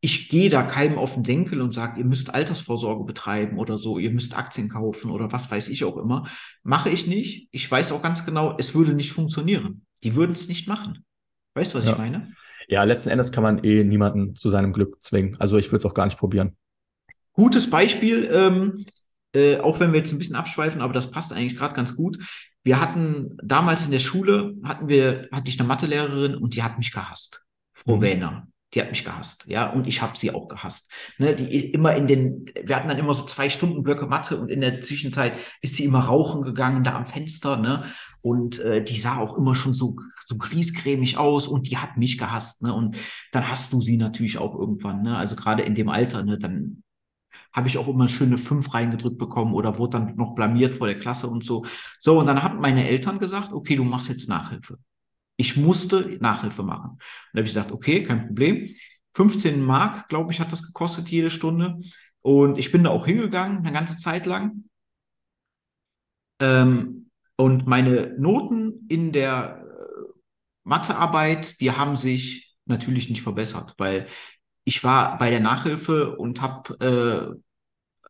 Ich 0.04 0.30
gehe 0.30 0.49
da 0.49 0.63
keinem 0.63 0.97
auf 0.97 1.13
den 1.13 1.23
Senkel 1.23 1.62
und 1.62 1.73
sage, 1.73 1.99
ihr 1.99 2.06
müsst 2.06 2.34
Altersvorsorge 2.34 3.04
betreiben 3.04 3.60
oder 3.60 3.77
so, 3.77 3.99
ihr 3.99 4.12
müsst 4.12 4.36
Aktien 4.36 4.67
kaufen 4.67 5.12
oder 5.12 5.32
was 5.32 5.51
weiß 5.51 5.69
ich 5.69 5.84
auch 5.84 5.97
immer. 5.97 6.27
Mache 6.63 6.89
ich 6.89 7.08
nicht. 7.08 7.49
Ich 7.51 7.69
weiß 7.69 7.91
auch 7.91 8.01
ganz 8.01 8.25
genau, 8.25 8.56
es 8.58 8.73
würde 8.73 8.93
nicht 8.93 9.13
funktionieren. 9.13 9.86
Die 10.04 10.15
würden 10.15 10.32
es 10.32 10.47
nicht 10.47 10.67
machen. 10.67 11.06
Weißt 11.54 11.73
du, 11.73 11.77
was 11.77 11.86
ja. 11.86 11.91
ich 11.91 11.97
meine? 11.97 12.34
Ja, 12.67 12.84
letzten 12.84 13.10
Endes 13.10 13.32
kann 13.32 13.43
man 13.43 13.63
eh 13.63 13.84
niemanden 13.84 14.36
zu 14.36 14.49
seinem 14.49 14.73
Glück 14.73 15.01
zwingen. 15.01 15.36
Also 15.39 15.58
ich 15.58 15.67
würde 15.67 15.77
es 15.77 15.86
auch 15.86 15.93
gar 15.93 16.06
nicht 16.06 16.17
probieren. 16.17 16.58
Gutes 17.41 17.69
Beispiel, 17.69 18.30
ähm, 18.32 18.86
äh, 19.34 19.58
auch 19.58 19.80
wenn 19.80 19.93
wir 19.93 19.99
jetzt 19.99 20.12
ein 20.12 20.19
bisschen 20.19 20.36
abschweifen, 20.36 20.82
aber 20.82 20.93
das 20.93 21.10
passt 21.10 21.34
eigentlich 21.34 21.58
gerade 21.58 21.73
ganz 21.73 21.95
gut. 21.95 22.19
Wir 22.63 22.80
hatten 22.80 23.36
damals 23.43 23.86
in 23.86 23.91
der 23.91 23.99
Schule, 23.99 24.54
hatten 24.63 24.88
wir, 24.88 25.27
hatte 25.32 25.49
ich 25.49 25.60
eine 25.60 25.67
Mathelehrerin 25.67 26.36
und 26.36 26.56
die 26.56 26.62
hat 26.62 26.77
mich 26.77 26.91
gehasst. 26.91 27.43
Frau 27.73 27.97
mhm. 27.97 28.01
Wähner 28.01 28.47
die 28.73 28.82
hat 28.82 28.89
mich 28.89 29.04
gehasst, 29.04 29.47
ja, 29.47 29.69
und 29.69 29.86
ich 29.86 30.01
habe 30.01 30.17
sie 30.17 30.34
auch 30.34 30.47
gehasst. 30.47 30.91
Ne, 31.17 31.36
die 31.36 31.71
immer 31.71 31.95
in 31.95 32.08
den, 32.08 32.45
wir 32.63 32.75
hatten 32.75 32.88
dann 32.88 32.97
immer 32.97 33.13
so 33.13 33.25
zwei 33.25 33.49
Stunden 33.49 33.84
Blöcke 33.84 34.08
Mathe 34.08 34.38
und 34.38 34.49
in 34.49 34.62
der 34.62 34.80
Zwischenzeit 34.82 35.34
ist 35.62 35.75
sie 35.75 35.84
immer 35.84 35.99
rauchen 35.99 36.41
gegangen 36.41 36.84
da 36.84 36.95
am 36.95 37.06
Fenster, 37.06 37.58
ne, 37.58 37.84
und 38.21 38.60
äh, 38.60 38.84
die 38.84 38.97
sah 38.97 39.17
auch 39.17 39.38
immer 39.38 39.56
schon 39.56 39.73
so 39.73 39.95
so 40.25 40.38
griesgrämig 40.38 41.17
aus 41.17 41.47
und 41.47 41.69
die 41.69 41.77
hat 41.80 41.97
mich 41.97 42.17
gehasst, 42.17 42.62
ne, 42.62 42.73
und 42.73 42.97
dann 43.32 43.49
hast 43.49 43.73
du 43.73 43.82
sie 43.82 43.97
natürlich 43.97 44.38
auch 44.38 44.58
irgendwann, 44.58 45.01
ne, 45.01 45.17
also 45.17 45.36
gerade 45.36 45.63
in 45.63 45.75
dem 45.75 45.89
Alter, 45.89 46.23
ne, 46.23 46.38
dann 46.38 46.84
habe 47.53 47.67
ich 47.67 47.77
auch 47.77 47.87
immer 47.87 48.07
schöne 48.07 48.37
fünf 48.37 48.73
reingedrückt 48.73 49.17
bekommen 49.17 49.53
oder 49.53 49.77
wurde 49.77 49.99
dann 49.99 50.15
noch 50.15 50.35
blamiert 50.35 50.75
vor 50.75 50.87
der 50.87 50.99
Klasse 50.99 51.27
und 51.27 51.43
so. 51.43 51.65
So, 51.99 52.19
und 52.19 52.25
dann 52.25 52.43
haben 52.43 52.59
meine 52.59 52.87
Eltern 52.87 53.19
gesagt, 53.19 53.51
okay, 53.51 53.75
du 53.75 53.83
machst 53.83 54.09
jetzt 54.09 54.29
Nachhilfe. 54.29 54.77
Ich 55.37 55.57
musste 55.57 56.17
Nachhilfe 56.21 56.63
machen. 56.63 56.91
Und 56.91 56.99
da 57.33 57.39
habe 57.39 57.45
ich 57.45 57.53
gesagt, 57.53 57.71
okay, 57.71 58.03
kein 58.03 58.27
Problem. 58.27 58.69
15 59.15 59.61
Mark, 59.61 60.07
glaube 60.07 60.31
ich, 60.31 60.39
hat 60.39 60.51
das 60.51 60.65
gekostet 60.65 61.09
jede 61.09 61.29
Stunde. 61.29 61.79
Und 62.21 62.57
ich 62.57 62.71
bin 62.71 62.83
da 62.83 62.91
auch 62.91 63.05
hingegangen, 63.05 63.57
eine 63.57 63.71
ganze 63.71 63.97
Zeit 63.97 64.25
lang. 64.25 64.65
Ähm, 66.39 67.09
und 67.35 67.67
meine 67.67 68.15
Noten 68.19 68.85
in 68.87 69.11
der 69.11 69.63
äh, 69.63 70.11
Mathearbeit, 70.63 71.59
die 71.59 71.71
haben 71.71 71.95
sich 71.95 72.55
natürlich 72.65 73.09
nicht 73.09 73.23
verbessert, 73.23 73.73
weil 73.77 74.07
ich 74.63 74.84
war 74.84 75.17
bei 75.17 75.30
der 75.30 75.39
Nachhilfe 75.39 76.17
und 76.17 76.41
habe 76.41 77.36
äh, 77.36 77.39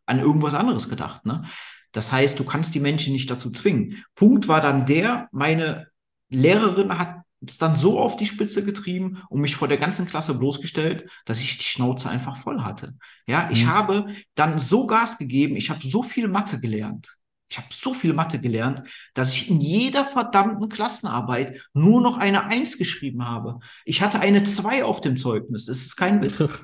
an 0.06 0.20
irgendwas 0.20 0.54
anderes 0.54 0.90
gedacht. 0.90 1.26
Ne? 1.26 1.44
Das 1.92 2.12
heißt, 2.12 2.40
du 2.40 2.44
kannst 2.44 2.74
die 2.76 2.80
Menschen 2.80 3.14
nicht 3.14 3.30
dazu 3.30 3.52
zwingen. 3.52 4.04
Punkt 4.16 4.48
war 4.48 4.62
dann 4.62 4.86
der, 4.86 5.28
meine 5.32 5.88
Lehrerin 6.30 6.98
hat 6.98 7.22
es 7.46 7.58
dann 7.58 7.76
so 7.76 8.00
auf 8.00 8.18
die 8.18 8.26
Spitze 8.26 8.64
getrieben 8.64 9.24
und 9.30 9.42
mich 9.42 9.56
vor 9.56 9.68
der 9.68 9.78
ganzen 9.78 10.06
Klasse 10.06 10.36
bloßgestellt, 10.36 11.10
dass 11.26 11.42
ich 11.42 11.58
die 11.58 11.66
Schnauze 11.66 12.10
einfach 12.10 12.38
voll 12.38 12.62
hatte. 12.62 12.96
Ja, 13.28 13.50
ich 13.52 13.66
mhm. 13.66 13.70
habe 13.70 14.16
dann 14.36 14.60
so 14.60 14.86
Gas 14.86 15.18
gegeben, 15.18 15.56
ich 15.56 15.70
habe 15.70 15.86
so 15.86 16.04
viel 16.04 16.28
Mathe 16.28 16.60
gelernt. 16.60 17.18
Ich 17.52 17.58
habe 17.58 17.68
so 17.70 17.94
viel 17.94 18.14
Mathe 18.14 18.40
gelernt, 18.40 18.82
dass 19.14 19.34
ich 19.34 19.50
in 19.50 19.60
jeder 19.60 20.06
verdammten 20.06 20.70
Klassenarbeit 20.70 21.62
nur 21.74 22.00
noch 22.00 22.18
eine 22.18 22.46
Eins 22.46 22.78
geschrieben 22.78 23.26
habe. 23.26 23.60
Ich 23.84 24.02
hatte 24.02 24.22
eine 24.22 24.44
Zwei 24.44 24.86
auf 24.86 25.02
dem 25.02 25.18
Zeugnis. 25.18 25.66
Das 25.66 25.78
ist 25.78 25.98
kein 25.98 26.22
Witz. 26.22 26.48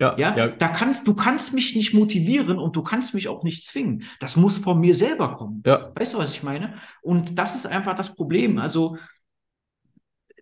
Ja, 0.00 0.16
ja, 0.16 0.36
ja, 0.36 0.46
da 0.46 0.68
kannst 0.68 1.08
du 1.08 1.14
kannst 1.16 1.54
mich 1.54 1.74
nicht 1.74 1.92
motivieren 1.92 2.60
und 2.60 2.76
du 2.76 2.84
kannst 2.84 3.14
mich 3.14 3.26
auch 3.26 3.42
nicht 3.42 3.66
zwingen. 3.66 4.04
Das 4.20 4.36
muss 4.36 4.58
von 4.58 4.78
mir 4.78 4.94
selber 4.94 5.34
kommen. 5.34 5.60
Ja. 5.66 5.90
Weißt 5.96 6.14
du, 6.14 6.18
was 6.18 6.32
ich 6.32 6.44
meine? 6.44 6.74
Und 7.02 7.36
das 7.36 7.56
ist 7.56 7.66
einfach 7.66 7.94
das 7.94 8.14
Problem. 8.14 8.58
Also 8.58 8.96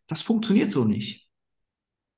das 0.08 0.20
funktioniert 0.20 0.72
so 0.72 0.84
nicht. 0.84 1.30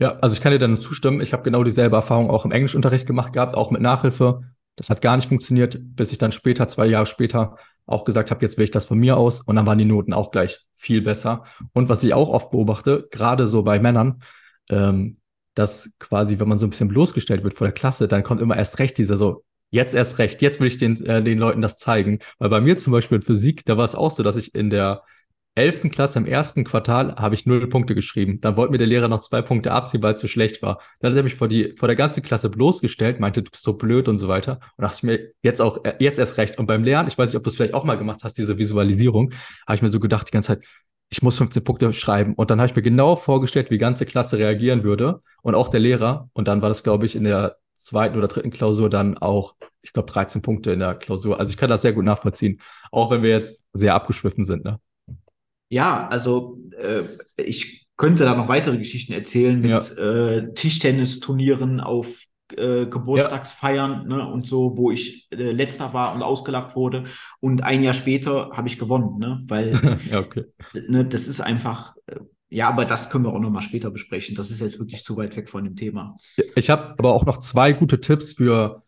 Ja, 0.01 0.19
also 0.19 0.35
ich 0.35 0.41
kann 0.41 0.51
dir 0.51 0.59
dann 0.59 0.81
zustimmen. 0.81 1.21
Ich 1.21 1.33
habe 1.33 1.45
genau 1.45 1.62
dieselbe 1.62 1.95
Erfahrung 1.95 2.29
auch 2.29 2.45
im 2.45 2.51
Englischunterricht 2.51 3.07
gemacht 3.07 3.33
gehabt, 3.33 3.55
auch 3.55 3.71
mit 3.71 3.83
Nachhilfe. 3.83 4.43
Das 4.79 4.91
hat 4.91 5.03
gar 5.03 5.17
nicht 5.17 5.29
funktioniert, 5.29 5.77
bis 5.81 6.12
ich 6.12 6.19
dann 6.19 6.31
später, 6.31 6.69
zwei 6.69 6.87
Jahre 6.87 7.07
später, 7.07 7.57
auch 7.85 8.05
gesagt 8.05 8.31
habe, 8.31 8.43
jetzt 8.43 8.59
will 8.59 8.64
ich 8.64 8.71
das 8.71 8.87
von 8.87 8.99
mir 8.99 9.17
aus. 9.17 9.41
Und 9.41 9.57
dann 9.57 9.67
waren 9.67 9.79
die 9.79 9.85
Noten 9.85 10.12
auch 10.12 10.31
gleich 10.31 10.61
viel 10.75 11.03
besser. 11.03 11.45
Und 11.73 11.88
was 11.88 12.05
ich 12.05 12.14
auch 12.14 12.29
oft 12.29 12.51
beobachte, 12.51 13.09
gerade 13.11 13.47
so 13.47 13.62
bei 13.62 13.81
Männern, 13.81 14.21
ähm, 14.69 15.17
dass 15.55 15.91
quasi, 15.99 16.38
wenn 16.38 16.49
man 16.49 16.59
so 16.59 16.67
ein 16.67 16.71
bisschen 16.71 16.88
bloßgestellt 16.88 17.43
wird 17.43 17.55
vor 17.55 17.67
der 17.67 17.75
Klasse, 17.75 18.07
dann 18.07 18.23
kommt 18.23 18.41
immer 18.41 18.57
erst 18.57 18.79
recht 18.79 18.97
dieser 18.99 19.17
so, 19.17 19.43
jetzt 19.71 19.95
erst 19.95 20.19
recht, 20.19 20.43
jetzt 20.43 20.61
will 20.61 20.69
ich 20.69 20.79
den, 20.79 21.05
äh, 21.05 21.23
den 21.23 21.38
Leuten 21.38 21.61
das 21.61 21.79
zeigen. 21.79 22.21
Weil 22.38 22.51
bei 22.51 22.61
mir 22.61 22.79
zum 22.79 22.93
Beispiel 22.93 23.17
in 23.17 23.23
Physik, 23.23 23.64
da 23.64 23.77
war 23.77 23.85
es 23.85 23.97
auch 23.97 24.12
so, 24.12 24.23
dass 24.23 24.37
ich 24.37 24.55
in 24.55 24.71
der 24.71 25.03
11. 25.59 25.90
Klasse 25.90 26.21
im 26.21 26.27
ersten 26.27 26.62
Quartal 26.62 27.16
habe 27.16 27.35
ich 27.35 27.44
null 27.44 27.68
Punkte 27.68 27.97
geschrieben. 27.97 28.40
Dann 28.40 28.57
wollte 28.57 28.71
mir 28.71 28.79
der 28.79 28.87
Lehrer 28.87 29.09
noch 29.09 29.21
zwei 29.21 29.42
Punkte 29.42 29.73
abziehen, 29.73 30.03
weil 30.03 30.14
es 30.14 30.21
zu 30.21 30.29
schlecht 30.29 30.62
war. 30.62 30.81
Dann 31.01 31.11
hat 31.11 31.16
er 31.16 31.25
mich 31.25 31.35
vor, 31.35 31.49
die, 31.49 31.75
vor 31.77 31.88
der 31.88 31.97
ganzen 31.97 32.23
Klasse 32.23 32.49
bloßgestellt, 32.49 33.18
meinte, 33.18 33.42
du 33.42 33.51
bist 33.51 33.64
so 33.64 33.77
blöd 33.77 34.07
und 34.07 34.18
so 34.18 34.29
weiter. 34.29 34.61
Und 34.77 34.83
dachte 34.83 34.97
ich 34.99 35.03
mir, 35.03 35.33
jetzt 35.42 35.61
auch, 35.61 35.85
äh, 35.85 35.94
jetzt 35.99 36.18
erst 36.18 36.38
recht. 36.38 36.59
Und 36.59 36.66
beim 36.66 36.85
Lernen, 36.85 37.09
ich 37.09 37.18
weiß 37.18 37.31
nicht, 37.31 37.37
ob 37.37 37.42
du 37.42 37.51
es 37.51 37.57
vielleicht 37.57 37.75
auch 37.75 37.83
mal 37.83 37.97
gemacht 37.97 38.21
hast, 38.23 38.38
diese 38.38 38.57
Visualisierung, 38.57 39.33
habe 39.66 39.75
ich 39.75 39.83
mir 39.83 39.90
so 39.90 39.99
gedacht 39.99 40.29
die 40.29 40.33
ganze 40.33 40.55
Zeit, 40.55 40.64
ich 41.11 41.23
muss 41.23 41.37
15 41.38 41.64
Punkte 41.64 41.92
schreiben. 41.92 42.35
Und 42.35 42.51
dann 42.51 42.61
habe 42.61 42.68
ich 42.71 42.77
mir 42.77 42.83
genau 42.83 43.16
vorgestellt, 43.16 43.71
wie 43.71 43.75
die 43.75 43.79
ganze 43.79 44.07
Klasse 44.07 44.38
reagieren 44.38 44.85
würde. 44.85 45.18
Und 45.42 45.57
auch 45.57 45.68
der 45.68 45.81
Lehrer. 45.81 46.31
Und 46.35 46.47
dann 46.47 46.62
war 46.62 46.68
das, 46.68 46.85
glaube 46.85 47.05
ich, 47.05 47.16
in 47.16 47.25
der 47.25 47.57
zweiten 47.75 48.16
oder 48.16 48.29
dritten 48.29 48.51
Klausur 48.51 48.90
dann 48.90 49.18
auch, 49.18 49.57
ich 49.83 49.92
glaube, 49.92 50.11
13 50.12 50.40
Punkte 50.40 50.71
in 50.71 50.79
der 50.79 50.94
Klausur. 50.94 51.40
Also 51.40 51.51
ich 51.51 51.57
kann 51.57 51.71
das 51.71 51.83
sehr 51.83 51.92
gut 51.92 52.05
nachvollziehen. 52.05 52.61
Auch 52.92 53.11
wenn 53.11 53.23
wir 53.23 53.31
jetzt 53.31 53.64
sehr 53.73 53.94
abgeschwiffen 53.94 54.44
sind, 54.44 54.64
ne? 54.64 54.79
Ja, 55.68 56.09
also 56.09 56.59
äh, 56.78 57.04
ich 57.37 57.87
könnte 57.96 58.24
da 58.24 58.35
noch 58.35 58.48
weitere 58.48 58.78
Geschichten 58.78 59.12
erzählen 59.12 59.61
mit 59.61 59.70
ja. 59.70 59.78
äh, 59.96 60.54
Tischtennisturnieren 60.54 61.81
auf 61.81 62.24
äh, 62.57 62.87
Geburtstagsfeiern 62.87 64.07
ja. 64.09 64.16
ne, 64.16 64.28
und 64.28 64.46
so, 64.46 64.76
wo 64.76 64.90
ich 64.90 65.28
äh, 65.31 65.50
letzter 65.50 65.92
war 65.92 66.14
und 66.14 66.22
ausgelacht 66.22 66.76
wurde. 66.76 67.04
Und 67.40 67.62
ein 67.62 67.83
Jahr 67.83 67.94
später 67.94 68.50
habe 68.54 68.68
ich 68.68 68.78
gewonnen, 68.78 69.18
ne? 69.18 69.42
Weil 69.46 69.98
ja, 70.11 70.20
okay. 70.20 70.44
ne, 70.88 71.04
das 71.04 71.28
ist 71.28 71.40
einfach, 71.40 71.96
äh, 72.07 72.20
ja, 72.48 72.68
aber 72.68 72.87
das 72.87 73.11
können 73.11 73.24
wir 73.24 73.33
auch 73.35 73.40
nochmal 73.40 73.62
später 73.62 73.90
besprechen. 73.90 74.35
Das 74.35 74.50
ist 74.50 74.61
jetzt 74.61 74.78
wirklich 74.78 75.04
zu 75.04 75.16
weit 75.18 75.37
weg 75.37 75.50
von 75.50 75.64
dem 75.64 75.76
Thema. 75.76 76.16
Ich 76.54 76.70
habe 76.70 76.94
aber 76.96 77.12
auch 77.12 77.26
noch 77.26 77.38
zwei 77.38 77.72
gute 77.72 78.00
Tipps 78.00 78.33
für 78.33 78.83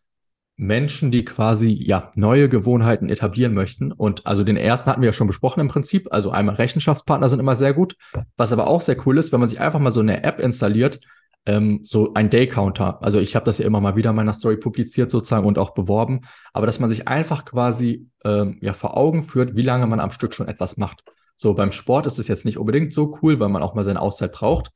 Menschen, 0.61 1.11
die 1.11 1.25
quasi 1.25 1.69
ja 1.69 2.13
neue 2.15 2.51
Gewohnheiten 2.51 3.09
etablieren 3.09 3.55
möchten. 3.55 3.93
Und 3.93 4.27
also 4.27 4.45
den 4.45 4.59
ersten 4.59 4.91
hatten 4.91 5.01
wir 5.01 5.09
ja 5.09 5.13
schon 5.15 5.27
besprochen 5.27 5.61
im 5.61 5.69
Prinzip. 5.69 6.09
Also 6.11 6.31
einmal 6.31 6.57
Rechenschaftspartner 6.57 7.31
sind 7.31 7.41
immer 7.41 7.55
sehr 7.55 7.73
gut. 7.73 7.95
Was 8.37 8.53
aber 8.53 8.67
auch 8.67 8.83
sehr 8.83 8.97
cool 9.07 9.17
ist, 9.17 9.33
wenn 9.33 9.41
man 9.41 9.49
sich 9.49 9.59
einfach 9.59 9.81
mal 9.81 9.91
so 9.91 10.01
eine 10.01 10.23
App 10.23 10.39
installiert, 10.39 11.01
ähm, 11.47 11.81
so 11.85 12.13
ein 12.13 12.29
Day 12.29 12.47
Counter. 12.47 13.03
Also 13.03 13.21
ich 13.21 13.35
habe 13.37 13.47
das 13.47 13.57
ja 13.57 13.65
immer 13.65 13.81
mal 13.81 13.97
wieder 13.97 14.11
in 14.11 14.17
meiner 14.17 14.35
Story 14.35 14.59
publiziert 14.59 15.11
sozusagen 15.11 15.47
und 15.47 15.59
auch 15.59 15.71
beworben. 15.71 16.21
Aber 16.53 16.67
dass 16.67 16.79
man 16.79 16.91
sich 16.91 17.09
einfach 17.09 17.47
quasi 17.47 18.07
ähm, 18.27 18.59
ja 18.61 18.75
vor 18.75 18.99
Augen 18.99 19.23
führt, 19.23 19.57
wie 19.57 19.63
lange 19.63 19.87
man 19.87 19.99
am 19.99 20.11
Stück 20.11 20.35
schon 20.35 20.47
etwas 20.47 20.77
macht. 20.77 21.05
So 21.37 21.55
beim 21.55 21.73
Sport 21.73 22.05
ist 22.05 22.19
es 22.19 22.29
jetzt 22.29 22.45
nicht 22.45 22.59
unbedingt 22.59 22.93
so 22.93 23.19
cool, 23.23 23.41
weil 23.41 23.49
man 23.49 23.63
auch 23.63 23.75
mal 23.75 23.85
seine 23.85 24.03
Auszeit 24.03 24.33
braucht. 24.33 24.73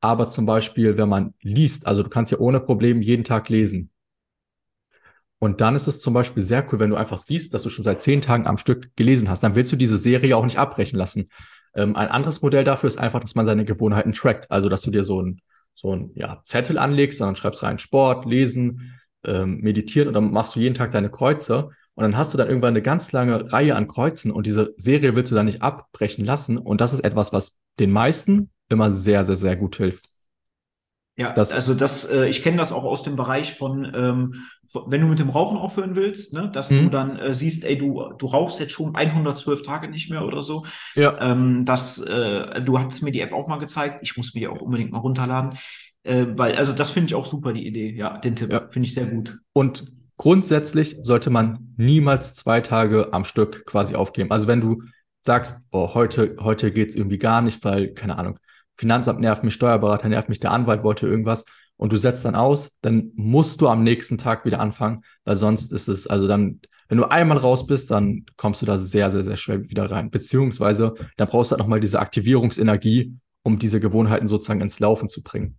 Aber 0.00 0.28
zum 0.28 0.44
Beispiel, 0.44 0.96
wenn 0.96 1.08
man 1.08 1.34
liest, 1.40 1.86
also 1.86 2.02
du 2.02 2.08
kannst 2.08 2.32
ja 2.32 2.38
ohne 2.38 2.58
Problem 2.58 3.00
jeden 3.00 3.22
Tag 3.22 3.48
lesen. 3.48 3.90
Und 5.40 5.62
dann 5.62 5.74
ist 5.74 5.88
es 5.88 6.00
zum 6.00 6.12
Beispiel 6.12 6.42
sehr 6.42 6.66
cool, 6.70 6.78
wenn 6.78 6.90
du 6.90 6.96
einfach 6.96 7.18
siehst, 7.18 7.54
dass 7.54 7.62
du 7.62 7.70
schon 7.70 7.82
seit 7.82 8.02
zehn 8.02 8.20
Tagen 8.20 8.46
am 8.46 8.58
Stück 8.58 8.94
gelesen 8.94 9.30
hast. 9.30 9.42
Dann 9.42 9.54
willst 9.54 9.72
du 9.72 9.76
diese 9.76 9.96
Serie 9.96 10.36
auch 10.36 10.44
nicht 10.44 10.58
abbrechen 10.58 10.98
lassen. 10.98 11.30
Ähm, 11.74 11.96
ein 11.96 12.08
anderes 12.08 12.42
Modell 12.42 12.62
dafür 12.62 12.88
ist 12.88 12.98
einfach, 12.98 13.20
dass 13.20 13.34
man 13.34 13.46
seine 13.46 13.64
Gewohnheiten 13.64 14.12
trackt. 14.12 14.50
Also, 14.50 14.68
dass 14.68 14.82
du 14.82 14.90
dir 14.90 15.02
so 15.02 15.22
ein, 15.22 15.40
so 15.74 15.96
ein 15.96 16.10
ja, 16.14 16.42
Zettel 16.44 16.76
anlegst 16.76 17.20
und 17.20 17.26
dann 17.26 17.36
schreibst 17.36 17.62
rein 17.62 17.78
Sport, 17.78 18.26
Lesen, 18.26 19.00
ähm, 19.24 19.60
Meditieren 19.62 20.08
und 20.08 20.14
dann 20.14 20.30
machst 20.30 20.56
du 20.56 20.60
jeden 20.60 20.74
Tag 20.74 20.90
deine 20.90 21.10
Kreuze. 21.10 21.70
Und 21.94 22.02
dann 22.04 22.18
hast 22.18 22.34
du 22.34 22.38
dann 22.38 22.48
irgendwann 22.48 22.74
eine 22.74 22.82
ganz 22.82 23.12
lange 23.12 23.50
Reihe 23.50 23.76
an 23.76 23.86
Kreuzen 23.86 24.30
und 24.32 24.46
diese 24.46 24.74
Serie 24.76 25.16
willst 25.16 25.32
du 25.32 25.36
dann 25.36 25.46
nicht 25.46 25.62
abbrechen 25.62 26.24
lassen. 26.24 26.58
Und 26.58 26.82
das 26.82 26.92
ist 26.92 27.00
etwas, 27.00 27.32
was 27.32 27.58
den 27.78 27.90
meisten 27.90 28.50
immer 28.68 28.90
sehr, 28.90 29.24
sehr, 29.24 29.36
sehr 29.36 29.56
gut 29.56 29.76
hilft. 29.76 30.09
Ja, 31.20 31.32
das, 31.32 31.52
also 31.52 31.74
das, 31.74 32.06
äh, 32.06 32.30
ich 32.30 32.42
kenne 32.42 32.56
das 32.56 32.72
auch 32.72 32.84
aus 32.84 33.02
dem 33.02 33.14
Bereich 33.14 33.52
von, 33.52 33.92
ähm, 33.94 34.46
wenn 34.86 35.02
du 35.02 35.06
mit 35.06 35.18
dem 35.18 35.28
Rauchen 35.28 35.58
aufhören 35.58 35.94
willst, 35.94 36.32
ne, 36.32 36.50
dass 36.50 36.70
mhm. 36.70 36.84
du 36.84 36.88
dann 36.88 37.18
äh, 37.18 37.34
siehst, 37.34 37.66
ey, 37.66 37.76
du, 37.76 38.10
du 38.16 38.26
rauchst 38.26 38.58
jetzt 38.58 38.72
schon 38.72 38.94
112 38.94 39.60
Tage 39.60 39.90
nicht 39.90 40.10
mehr 40.10 40.24
oder 40.24 40.40
so. 40.40 40.64
Ja. 40.94 41.20
Ähm, 41.20 41.66
das, 41.66 41.98
äh, 41.98 42.62
du 42.62 42.78
hast 42.78 43.02
mir 43.02 43.12
die 43.12 43.20
App 43.20 43.34
auch 43.34 43.48
mal 43.48 43.58
gezeigt. 43.58 43.98
Ich 44.00 44.16
muss 44.16 44.32
mir 44.32 44.40
die 44.40 44.48
auch 44.48 44.62
unbedingt 44.62 44.92
mal 44.92 44.98
runterladen. 45.00 45.58
Äh, 46.04 46.24
weil, 46.36 46.54
also 46.56 46.72
das 46.72 46.90
finde 46.90 47.08
ich 47.08 47.14
auch 47.14 47.26
super, 47.26 47.52
die 47.52 47.66
Idee. 47.66 47.90
Ja, 47.90 48.16
den 48.16 48.34
Tipp 48.34 48.50
ja. 48.50 48.68
finde 48.70 48.86
ich 48.86 48.94
sehr 48.94 49.04
gut. 49.04 49.36
Und 49.52 49.92
grundsätzlich 50.16 50.96
sollte 51.02 51.28
man 51.28 51.74
niemals 51.76 52.34
zwei 52.34 52.62
Tage 52.62 53.12
am 53.12 53.24
Stück 53.24 53.66
quasi 53.66 53.94
aufgeben. 53.94 54.30
Also 54.30 54.46
wenn 54.46 54.62
du 54.62 54.84
sagst, 55.20 55.66
oh, 55.70 55.92
heute, 55.92 56.36
heute 56.40 56.72
geht's 56.72 56.94
irgendwie 56.94 57.18
gar 57.18 57.42
nicht, 57.42 57.62
weil, 57.62 57.92
keine 57.92 58.16
Ahnung, 58.16 58.38
Finanzamt 58.80 59.20
nervt 59.20 59.44
mich, 59.44 59.52
Steuerberater 59.52 60.08
nervt 60.08 60.30
mich, 60.30 60.40
der 60.40 60.52
Anwalt 60.52 60.82
wollte 60.82 61.06
irgendwas 61.06 61.44
und 61.76 61.92
du 61.92 61.98
setzt 61.98 62.24
dann 62.24 62.34
aus, 62.34 62.70
dann 62.80 63.12
musst 63.14 63.60
du 63.60 63.68
am 63.68 63.82
nächsten 63.82 64.16
Tag 64.16 64.46
wieder 64.46 64.58
anfangen, 64.58 65.02
weil 65.24 65.36
sonst 65.36 65.70
ist 65.70 65.86
es, 65.86 66.06
also 66.06 66.26
dann, 66.26 66.60
wenn 66.88 66.96
du 66.96 67.04
einmal 67.04 67.36
raus 67.36 67.66
bist, 67.66 67.90
dann 67.90 68.24
kommst 68.38 68.62
du 68.62 68.66
da 68.66 68.78
sehr, 68.78 69.10
sehr, 69.10 69.22
sehr 69.22 69.36
schwer 69.36 69.68
wieder 69.68 69.90
rein. 69.90 70.10
Beziehungsweise, 70.10 70.94
dann 71.18 71.28
brauchst 71.28 71.50
du 71.50 71.56
halt 71.56 71.58
nochmal 71.58 71.80
diese 71.80 72.00
Aktivierungsenergie, 72.00 73.12
um 73.42 73.58
diese 73.58 73.80
Gewohnheiten 73.80 74.26
sozusagen 74.26 74.62
ins 74.62 74.80
Laufen 74.80 75.10
zu 75.10 75.22
bringen. 75.22 75.58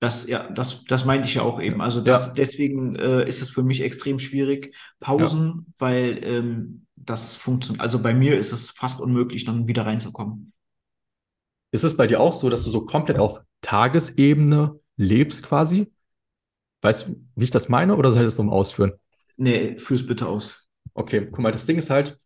Das, 0.00 0.26
ja, 0.26 0.50
das, 0.50 0.86
das 0.86 1.04
meinte 1.04 1.28
ich 1.28 1.34
ja 1.34 1.42
auch 1.42 1.60
eben. 1.60 1.82
Also 1.82 2.00
das, 2.00 2.28
ja. 2.28 2.34
deswegen 2.38 2.96
äh, 2.96 3.28
ist 3.28 3.42
es 3.42 3.50
für 3.50 3.62
mich 3.62 3.82
extrem 3.82 4.18
schwierig, 4.18 4.74
Pausen, 5.00 5.66
ja. 5.66 5.74
weil 5.78 6.20
ähm, 6.22 6.86
das 6.96 7.36
funktioniert. 7.36 7.82
Also 7.82 8.02
bei 8.02 8.14
mir 8.14 8.38
ist 8.38 8.52
es 8.52 8.70
fast 8.70 9.02
unmöglich, 9.02 9.44
dann 9.44 9.66
wieder 9.66 9.84
reinzukommen. 9.84 10.54
Ist 11.72 11.84
es 11.84 11.96
bei 11.96 12.06
dir 12.06 12.20
auch 12.20 12.32
so, 12.32 12.50
dass 12.50 12.64
du 12.64 12.70
so 12.70 12.84
komplett 12.84 13.18
auf 13.18 13.42
Tagesebene 13.62 14.78
lebst 14.96 15.44
quasi? 15.44 15.92
Weißt 16.82 17.08
du, 17.08 17.16
wie 17.36 17.44
ich 17.44 17.50
das 17.50 17.68
meine 17.68 17.96
oder 17.96 18.10
soll 18.10 18.22
ich 18.22 18.26
das 18.28 18.38
nochmal 18.38 18.56
ausführen? 18.56 18.92
Nee, 19.36 19.78
führ's 19.78 20.06
bitte 20.06 20.26
aus. 20.26 20.66
Okay, 20.94 21.28
guck 21.30 21.40
mal, 21.40 21.52
das 21.52 21.66
Ding 21.66 21.78
ist 21.78 21.90
halt, 21.90 22.18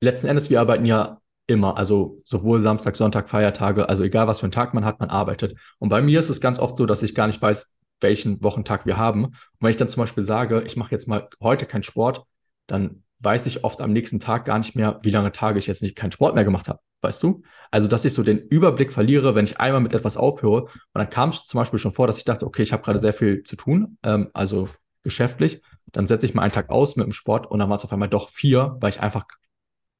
letzten 0.00 0.26
Endes, 0.26 0.50
wir 0.50 0.60
arbeiten 0.60 0.84
ja 0.84 1.20
immer, 1.46 1.76
also 1.76 2.20
sowohl 2.24 2.60
Samstag, 2.60 2.96
Sonntag, 2.96 3.28
Feiertage, 3.28 3.88
also 3.88 4.04
egal 4.04 4.26
was 4.26 4.40
für 4.40 4.46
einen 4.46 4.52
Tag 4.52 4.74
man 4.74 4.84
hat, 4.84 5.00
man 5.00 5.10
arbeitet. 5.10 5.58
Und 5.78 5.88
bei 5.88 6.00
mir 6.00 6.18
ist 6.18 6.30
es 6.30 6.40
ganz 6.40 6.58
oft 6.58 6.76
so, 6.76 6.86
dass 6.86 7.02
ich 7.02 7.14
gar 7.14 7.26
nicht 7.26 7.42
weiß, 7.42 7.72
welchen 8.00 8.42
Wochentag 8.42 8.86
wir 8.86 8.96
haben. 8.96 9.26
Und 9.26 9.36
wenn 9.60 9.70
ich 9.70 9.76
dann 9.76 9.88
zum 9.88 10.02
Beispiel 10.02 10.24
sage, 10.24 10.62
ich 10.62 10.76
mache 10.76 10.92
jetzt 10.92 11.08
mal 11.08 11.28
heute 11.40 11.66
keinen 11.66 11.82
Sport, 11.82 12.24
dann 12.66 13.02
weiß 13.20 13.46
ich 13.46 13.64
oft 13.64 13.80
am 13.80 13.92
nächsten 13.92 14.18
Tag 14.18 14.44
gar 14.44 14.58
nicht 14.58 14.74
mehr, 14.74 15.00
wie 15.02 15.10
lange 15.10 15.32
Tage 15.32 15.58
ich 15.58 15.66
jetzt 15.66 15.82
nicht 15.82 15.96
keinen 15.96 16.12
Sport 16.12 16.34
mehr 16.34 16.44
gemacht 16.44 16.68
habe. 16.68 16.80
Weißt 17.02 17.22
du? 17.22 17.42
Also, 17.70 17.88
dass 17.88 18.04
ich 18.04 18.14
so 18.14 18.22
den 18.22 18.38
Überblick 18.38 18.92
verliere, 18.92 19.34
wenn 19.34 19.44
ich 19.44 19.58
einmal 19.58 19.80
mit 19.80 19.92
etwas 19.92 20.16
aufhöre. 20.16 20.62
Und 20.62 20.70
dann 20.94 21.10
kam 21.10 21.30
es 21.30 21.44
zum 21.44 21.58
Beispiel 21.58 21.78
schon 21.78 21.92
vor, 21.92 22.06
dass 22.06 22.18
ich 22.18 22.24
dachte, 22.24 22.46
okay, 22.46 22.62
ich 22.62 22.72
habe 22.72 22.82
gerade 22.82 23.00
sehr 23.00 23.12
viel 23.12 23.42
zu 23.42 23.56
tun, 23.56 23.98
ähm, 24.02 24.30
also 24.32 24.68
geschäftlich. 25.02 25.60
Dann 25.86 26.06
setze 26.06 26.26
ich 26.26 26.34
mal 26.34 26.42
einen 26.42 26.52
Tag 26.52 26.70
aus 26.70 26.96
mit 26.96 27.04
dem 27.04 27.12
Sport 27.12 27.50
und 27.50 27.58
dann 27.58 27.68
war 27.68 27.76
es 27.76 27.84
auf 27.84 27.92
einmal 27.92 28.08
doch 28.08 28.30
vier, 28.30 28.76
weil 28.80 28.90
ich 28.90 29.00
einfach 29.00 29.26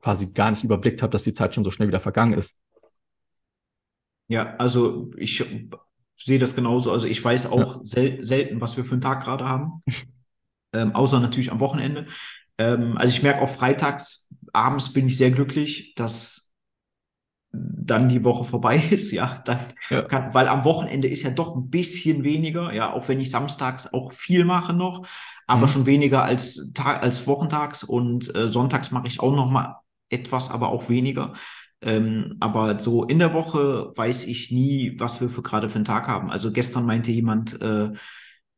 quasi 0.00 0.32
gar 0.32 0.50
nicht 0.50 0.64
überblickt 0.64 1.02
habe, 1.02 1.10
dass 1.10 1.24
die 1.24 1.32
Zeit 1.32 1.54
schon 1.54 1.64
so 1.64 1.70
schnell 1.70 1.88
wieder 1.88 2.00
vergangen 2.00 2.34
ist. 2.34 2.58
Ja, 4.28 4.56
also 4.56 5.10
ich 5.16 5.44
sehe 6.16 6.38
das 6.38 6.54
genauso. 6.54 6.92
Also 6.92 7.08
ich 7.08 7.22
weiß 7.22 7.46
auch 7.46 7.76
ja. 7.76 7.80
sel 7.82 8.24
selten, 8.24 8.60
was 8.60 8.76
wir 8.76 8.84
für 8.84 8.92
einen 8.92 9.00
Tag 9.00 9.24
gerade 9.24 9.48
haben. 9.48 9.82
ähm, 10.72 10.94
außer 10.94 11.18
natürlich 11.18 11.50
am 11.50 11.60
Wochenende. 11.60 12.06
Ähm, 12.58 12.96
also 12.96 13.12
ich 13.12 13.22
merke 13.22 13.42
auch 13.42 13.48
freitags 13.48 14.28
abends 14.52 14.92
bin 14.92 15.06
ich 15.06 15.16
sehr 15.16 15.30
glücklich, 15.30 15.94
dass 15.94 16.51
dann 17.87 18.09
die 18.09 18.25
Woche 18.25 18.45
vorbei 18.45 18.83
ist, 18.90 19.12
ja, 19.12 19.42
dann 19.45 19.59
ja. 19.90 20.03
Kann, 20.03 20.35
weil 20.35 20.49
am 20.49 20.64
Wochenende 20.64 21.09
ist 21.09 21.23
ja 21.23 21.31
doch 21.31 21.55
ein 21.55 21.71
bisschen 21.71 22.25
weniger, 22.25 22.73
ja, 22.73 22.92
auch 22.92 23.09
wenn 23.09 23.21
ich 23.21 23.31
samstags 23.31 23.92
auch 23.92 24.12
viel 24.12 24.45
mache 24.45 24.73
noch, 24.73 25.07
aber 25.47 25.66
mhm. 25.66 25.71
schon 25.71 25.87
weniger 25.87 26.25
als 26.25 26.73
Tag, 26.75 27.03
als 27.03 27.27
wochentags 27.27 27.85
und 27.85 28.35
äh, 28.35 28.49
sonntags 28.49 28.90
mache 28.90 29.07
ich 29.07 29.21
auch 29.21 29.35
noch 29.35 29.51
mal 29.51 29.77
etwas, 30.11 30.51
aber 30.51 30.68
auch 30.68 30.88
weniger. 30.88 31.33
Ähm, 31.81 32.37
aber 32.38 32.79
so 32.79 33.05
in 33.05 33.18
der 33.18 33.35
Woche 33.35 33.92
weiß 33.97 34.27
ich 34.27 34.53
nie, 34.53 34.95
was 34.99 35.21
wir 35.21 35.29
für 35.29 35.42
gerade 35.42 35.68
für 35.68 35.77
einen 35.77 35.85
Tag 35.85 36.07
haben. 36.07 36.31
Also 36.31 36.53
gestern 36.53 36.87
meinte 36.87 37.11
jemand, 37.11 37.61
äh, 37.61 37.90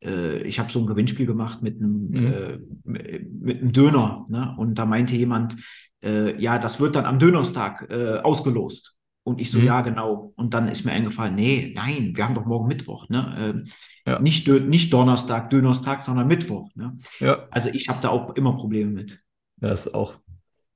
äh, 0.04 0.42
ich 0.42 0.58
habe 0.58 0.70
so 0.70 0.80
ein 0.80 0.86
Gewinnspiel 0.86 1.26
gemacht 1.26 1.62
mit 1.62 1.76
einem, 1.78 2.08
mhm. 2.10 2.26
äh, 2.26 2.58
mit 2.84 3.62
einem 3.62 3.72
Döner. 3.72 4.26
Ne? 4.28 4.54
Und 4.58 4.74
da 4.74 4.84
meinte 4.84 5.16
jemand, 5.16 5.56
äh, 6.04 6.40
ja, 6.40 6.58
das 6.58 6.80
wird 6.80 6.96
dann 6.96 7.06
am 7.06 7.18
Dönerstag 7.18 7.86
äh, 7.90 8.18
ausgelost. 8.18 8.96
Und 9.24 9.40
ich 9.40 9.50
so, 9.50 9.58
mhm. 9.58 9.64
ja, 9.64 9.80
genau. 9.80 10.32
Und 10.36 10.52
dann 10.52 10.68
ist 10.68 10.84
mir 10.84 10.92
eingefallen, 10.92 11.34
nee, 11.34 11.72
nein, 11.74 12.12
wir 12.14 12.24
haben 12.24 12.34
doch 12.34 12.44
morgen 12.44 12.68
Mittwoch. 12.68 13.08
Ne? 13.08 13.34
Ähm, 13.38 13.64
ja. 14.06 14.20
nicht, 14.20 14.46
nicht 14.46 14.92
Donnerstag, 14.92 15.48
Dönerstag, 15.48 16.04
sondern 16.04 16.28
Mittwoch. 16.28 16.68
Ne? 16.74 16.98
Ja. 17.20 17.48
Also 17.50 17.70
ich 17.70 17.88
habe 17.88 18.00
da 18.02 18.10
auch 18.10 18.34
immer 18.36 18.54
Probleme 18.54 18.90
mit. 18.90 19.18
Das 19.56 19.86
ist 19.86 19.94
auch 19.94 20.14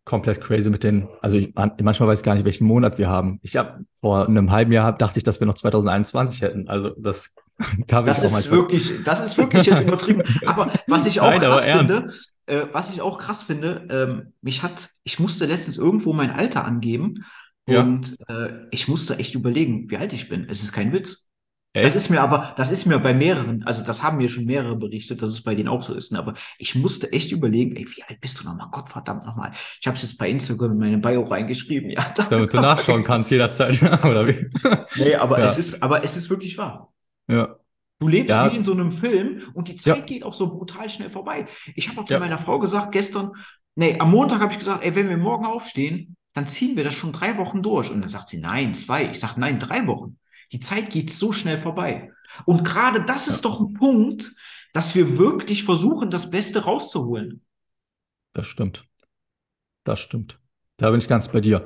komplett 0.06 0.40
crazy 0.40 0.70
mit 0.70 0.82
den, 0.82 1.06
also 1.20 1.36
ich, 1.36 1.54
manchmal 1.54 2.08
weiß 2.08 2.20
ich 2.20 2.24
gar 2.24 2.34
nicht, 2.34 2.46
welchen 2.46 2.66
Monat 2.66 2.96
wir 2.96 3.10
haben. 3.10 3.38
Ich 3.42 3.56
habe 3.56 3.84
vor 3.94 4.26
einem 4.26 4.50
halben 4.50 4.72
Jahr 4.72 4.96
dachte 4.96 5.18
ich, 5.18 5.24
dass 5.24 5.40
wir 5.40 5.46
noch 5.46 5.54
2021 5.54 6.40
hätten. 6.40 6.68
Also 6.68 6.94
das 6.96 7.34
das 7.86 8.22
ist 8.22 8.50
wirklich, 8.50 9.02
das 9.04 9.20
ist 9.20 9.36
wirklich 9.36 9.66
jetzt 9.66 9.82
übertrieben. 9.82 10.22
Aber 10.46 10.68
was 10.86 11.04
ich 11.04 11.20
auch 11.20 11.28
Nein, 11.28 11.40
krass 11.40 11.64
finde, 11.64 12.12
äh, 12.46 12.62
was 12.72 12.90
ich 12.90 13.02
auch 13.02 13.18
krass 13.18 13.42
finde, 13.42 13.86
ähm, 13.90 14.32
mich 14.40 14.62
hat, 14.62 14.88
ich 15.04 15.18
musste 15.18 15.44
letztens 15.44 15.76
irgendwo 15.76 16.14
mein 16.14 16.30
Alter 16.30 16.64
angeben 16.64 17.24
ja. 17.68 17.82
und 17.82 18.16
äh, 18.28 18.66
ich 18.70 18.88
musste 18.88 19.18
echt 19.18 19.34
überlegen, 19.34 19.90
wie 19.90 19.96
alt 19.96 20.12
ich 20.12 20.28
bin. 20.28 20.46
Es 20.48 20.62
ist 20.62 20.72
kein 20.72 20.92
Witz. 20.92 21.28
Echt? 21.74 21.84
Das 21.84 21.94
ist 21.94 22.08
mir 22.08 22.22
aber, 22.22 22.54
das 22.56 22.70
ist 22.70 22.86
mir 22.86 22.98
bei 22.98 23.12
mehreren, 23.12 23.62
also 23.64 23.84
das 23.84 24.02
haben 24.02 24.16
mir 24.16 24.30
schon 24.30 24.46
mehrere 24.46 24.74
berichtet, 24.74 25.20
dass 25.20 25.28
es 25.28 25.42
bei 25.42 25.54
denen 25.54 25.68
auch 25.68 25.82
so 25.82 25.94
ist. 25.94 26.12
Ne? 26.12 26.18
Aber 26.18 26.34
ich 26.58 26.74
musste 26.74 27.12
echt 27.12 27.30
überlegen, 27.30 27.76
ey, 27.76 27.86
wie 27.94 28.02
alt 28.04 28.20
bist 28.20 28.40
du 28.40 28.44
nochmal? 28.44 28.68
Gott 28.72 28.88
verdammt 28.88 29.26
nochmal. 29.26 29.52
Ich 29.80 29.86
habe 29.86 29.96
es 29.96 30.02
jetzt 30.02 30.16
bei 30.16 30.30
Instagram 30.30 30.72
in 30.72 30.78
meine 30.78 30.98
Bio 30.98 31.22
reingeschrieben, 31.24 31.90
ja. 31.90 32.12
Damit 32.30 32.54
du 32.54 32.60
nachschauen 32.60 33.04
kannst 33.04 33.30
jederzeit, 33.30 33.82
oder 34.04 34.26
wie? 34.26 34.50
Nee, 34.96 35.14
aber 35.14 35.40
ja. 35.40 35.46
es 35.46 35.58
ist, 35.58 35.82
aber 35.82 36.02
es 36.02 36.16
ist 36.16 36.30
wirklich 36.30 36.56
wahr. 36.56 36.92
Ja. 37.28 37.56
Du 38.00 38.08
lebst 38.08 38.30
ja. 38.30 38.50
wie 38.50 38.56
in 38.56 38.64
so 38.64 38.72
einem 38.72 38.92
Film 38.92 39.42
und 39.54 39.68
die 39.68 39.76
Zeit 39.76 39.98
ja. 39.98 40.04
geht 40.04 40.24
auch 40.24 40.32
so 40.32 40.48
brutal 40.48 40.88
schnell 40.88 41.10
vorbei. 41.10 41.46
Ich 41.74 41.88
habe 41.88 42.00
auch 42.00 42.04
zu 42.04 42.18
meiner 42.18 42.38
Frau 42.38 42.58
gesagt, 42.58 42.92
gestern, 42.92 43.32
nee, 43.74 43.98
am 43.98 44.10
Montag 44.10 44.40
habe 44.40 44.52
ich 44.52 44.58
gesagt, 44.58 44.84
ey, 44.84 44.94
wenn 44.94 45.08
wir 45.08 45.18
morgen 45.18 45.44
aufstehen, 45.44 46.16
dann 46.32 46.46
ziehen 46.46 46.76
wir 46.76 46.84
das 46.84 46.94
schon 46.94 47.12
drei 47.12 47.36
Wochen 47.36 47.62
durch. 47.62 47.90
Und 47.90 48.00
dann 48.00 48.10
sagt 48.10 48.28
sie, 48.28 48.40
nein, 48.40 48.74
zwei. 48.74 49.10
Ich 49.10 49.20
sage, 49.20 49.40
nein, 49.40 49.58
drei 49.58 49.86
Wochen. 49.86 50.18
Die 50.52 50.58
Zeit 50.58 50.90
geht 50.90 51.10
so 51.10 51.32
schnell 51.32 51.58
vorbei. 51.58 52.12
Und 52.44 52.64
gerade 52.64 53.02
das 53.02 53.28
ist 53.28 53.44
doch 53.44 53.60
ein 53.60 53.74
Punkt, 53.74 54.32
dass 54.72 54.94
wir 54.94 55.18
wirklich 55.18 55.64
versuchen, 55.64 56.10
das 56.10 56.30
Beste 56.30 56.64
rauszuholen. 56.64 57.42
Das 58.34 58.46
stimmt. 58.46 58.86
Das 59.84 60.00
stimmt. 60.00 60.38
Da 60.76 60.90
bin 60.90 61.00
ich 61.00 61.08
ganz 61.08 61.28
bei 61.28 61.40
dir. 61.40 61.64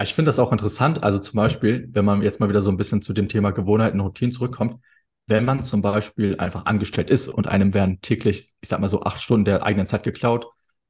Ich 0.00 0.14
finde 0.14 0.28
das 0.28 0.38
auch 0.38 0.52
interessant. 0.52 1.02
Also 1.02 1.18
zum 1.18 1.36
Beispiel, 1.36 1.88
wenn 1.92 2.04
man 2.04 2.22
jetzt 2.22 2.40
mal 2.40 2.48
wieder 2.48 2.62
so 2.62 2.70
ein 2.70 2.76
bisschen 2.76 3.02
zu 3.02 3.12
dem 3.12 3.28
Thema 3.28 3.50
Gewohnheiten 3.50 4.00
und 4.00 4.06
Routinen 4.06 4.32
zurückkommt, 4.32 4.82
wenn 5.26 5.44
man 5.44 5.62
zum 5.62 5.82
Beispiel 5.82 6.38
einfach 6.38 6.66
angestellt 6.66 7.10
ist 7.10 7.28
und 7.28 7.46
einem 7.46 7.74
werden 7.74 8.00
täglich, 8.00 8.52
ich 8.60 8.68
sag 8.68 8.80
mal 8.80 8.88
so 8.88 9.02
acht 9.02 9.20
Stunden 9.20 9.44
der 9.44 9.62
eigenen 9.62 9.86
Zeit 9.86 10.02
geklaut, 10.02 10.46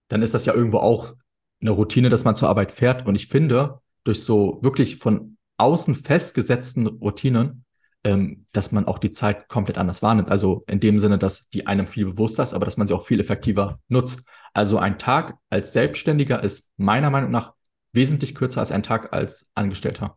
dann 0.09 0.23
ist 0.23 0.35
das 0.35 0.47
ja 0.47 0.55
irgendwo 0.55 0.79
auch 0.79 1.13
eine 1.61 1.71
Routine, 1.71 2.09
dass 2.09 2.25
man 2.25 2.37
zur 2.37 2.49
Arbeit 2.49 2.73
fährt. 2.73 3.07
Und 3.07 3.15
ich 3.15 3.29
finde, 3.29 3.81
durch 4.05 4.23
so 4.23 4.59
wirklich 4.63 4.97
von 4.97 5.37
außen 5.59 5.95
festgesetzten 5.95 6.87
Routinen, 6.87 7.65
ähm, 8.03 8.47
dass 8.53 8.73
man 8.73 8.87
auch 8.87 8.99
die 8.99 9.11
Zeit 9.11 9.49
komplett 9.49 9.77
anders 9.77 10.03
wahrnimmt. 10.03 10.31
Also 10.31 10.63
in 10.67 10.81
dem 10.81 10.99
Sinne, 10.99 11.19
dass 11.19 11.51
die 11.51 11.67
einem 11.67 11.87
viel 11.87 12.07
bewusster 12.07 12.43
ist, 12.43 12.55
aber 12.55 12.65
dass 12.65 12.79
man 12.79 12.87
sie 12.87 12.95
auch 12.95 13.05
viel 13.05 13.21
effektiver 13.21 13.79
nutzt. 13.89 14.27
Also 14.55 14.79
ein 14.79 14.99
Tag 14.99 15.37
als 15.51 15.73
Selbstständiger 15.73 16.43
ist 16.43 16.73
meiner 16.79 17.11
Meinung 17.11 17.31
nach 17.31 17.53
wesentlich 17.93 18.35
kürzer 18.35 18.61
als 18.61 18.73
ein 18.73 18.83
Tag 18.83 19.13
als 19.13 19.51
Angestellter. 19.55 20.17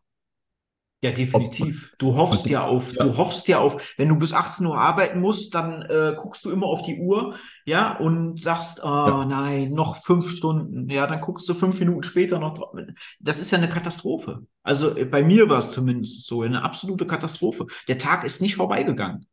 Ja, 1.04 1.12
definitiv. 1.12 1.94
Du 1.98 2.16
hoffst 2.16 2.48
ja 2.48 2.64
auf, 2.64 2.94
ja. 2.94 3.04
du 3.04 3.18
hoffst 3.18 3.50
ja 3.50 3.60
auf, 3.60 3.76
wenn 3.98 4.08
du 4.08 4.16
bis 4.16 4.32
18 4.32 4.66
Uhr 4.66 4.78
arbeiten 4.78 5.20
musst, 5.20 5.54
dann 5.54 5.82
äh, 5.82 6.16
guckst 6.18 6.46
du 6.46 6.50
immer 6.50 6.66
auf 6.68 6.82
die 6.82 6.98
Uhr, 6.98 7.36
ja, 7.66 7.98
und 7.98 8.40
sagst, 8.40 8.80
oh 8.82 8.88
Ja. 8.88 9.26
nein, 9.26 9.74
noch 9.74 9.98
fünf 9.98 10.32
Stunden, 10.32 10.90
ja, 10.90 11.06
dann 11.06 11.20
guckst 11.20 11.48
du 11.50 11.56
fünf 11.56 11.78
Minuten 11.78 12.04
später 12.04 12.40
noch. 12.40 12.54
drauf. 12.54 12.74
Das 13.20 13.40
ist 13.40 13.52
ja 13.52 13.58
eine 13.58 13.68
Katastrophe. 13.68 14.48
Also 14.64 14.96
äh, 14.96 15.04
bei 15.04 15.24
mir 15.24 15.50
war 15.50 15.58
es 15.58 15.72
zumindest 15.72 16.26
so, 16.26 16.42
eine 16.42 16.64
absolute 16.64 17.06
Katastrophe. 17.06 17.68
Der 17.90 17.98
Tag 17.98 18.24
ist 18.24 18.42
nicht 18.42 18.56
vorbeigegangen. 18.56 19.26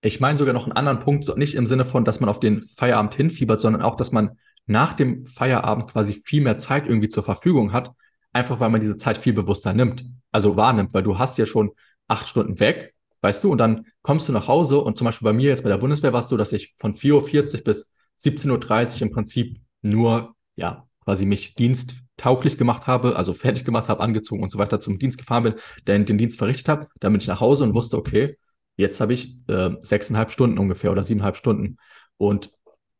Ich 0.00 0.18
meine 0.18 0.36
sogar 0.36 0.52
noch 0.52 0.64
einen 0.64 0.72
anderen 0.76 0.98
Punkt, 0.98 1.36
nicht 1.36 1.54
im 1.54 1.68
Sinne 1.68 1.84
von, 1.84 2.04
dass 2.04 2.18
man 2.18 2.28
auf 2.28 2.40
den 2.40 2.64
Feierabend 2.64 3.14
hinfiebert, 3.14 3.60
sondern 3.60 3.82
auch, 3.82 3.94
dass 3.94 4.10
man 4.10 4.36
nach 4.66 4.94
dem 4.94 5.26
Feierabend 5.26 5.88
quasi 5.92 6.22
viel 6.24 6.42
mehr 6.42 6.58
Zeit 6.58 6.86
irgendwie 6.88 7.08
zur 7.08 7.22
Verfügung 7.22 7.72
hat, 7.72 7.92
einfach 8.32 8.60
weil 8.60 8.70
man 8.70 8.80
diese 8.80 8.96
Zeit 8.96 9.18
viel 9.18 9.32
bewusster 9.32 9.72
nimmt, 9.72 10.04
also 10.30 10.56
wahrnimmt, 10.56 10.94
weil 10.94 11.02
du 11.02 11.18
hast 11.18 11.38
ja 11.38 11.46
schon 11.46 11.72
acht 12.08 12.28
Stunden 12.28 12.60
weg, 12.60 12.94
weißt 13.20 13.44
du, 13.44 13.52
und 13.52 13.58
dann 13.58 13.86
kommst 14.02 14.28
du 14.28 14.32
nach 14.32 14.48
Hause 14.48 14.78
und 14.80 14.98
zum 14.98 15.04
Beispiel 15.04 15.26
bei 15.26 15.32
mir 15.32 15.48
jetzt 15.50 15.62
bei 15.62 15.68
der 15.68 15.78
Bundeswehr 15.78 16.12
war 16.12 16.20
es 16.20 16.28
so, 16.28 16.36
dass 16.36 16.52
ich 16.52 16.74
von 16.78 16.94
4.40 16.94 17.58
Uhr 17.58 17.64
bis 17.64 17.92
17.30 18.18 18.96
Uhr 18.96 19.02
im 19.02 19.10
Prinzip 19.12 19.60
nur, 19.82 20.34
ja, 20.56 20.86
quasi 21.04 21.26
mich 21.26 21.54
diensttauglich 21.54 22.56
gemacht 22.56 22.86
habe, 22.86 23.16
also 23.16 23.32
fertig 23.32 23.64
gemacht 23.64 23.88
habe, 23.88 24.00
angezogen 24.00 24.42
und 24.42 24.50
so 24.50 24.58
weiter 24.58 24.80
zum 24.80 24.98
Dienst 24.98 25.18
gefahren 25.18 25.42
bin, 25.44 25.54
den, 25.86 26.04
den 26.06 26.18
Dienst 26.18 26.38
verrichtet 26.38 26.68
habe, 26.68 26.88
dann 27.00 27.12
bin 27.12 27.20
ich 27.20 27.26
nach 27.26 27.40
Hause 27.40 27.64
und 27.64 27.74
wusste, 27.74 27.96
okay, 27.96 28.36
jetzt 28.76 29.00
habe 29.00 29.12
ich 29.12 29.34
äh, 29.48 29.70
sechseinhalb 29.82 30.30
Stunden 30.30 30.58
ungefähr 30.58 30.92
oder 30.92 31.02
siebeneinhalb 31.02 31.36
Stunden. 31.36 31.76
Und 32.16 32.50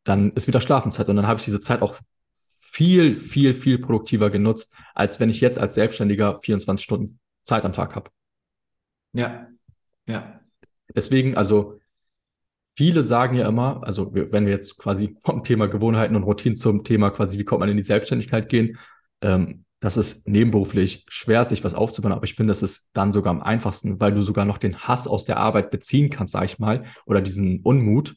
dann 0.03 0.31
ist 0.31 0.47
wieder 0.47 0.61
Schlafenszeit. 0.61 1.07
Und 1.07 1.15
dann 1.15 1.27
habe 1.27 1.39
ich 1.39 1.45
diese 1.45 1.59
Zeit 1.59 1.81
auch 1.81 1.95
viel, 2.73 3.13
viel, 3.13 3.53
viel 3.53 3.77
produktiver 3.77 4.31
genutzt, 4.31 4.73
als 4.95 5.19
wenn 5.19 5.29
ich 5.29 5.41
jetzt 5.41 5.59
als 5.59 5.75
Selbstständiger 5.75 6.39
24 6.39 6.83
Stunden 6.83 7.19
Zeit 7.43 7.65
am 7.65 7.71
Tag 7.71 7.95
habe. 7.95 8.09
Ja, 9.11 9.47
ja. 10.07 10.39
Deswegen, 10.95 11.37
also 11.37 11.79
viele 12.75 13.03
sagen 13.03 13.35
ja 13.35 13.47
immer, 13.47 13.83
also 13.83 14.11
wenn 14.15 14.47
wir 14.47 14.53
jetzt 14.53 14.79
quasi 14.79 15.15
vom 15.23 15.43
Thema 15.43 15.67
Gewohnheiten 15.67 16.15
und 16.15 16.23
Routinen 16.23 16.55
zum 16.55 16.83
Thema 16.83 17.11
quasi, 17.11 17.37
wie 17.37 17.43
kommt 17.43 17.59
man 17.59 17.69
in 17.69 17.77
die 17.77 17.83
Selbstständigkeit 17.83 18.49
gehen, 18.49 18.79
ähm, 19.21 19.65
das 19.79 19.95
ist 19.95 20.27
nebenberuflich 20.27 21.05
schwer, 21.09 21.43
sich 21.43 21.63
was 21.63 21.75
aufzubauen, 21.75 22.13
aber 22.13 22.23
ich 22.23 22.33
finde, 22.33 22.53
es 22.53 22.63
ist 22.63 22.89
dann 22.93 23.11
sogar 23.11 23.31
am 23.31 23.43
einfachsten, 23.43 23.99
weil 23.99 24.15
du 24.15 24.21
sogar 24.23 24.45
noch 24.45 24.57
den 24.57 24.79
Hass 24.79 25.07
aus 25.07 25.25
der 25.25 25.37
Arbeit 25.37 25.69
beziehen 25.69 26.09
kannst, 26.09 26.33
sag 26.33 26.45
ich 26.45 26.57
mal, 26.57 26.85
oder 27.05 27.21
diesen 27.21 27.59
Unmut. 27.61 28.15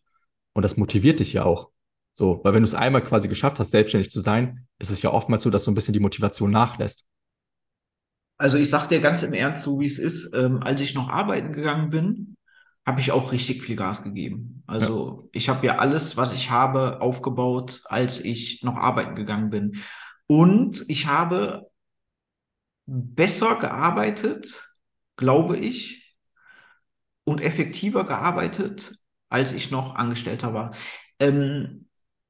Und 0.54 0.62
das 0.62 0.78
motiviert 0.78 1.20
dich 1.20 1.34
ja 1.34 1.44
auch. 1.44 1.70
So, 2.18 2.40
weil 2.42 2.54
wenn 2.54 2.62
du 2.62 2.66
es 2.66 2.74
einmal 2.74 3.02
quasi 3.02 3.28
geschafft 3.28 3.58
hast, 3.58 3.72
selbstständig 3.72 4.10
zu 4.10 4.22
sein, 4.22 4.66
ist 4.78 4.90
es 4.90 5.02
ja 5.02 5.12
oftmals 5.12 5.42
so, 5.42 5.50
dass 5.50 5.64
so 5.64 5.70
ein 5.70 5.74
bisschen 5.74 5.92
die 5.92 6.00
Motivation 6.00 6.50
nachlässt. 6.50 7.04
Also 8.38 8.56
ich 8.56 8.70
sag 8.70 8.86
dir 8.86 9.00
ganz 9.00 9.22
im 9.22 9.34
Ernst, 9.34 9.64
so 9.64 9.80
wie 9.80 9.84
es 9.84 9.98
ist, 9.98 10.32
ähm, 10.34 10.62
als 10.62 10.80
ich 10.80 10.94
noch 10.94 11.10
arbeiten 11.10 11.52
gegangen 11.52 11.90
bin, 11.90 12.36
habe 12.86 13.00
ich 13.00 13.12
auch 13.12 13.32
richtig 13.32 13.62
viel 13.62 13.76
Gas 13.76 14.02
gegeben. 14.02 14.62
Also 14.66 15.28
ich 15.32 15.50
habe 15.50 15.66
ja 15.66 15.76
alles, 15.76 16.16
was 16.16 16.32
ich 16.32 16.50
habe, 16.50 17.02
aufgebaut, 17.02 17.82
als 17.84 18.18
ich 18.20 18.62
noch 18.62 18.76
arbeiten 18.76 19.14
gegangen 19.14 19.50
bin. 19.50 19.82
Und 20.26 20.86
ich 20.88 21.06
habe 21.06 21.66
besser 22.86 23.56
gearbeitet, 23.56 24.70
glaube 25.16 25.58
ich, 25.58 26.16
und 27.24 27.42
effektiver 27.42 28.04
gearbeitet, 28.04 28.92
als 29.28 29.52
ich 29.52 29.70
noch 29.70 29.96
Angestellter 29.96 30.54
war. 30.54 30.74
Ähm, 31.18 31.85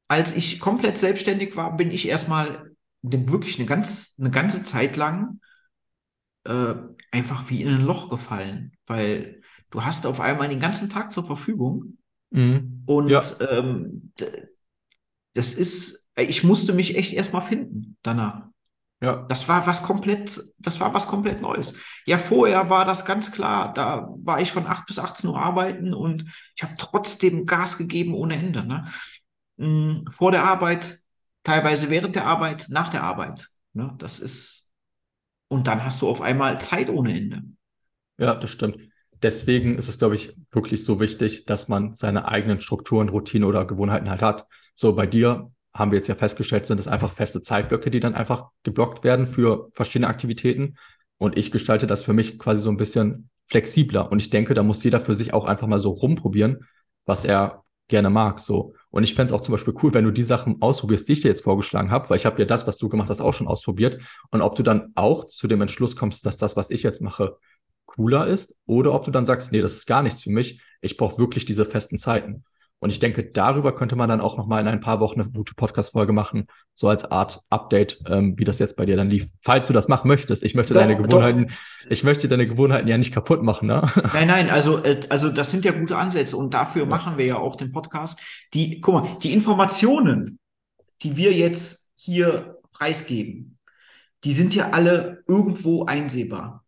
als 0.09 0.37
ich 0.37 0.61
komplett 0.61 0.99
selbstständig 0.99 1.57
war, 1.57 1.77
bin 1.77 1.91
ich 1.91 2.09
erstmal 2.09 2.71
wirklich 3.03 3.59
eine 3.59 3.67
ganz, 3.67 4.15
eine 4.19 4.31
ganze 4.31 4.63
Zeit 4.63 4.97
lang 4.97 5.41
äh, 6.45 6.75
einfach 7.11 7.51
wie 7.51 7.63
in 7.63 7.69
ein 7.69 7.81
Loch 7.81 8.09
gefallen, 8.09 8.73
weil 8.87 9.41
du 9.71 9.85
hast 9.85 10.07
auf 10.07 10.21
einmal 10.21 10.49
den 10.49 10.61
ganzen 10.61 10.89
Tag 10.89 11.13
zur 11.13 11.25
Verfügung 11.25 11.99
Mhm. 12.31 12.83
und 12.87 13.09
Ja. 13.09 13.23
ähm, 13.41 14.13
das 15.35 15.55
ist, 15.55 16.11
ich 16.17 16.45
musste 16.45 16.73
mich 16.73 16.97
echt 16.97 17.13
erstmal 17.13 17.43
finden 17.43 17.97
danach. 18.03 18.47
Ja. 19.01 19.27
Das 19.29 19.47
war 19.49 19.67
was 19.67 19.83
komplett, 19.83 20.41
das 20.59 20.81
war 20.81 20.95
was 20.95 21.07
komplett 21.07 21.43
Neues. 21.43 21.75
Ja, 22.07 22.17
vorher 22.17 22.71
war 22.71 22.87
das 22.87 23.05
ganz 23.05 23.31
klar. 23.31 23.75
Da 23.75 24.09
war 24.25 24.41
ich 24.41 24.51
von 24.51 24.67
8 24.67 24.87
bis 24.87 24.99
18 24.99 25.29
Uhr 25.31 25.39
arbeiten 25.39 25.93
und 25.93 26.25
ich 26.57 26.63
habe 26.63 26.75
trotzdem 26.79 27.45
Gas 27.45 27.77
gegeben 27.77 28.15
ohne 28.15 28.37
Ende. 28.37 28.65
Ne? 28.65 28.89
Mm, 29.57 30.07
Vor 30.11 30.31
der 30.31 30.45
Arbeit, 30.45 30.99
teilweise 31.43 31.91
während 31.91 32.17
der 32.17 32.27
Arbeit, 32.27 32.67
nach 32.69 32.89
der 32.89 33.03
Arbeit. 33.03 33.49
Ne? 33.73 33.95
Das 33.99 34.21
ist, 34.21 34.73
und 35.49 35.67
dann 35.67 35.85
hast 35.85 36.03
du 36.03 36.09
auf 36.09 36.21
einmal 36.21 36.61
Zeit 36.61 36.89
ohne 36.89 37.17
Ende. 37.17 37.43
Ja, 38.19 38.35
das 38.35 38.51
stimmt. 38.51 38.79
Deswegen 39.23 39.77
ist 39.77 39.89
es, 39.89 39.99
glaube 39.99 40.15
ich, 40.15 40.37
wirklich 40.51 40.85
so 40.85 41.01
wichtig, 41.01 41.47
dass 41.47 41.69
man 41.69 41.95
seine 41.95 42.29
eigenen 42.29 42.61
Strukturen, 42.61 43.09
Routinen 43.09 43.49
oder 43.49 43.65
Gewohnheiten 43.65 44.11
halt 44.11 44.23
hat. 44.23 44.47
So 44.75 44.95
bei 44.95 45.07
dir 45.07 45.51
haben 45.73 45.91
wir 45.91 45.97
jetzt 45.97 46.09
ja 46.09 46.15
festgestellt, 46.15 46.67
sind 46.67 46.81
es 46.81 46.89
einfach 46.89 47.13
feste 47.13 47.43
Zeitblöcke, 47.43 47.91
die 47.91 48.01
dann 48.01 48.15
einfach 48.15 48.51
geblockt 48.63 49.05
werden 49.05 49.27
für 49.27 49.71
verschiedene 49.73 50.09
Aktivitäten. 50.09 50.77
Und 51.19 51.37
ich 51.39 51.51
gestalte 51.51 51.87
das 51.87 52.03
für 52.03 52.13
mich 52.13 52.39
quasi 52.39 52.63
so 52.63 52.71
ein 52.71 52.77
bisschen 52.77 53.31
flexibler. 53.49 54.11
Und 54.11 54.21
ich 54.21 54.31
denke, 54.31 54.55
da 54.55 54.63
muss 54.63 54.85
jeder 54.85 55.01
für 55.01 55.15
sich 55.15 55.33
auch 55.33 55.45
einfach 55.45 55.67
mal 55.67 55.81
so 55.81 55.91
rumprobieren, 55.91 56.67
was 57.05 57.25
er 57.25 57.65
gerne 57.89 58.11
mag. 58.11 58.41
So. 58.41 58.75
Und 58.97 59.03
ich 59.03 59.15
fände 59.15 59.31
es 59.31 59.39
auch 59.39 59.43
zum 59.43 59.53
Beispiel 59.53 59.75
cool, 59.83 59.93
wenn 59.93 60.07
du 60.07 60.11
die 60.11 60.23
Sachen 60.23 60.63
ausprobierst, 60.63 61.07
die 61.07 61.13
ich 61.13 61.21
dir 61.21 61.29
jetzt 61.29 61.45
vorgeschlagen 61.45 61.91
habe, 61.91 62.09
weil 62.09 62.17
ich 62.17 62.25
habe 62.25 62.39
ja 62.39 62.47
das, 62.47 62.67
was 62.67 62.79
du 62.79 62.89
gemacht 62.89 63.11
hast, 63.11 63.21
auch 63.21 63.35
schon 63.35 63.47
ausprobiert. 63.47 64.01
Und 64.31 64.41
ob 64.41 64.57
du 64.57 64.63
dann 64.63 64.93
auch 64.95 65.27
zu 65.27 65.49
dem 65.49 65.61
Entschluss 65.61 65.97
kommst, 65.97 66.25
dass 66.25 66.39
das, 66.39 66.57
was 66.57 66.71
ich 66.71 66.83
jetzt 66.83 67.03
mache, 67.03 67.37
cooler 67.85 68.27
ist, 68.27 68.57
oder 68.65 68.95
ob 68.95 69.05
du 69.05 69.11
dann 69.11 69.27
sagst, 69.27 69.53
nee, 69.53 69.61
das 69.61 69.75
ist 69.75 69.85
gar 69.85 70.03
nichts 70.03 70.23
für 70.23 70.31
mich. 70.31 70.63
Ich 70.81 70.97
brauche 70.97 71.19
wirklich 71.19 71.45
diese 71.45 71.67
festen 71.67 71.99
Zeiten. 71.99 72.45
Und 72.87 72.91
ich 72.91 73.01
denke, 73.01 73.25
darüber 73.25 73.75
könnte 73.75 73.97
man 73.97 74.09
dann 74.09 74.21
auch 74.21 74.37
noch 74.37 74.47
mal 74.47 74.61
in 74.61 74.69
ein 74.69 74.79
paar 74.81 75.01
Wochen 75.01 75.21
eine 75.21 75.29
gute 75.29 75.57
Podcast-Folge 75.57 76.13
machen, 76.13 76.47
so 76.73 76.89
als 76.89 77.05
Art 77.11 77.41
Update, 77.51 77.99
ähm, 78.07 78.39
wie 78.39 78.45
das 78.45 78.61
jetzt 78.61 78.77
bei 78.77 78.87
dir 78.87 78.95
dann 78.97 79.11
lief. 79.11 79.27
Falls 79.43 79.67
du 79.67 79.75
das 79.75 79.89
machen 79.89 80.07
möchtest, 80.07 80.45
ich 80.45 80.55
möchte 80.55 80.73
Doch, 80.73 80.83
deine 80.83 80.95
doch. 80.95 81.03
Gewohnheiten, 81.03 81.51
ich 81.91 82.05
möchte 82.05 82.29
deine 82.29 82.47
Gewohnheiten 82.47 82.87
ja 82.87 82.97
nicht 82.97 83.13
kaputt 83.13 83.43
machen, 83.43 83.67
ne? 83.67 83.91
Nein, 84.15 84.29
nein, 84.29 84.51
also, 84.51 84.85
äh, 84.85 85.01
also 85.09 85.31
das 85.31 85.51
sind 85.51 85.65
ja 85.65 85.73
gute 85.73 85.99
Ansätze 85.99 86.37
und 86.37 86.55
dafür 86.55 86.87
machen 86.87 87.19
wir 87.19 87.27
ja 87.27 87.39
auch 87.39 87.57
den 87.57 87.73
Podcast. 87.73 88.21
Die, 88.55 88.81
guck 88.81 88.95
mal, 88.95 89.19
die 89.21 89.33
Informationen, 89.33 90.39
die 91.03 91.17
wir 91.17 91.33
jetzt 91.33 91.91
hier 91.97 92.59
preisgeben, 92.71 93.59
die 94.23 94.33
sind 94.33 94.55
ja 94.55 94.71
alle 94.71 95.25
irgendwo 95.27 95.87
einsehbar. 95.87 96.65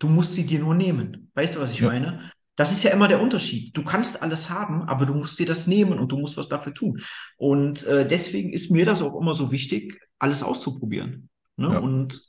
Du 0.00 0.08
musst 0.08 0.34
sie 0.34 0.46
dir 0.46 0.58
nur 0.58 0.74
nehmen. 0.74 1.30
Weißt 1.36 1.54
du, 1.54 1.60
was 1.60 1.70
ich 1.70 1.78
Ja. 1.78 1.90
meine? 1.90 2.32
Das 2.58 2.72
ist 2.72 2.82
ja 2.82 2.90
immer 2.90 3.06
der 3.06 3.22
Unterschied. 3.22 3.76
Du 3.76 3.84
kannst 3.84 4.20
alles 4.20 4.50
haben, 4.50 4.82
aber 4.82 5.06
du 5.06 5.14
musst 5.14 5.38
dir 5.38 5.46
das 5.46 5.68
nehmen 5.68 5.96
und 6.00 6.10
du 6.10 6.18
musst 6.18 6.36
was 6.36 6.48
dafür 6.48 6.74
tun. 6.74 7.00
Und 7.36 7.86
äh, 7.86 8.04
deswegen 8.04 8.52
ist 8.52 8.72
mir 8.72 8.84
das 8.84 9.00
auch 9.00 9.16
immer 9.18 9.32
so 9.32 9.52
wichtig, 9.52 10.00
alles 10.18 10.42
auszuprobieren. 10.42 11.28
Ne? 11.54 11.74
Ja. 11.74 11.78
Und 11.78 12.20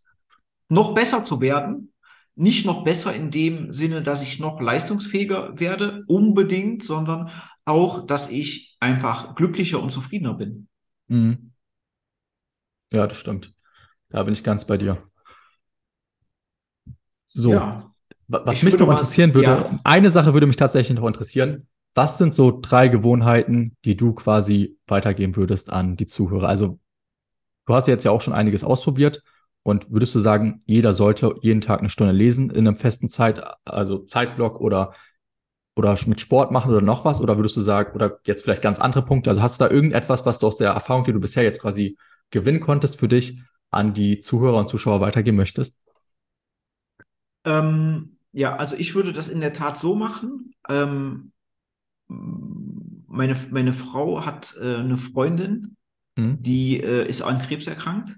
noch 0.68 0.94
besser 0.94 1.24
zu 1.24 1.42
werden. 1.42 1.94
Nicht 2.36 2.64
noch 2.68 2.84
besser 2.84 3.12
in 3.16 3.32
dem 3.32 3.74
Sinne, 3.74 4.04
dass 4.04 4.22
ich 4.22 4.40
noch 4.40 4.62
leistungsfähiger 4.62 5.60
werde, 5.60 6.04
unbedingt, 6.06 6.84
sondern 6.84 7.32
auch, 7.66 8.06
dass 8.06 8.30
ich 8.30 8.78
einfach 8.80 9.34
glücklicher 9.34 9.82
und 9.82 9.90
zufriedener 9.90 10.36
bin. 10.36 10.68
Mhm. 11.08 11.54
Ja, 12.94 13.08
das 13.08 13.18
stimmt. 13.18 13.52
Da 14.10 14.22
bin 14.22 14.34
ich 14.36 14.44
ganz 14.44 14.68
bei 14.68 14.78
dir. 14.78 15.10
So. 17.26 17.52
Ja, 17.52 17.89
Was 18.30 18.58
Ich 18.58 18.64
mich 18.64 18.78
noch 18.78 18.92
interessieren 18.92 19.34
würde, 19.34 19.48
ja. 19.48 19.80
eine 19.84 20.12
Sache 20.12 20.34
würde 20.34 20.46
mich 20.46 20.56
tatsächlich 20.56 20.98
noch 20.98 21.08
interessieren. 21.08 21.68
Was 21.96 22.20
sind 22.20 22.36
so 22.36 22.60
drei 22.62 22.88
Gewohnheiten, 22.88 23.76
die 23.86 23.98
du 23.98 24.14
quasi 24.14 24.78
weitergeben 24.86 25.36
würdest 25.36 25.72
an 25.72 25.96
die 25.96 26.06
Zuhörer? 26.06 26.48
Also, 26.48 26.80
du 27.66 27.74
hast 27.74 27.88
jetzt 27.88 28.04
ja 28.04 28.12
auch 28.12 28.22
schon 28.22 28.36
einiges 28.36 28.64
ausprobiert 28.64 29.24
und 29.64 29.92
würdest 29.92 30.14
du 30.14 30.20
sagen, 30.20 30.62
jeder 30.68 30.94
sollte 30.94 31.34
jeden 31.42 31.62
Tag 31.62 31.80
eine 31.80 31.90
Stunde 31.90 32.14
lesen 32.14 32.52
in 32.52 32.68
einem 32.68 32.76
festen 32.76 33.10
Zeit, 33.10 33.44
also 33.66 33.98
Zeitblock 33.98 34.62
oder, 34.62 34.94
oder 35.76 35.98
mit 36.06 36.22
Sport 36.22 36.52
machen 36.52 36.72
oder 36.72 36.82
noch 36.82 37.06
was? 37.06 37.22
Oder 37.22 37.38
würdest 37.38 37.58
du 37.58 37.62
sagen, 37.62 37.96
oder 37.96 38.20
jetzt 38.26 38.44
vielleicht 38.44 38.62
ganz 38.62 38.80
andere 38.80 39.04
Punkte? 39.04 39.32
Also, 39.32 39.42
hast 39.42 39.60
du 39.60 39.66
da 39.66 39.72
irgendetwas, 39.72 40.28
was 40.28 40.38
du 40.38 40.46
aus 40.46 40.58
der 40.58 40.70
Erfahrung, 40.70 41.04
die 41.04 41.14
du 41.14 41.20
bisher 41.20 41.42
jetzt 41.42 41.62
quasi 41.62 41.98
gewinnen 42.30 42.60
konntest, 42.60 43.00
für 43.00 43.08
dich 43.08 43.42
an 43.72 43.96
die 43.96 44.20
Zuhörer 44.20 44.60
und 44.60 44.70
Zuschauer 44.70 45.02
weitergeben 45.02 45.38
möchtest? 45.38 45.80
ähm, 47.46 48.19
ja, 48.32 48.56
also 48.56 48.76
ich 48.76 48.96
würde 48.96 49.14
das 49.14 49.28
in 49.28 49.42
der 49.42 49.54
Tat 49.54 49.78
so 49.78 49.96
machen. 49.96 50.54
Ähm, 50.68 51.32
meine, 52.08 53.36
meine 53.52 53.74
Frau 53.74 54.26
hat 54.26 54.56
äh, 54.62 54.76
eine 54.76 54.98
Freundin, 54.98 55.76
Mhm. 56.18 56.42
die 56.42 56.82
äh, 56.82 57.08
ist 57.08 57.22
an 57.22 57.40
Krebs 57.40 57.68
erkrankt 57.68 58.18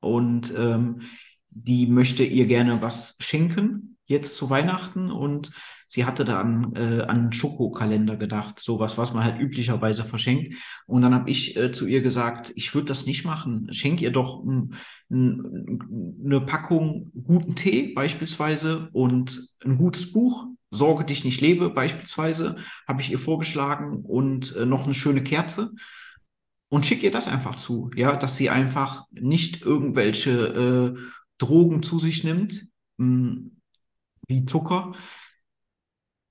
und 0.00 0.54
ähm, 0.56 1.02
die 1.50 1.86
möchte 1.86 2.24
ihr 2.24 2.46
gerne 2.46 2.80
was 2.82 3.16
schenken, 3.20 3.98
jetzt 4.06 4.36
zu 4.36 4.48
Weihnachten 4.50 5.10
und 5.10 5.52
sie 5.90 6.04
hatte 6.04 6.24
da 6.24 6.40
an, 6.40 6.72
äh, 6.76 7.02
an 7.02 7.32
Schokokalender 7.32 8.16
gedacht, 8.16 8.60
sowas, 8.60 8.96
was 8.96 9.12
man 9.12 9.24
halt 9.24 9.40
üblicherweise 9.40 10.04
verschenkt. 10.04 10.54
Und 10.86 11.02
dann 11.02 11.12
habe 11.12 11.28
ich 11.28 11.56
äh, 11.56 11.72
zu 11.72 11.86
ihr 11.86 12.00
gesagt, 12.00 12.52
ich 12.54 12.72
würde 12.74 12.86
das 12.86 13.06
nicht 13.06 13.24
machen. 13.24 13.66
Schenk 13.72 14.00
ihr 14.00 14.12
doch 14.12 14.44
ein, 14.44 14.74
ein, 15.10 16.16
eine 16.24 16.40
Packung 16.42 17.10
guten 17.24 17.56
Tee 17.56 17.92
beispielsweise 17.92 18.88
und 18.92 19.48
ein 19.64 19.76
gutes 19.76 20.12
Buch. 20.12 20.46
Sorge 20.70 21.04
dich 21.04 21.24
nicht 21.24 21.40
lebe 21.40 21.70
beispielsweise, 21.70 22.54
habe 22.86 23.00
ich 23.00 23.10
ihr 23.10 23.18
vorgeschlagen 23.18 24.04
und 24.04 24.54
äh, 24.54 24.66
noch 24.66 24.84
eine 24.84 24.94
schöne 24.94 25.24
Kerze 25.24 25.72
und 26.68 26.86
schick 26.86 27.02
ihr 27.02 27.10
das 27.10 27.26
einfach 27.26 27.56
zu, 27.56 27.90
ja, 27.96 28.14
dass 28.14 28.36
sie 28.36 28.48
einfach 28.48 29.06
nicht 29.10 29.62
irgendwelche 29.62 30.94
äh, 30.96 31.00
Drogen 31.38 31.82
zu 31.82 31.98
sich 31.98 32.22
nimmt, 32.22 32.68
mh, 32.98 33.06
hm, 33.06 33.56
wie 34.28 34.46
Zucker, 34.46 34.92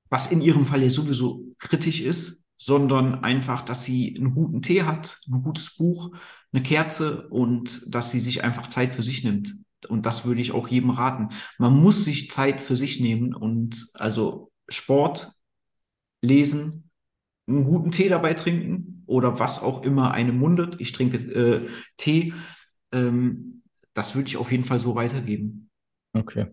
was 0.10 0.32
in 0.32 0.42
ihrem 0.42 0.66
Fall 0.66 0.82
ja 0.82 0.90
sowieso 0.90 1.46
kritisch 1.58 2.02
ist, 2.02 2.44
sondern 2.58 3.24
einfach, 3.24 3.62
dass 3.62 3.86
sie 3.86 4.16
einen 4.18 4.34
guten 4.34 4.62
Tee 4.62 4.84
hat, 4.84 5.20
ein 5.28 5.42
gutes 5.42 5.76
Buch, 5.76 6.16
eine 6.52 6.62
Kerze 6.62 7.28
und 7.30 7.94
dass 7.94 8.12
sie 8.12 8.20
sich 8.20 8.44
einfach 8.44 8.68
Zeit 8.68 8.96
für 8.96 9.04
sich 9.04 9.24
nimmt. 9.24 9.56
Und 9.88 10.06
das 10.06 10.26
würde 10.26 10.42
ich 10.42 10.52
auch 10.52 10.68
jedem 10.68 10.90
raten. 10.90 11.30
Man 11.58 11.74
muss 11.74 12.04
sich 12.04 12.30
Zeit 12.32 12.60
für 12.60 12.76
sich 12.76 13.00
nehmen 13.00 13.34
und 13.34 13.88
also 13.94 14.52
Sport, 14.68 15.32
lesen, 16.22 16.90
einen 17.48 17.64
guten 17.64 17.92
Tee 17.92 18.10
dabei 18.10 18.34
trinken 18.34 19.04
oder 19.06 19.40
was 19.40 19.62
auch 19.62 19.84
immer 19.84 20.12
einem 20.12 20.38
mundet. 20.38 20.82
Ich 20.82 20.92
trinke 20.92 21.18
äh, 21.18 21.70
Tee. 21.96 22.34
Ähm, 22.92 23.64
das 23.94 24.16
würde 24.16 24.28
ich 24.28 24.38
auf 24.38 24.52
jeden 24.52 24.66
Fall 24.66 24.82
so 24.82 24.96
weitergeben. 24.96 25.70
Okay. 26.14 26.48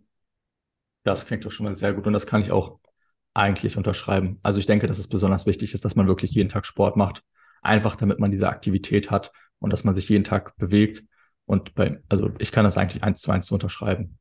Das 1.02 1.26
klingt 1.26 1.44
doch 1.44 1.52
schon 1.52 1.66
mal 1.66 1.74
sehr 1.74 1.92
gut 1.94 2.06
und 2.06 2.12
das 2.12 2.26
kann 2.26 2.42
ich 2.42 2.50
auch 2.50 2.78
eigentlich 3.36 3.76
unterschreiben. 3.76 4.38
Also 4.42 4.58
ich 4.58 4.66
denke, 4.66 4.86
dass 4.86 4.98
es 4.98 5.08
besonders 5.08 5.46
wichtig 5.46 5.74
ist, 5.74 5.84
dass 5.84 5.94
man 5.94 6.06
wirklich 6.06 6.32
jeden 6.32 6.48
Tag 6.48 6.66
Sport 6.66 6.96
macht. 6.96 7.22
Einfach 7.62 7.96
damit 7.96 8.18
man 8.18 8.30
diese 8.30 8.48
Aktivität 8.48 9.10
hat 9.10 9.32
und 9.58 9.72
dass 9.72 9.84
man 9.84 9.94
sich 9.94 10.08
jeden 10.08 10.24
Tag 10.24 10.56
bewegt. 10.56 11.04
Und 11.44 11.74
bei, 11.74 12.00
also 12.08 12.30
ich 12.38 12.52
kann 12.52 12.64
das 12.64 12.76
eigentlich 12.76 13.02
eins 13.02 13.20
zu 13.20 13.30
eins 13.30 13.50
unterschreiben. 13.50 14.18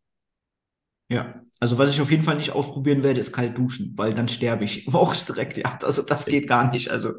Ja, 1.09 1.41
also 1.59 1.77
was 1.77 1.91
ich 1.91 2.01
auf 2.01 2.11
jeden 2.11 2.23
Fall 2.23 2.37
nicht 2.37 2.51
ausprobieren 2.51 3.03
werde, 3.03 3.19
ist 3.19 3.31
kalt 3.31 3.57
duschen, 3.57 3.93
weil 3.95 4.13
dann 4.13 4.27
sterbe 4.27 4.63
ich 4.63 4.87
morgens 4.87 5.25
direkt. 5.27 5.57
Ja, 5.57 5.77
also 5.81 6.01
das 6.01 6.25
geht 6.25 6.47
gar 6.47 6.71
nicht. 6.71 6.91
Also 6.91 7.13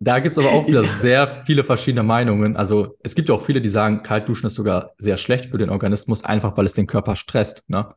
da 0.00 0.20
gibt 0.20 0.32
es 0.32 0.38
aber 0.38 0.52
auch 0.52 0.68
wieder 0.68 0.84
sehr 0.84 1.42
viele 1.44 1.64
verschiedene 1.64 2.04
Meinungen. 2.04 2.56
Also 2.56 2.96
es 3.02 3.14
gibt 3.14 3.28
ja 3.28 3.34
auch 3.34 3.42
viele, 3.42 3.60
die 3.60 3.68
sagen, 3.68 4.02
kalt 4.02 4.28
duschen 4.28 4.46
ist 4.46 4.54
sogar 4.54 4.92
sehr 4.98 5.16
schlecht 5.16 5.46
für 5.46 5.58
den 5.58 5.70
Organismus, 5.70 6.24
einfach 6.24 6.56
weil 6.56 6.66
es 6.66 6.74
den 6.74 6.86
Körper 6.86 7.16
stresst. 7.16 7.64
Ne? 7.68 7.92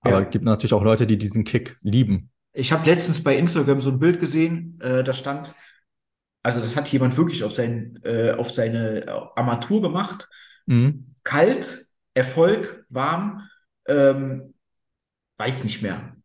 Aber 0.00 0.18
es 0.18 0.24
ja. 0.24 0.30
gibt 0.30 0.44
natürlich 0.44 0.74
auch 0.74 0.82
Leute, 0.82 1.06
die 1.06 1.16
diesen 1.16 1.44
Kick 1.44 1.78
lieben. 1.80 2.30
Ich 2.58 2.72
habe 2.72 2.90
letztens 2.90 3.22
bei 3.22 3.36
Instagram 3.36 3.80
so 3.80 3.90
ein 3.90 4.00
Bild 4.00 4.18
gesehen, 4.18 4.80
äh, 4.80 5.04
da 5.04 5.12
stand, 5.12 5.54
also 6.42 6.58
das 6.58 6.74
hat 6.74 6.88
jemand 6.88 7.16
wirklich 7.16 7.44
auf, 7.44 7.52
sein, 7.52 8.00
äh, 8.02 8.32
auf 8.32 8.50
seine 8.50 9.04
Armatur 9.36 9.80
gemacht. 9.80 10.28
Mhm. 10.66 11.14
Kalt, 11.22 11.86
Erfolg, 12.14 12.84
warm, 12.88 13.48
ähm, 13.86 14.54
weiß 15.38 15.62
nicht 15.62 15.82
mehr. 15.82 16.16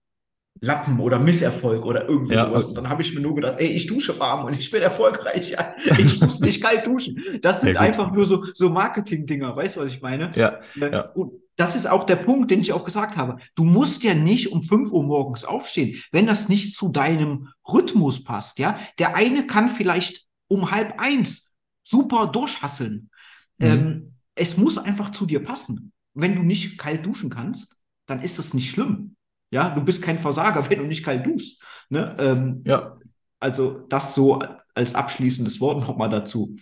Lappen 0.60 1.00
oder 1.00 1.20
Misserfolg 1.20 1.86
oder 1.86 2.10
irgendwie 2.10 2.34
ja, 2.34 2.48
sowas. 2.48 2.64
Und 2.64 2.76
dann 2.80 2.90
habe 2.90 3.04
ich 3.04 3.14
mir 3.14 3.22
nur 3.22 3.36
gedacht, 3.36 3.60
ey, 3.60 3.68
ich 3.68 3.86
dusche 3.86 4.18
warm 4.20 4.46
und 4.46 4.58
ich 4.58 4.72
bin 4.72 4.82
erfolgreich. 4.82 5.52
Ja, 5.52 5.76
ich 6.00 6.20
muss 6.20 6.40
nicht 6.40 6.64
kalt 6.64 6.88
duschen. 6.88 7.22
Das 7.44 7.62
sind 7.62 7.78
einfach 7.78 8.12
nur 8.12 8.26
so, 8.26 8.44
so 8.56 8.70
Marketing-Dinger, 8.70 9.56
weißt 9.56 9.76
du, 9.76 9.82
was 9.82 9.92
ich 9.92 10.02
meine? 10.02 10.32
Ja, 10.34 10.60
äh, 10.82 10.92
ja. 10.92 11.02
Und 11.12 11.43
das 11.56 11.76
ist 11.76 11.88
auch 11.88 12.06
der 12.06 12.16
Punkt, 12.16 12.52
den 12.52 12.62
ich 12.62 12.74
auch 12.74 12.84
gesagt 12.84 13.18
habe. 13.18 13.38
Du 13.56 13.64
musst 13.64 14.04
ja 14.04 14.14
nicht 14.14 14.52
um 14.52 14.64
5 14.64 14.92
Uhr 14.92 15.04
morgens 15.04 15.46
aufstehen, 15.46 16.02
wenn 16.12 16.26
das 16.26 16.50
nicht 16.50 16.74
zu 16.74 16.90
deinem 16.90 17.50
Rhythmus 17.68 18.24
passt, 18.24 18.60
ja. 18.60 18.78
Der 19.00 19.16
eine 19.16 19.46
kann 19.46 19.70
vielleicht 19.70 20.26
um 20.48 20.72
halb 20.72 21.00
eins 21.00 21.54
super 21.84 22.28
durchhasseln. 22.28 23.10
Mhm. 23.58 23.66
Ähm, 23.66 24.14
es 24.36 24.58
muss 24.58 24.78
einfach 24.78 25.12
zu 25.12 25.26
dir 25.26 25.44
passen. 25.44 25.92
Wenn 26.14 26.36
du 26.36 26.44
nicht 26.44 26.78
kalt 26.78 27.06
duschen 27.06 27.30
kannst, 27.30 27.80
dann 28.08 28.22
ist 28.22 28.40
das 28.40 28.54
nicht 28.54 28.72
schlimm. 28.72 29.16
Ja, 29.52 29.70
du 29.70 29.82
bist 29.84 30.02
kein 30.02 30.20
Versager, 30.20 30.68
wenn 30.70 30.80
du 30.80 30.86
nicht 30.86 31.04
kalt 31.04 31.26
duschst. 31.26 31.64
Ne? 31.90 32.16
Ähm, 32.20 32.64
ja. 32.66 32.98
Also 33.40 33.86
das 33.90 34.16
so 34.16 34.42
als 34.74 34.96
abschließendes 34.96 35.60
Wort 35.60 35.82
nochmal 35.82 36.10
dazu. 36.10 36.56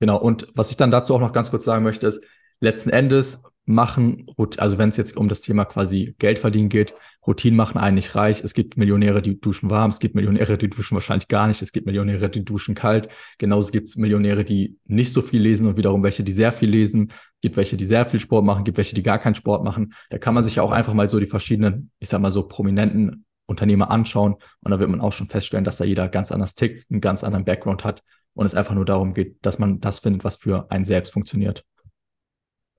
Genau, 0.00 0.20
und 0.20 0.48
was 0.54 0.70
ich 0.70 0.76
dann 0.76 0.90
dazu 0.90 1.14
auch 1.14 1.20
noch 1.20 1.32
ganz 1.32 1.50
kurz 1.50 1.64
sagen 1.64 1.84
möchte, 1.84 2.06
ist, 2.06 2.22
letzten 2.60 2.90
Endes 2.90 3.44
machen, 3.66 4.26
also 4.58 4.78
wenn 4.78 4.90
es 4.90 4.96
jetzt 4.96 5.16
um 5.16 5.28
das 5.28 5.40
Thema 5.40 5.64
quasi 5.64 6.14
Geld 6.18 6.38
verdienen 6.38 6.68
geht, 6.68 6.94
Routinen 7.26 7.56
machen 7.56 7.78
eigentlich 7.78 8.14
reich. 8.14 8.44
Es 8.44 8.52
gibt 8.52 8.76
Millionäre, 8.76 9.22
die 9.22 9.40
duschen 9.40 9.70
warm, 9.70 9.90
es 9.90 9.98
gibt 9.98 10.14
Millionäre, 10.14 10.58
die 10.58 10.68
duschen 10.68 10.94
wahrscheinlich 10.94 11.28
gar 11.28 11.46
nicht, 11.46 11.62
es 11.62 11.72
gibt 11.72 11.86
Millionäre, 11.86 12.28
die 12.28 12.44
duschen 12.44 12.74
kalt. 12.74 13.08
Genauso 13.38 13.72
gibt 13.72 13.88
es 13.88 13.96
Millionäre, 13.96 14.44
die 14.44 14.76
nicht 14.84 15.12
so 15.12 15.22
viel 15.22 15.40
lesen 15.40 15.66
und 15.66 15.76
wiederum 15.76 16.02
welche, 16.02 16.22
die 16.22 16.32
sehr 16.32 16.52
viel 16.52 16.68
lesen. 16.68 17.12
Gibt 17.40 17.56
welche, 17.56 17.76
die 17.76 17.86
sehr 17.86 18.06
viel 18.06 18.20
Sport 18.20 18.44
machen, 18.44 18.64
gibt 18.64 18.76
welche, 18.76 18.94
die 18.94 19.02
gar 19.02 19.18
keinen 19.18 19.34
Sport 19.34 19.64
machen. 19.64 19.94
Da 20.10 20.18
kann 20.18 20.34
man 20.34 20.44
sich 20.44 20.60
auch 20.60 20.70
einfach 20.70 20.92
mal 20.94 21.08
so 21.08 21.18
die 21.18 21.26
verschiedenen, 21.26 21.90
ich 21.98 22.08
sag 22.08 22.20
mal 22.20 22.30
so 22.30 22.46
prominenten 22.46 23.24
Unternehmer 23.46 23.90
anschauen 23.90 24.36
und 24.62 24.70
da 24.70 24.78
wird 24.78 24.90
man 24.90 25.00
auch 25.00 25.12
schon 25.12 25.28
feststellen, 25.28 25.64
dass 25.64 25.76
da 25.76 25.84
jeder 25.84 26.08
ganz 26.08 26.32
anders 26.32 26.54
tickt, 26.54 26.90
einen 26.90 27.00
ganz 27.00 27.24
anderen 27.24 27.44
Background 27.44 27.84
hat 27.84 28.02
und 28.34 28.46
es 28.46 28.54
einfach 28.54 28.74
nur 28.74 28.86
darum 28.86 29.12
geht, 29.12 29.36
dass 29.42 29.58
man 29.58 29.80
das 29.80 29.98
findet, 29.98 30.24
was 30.24 30.36
für 30.36 30.70
einen 30.70 30.84
selbst 30.84 31.12
funktioniert. 31.12 31.64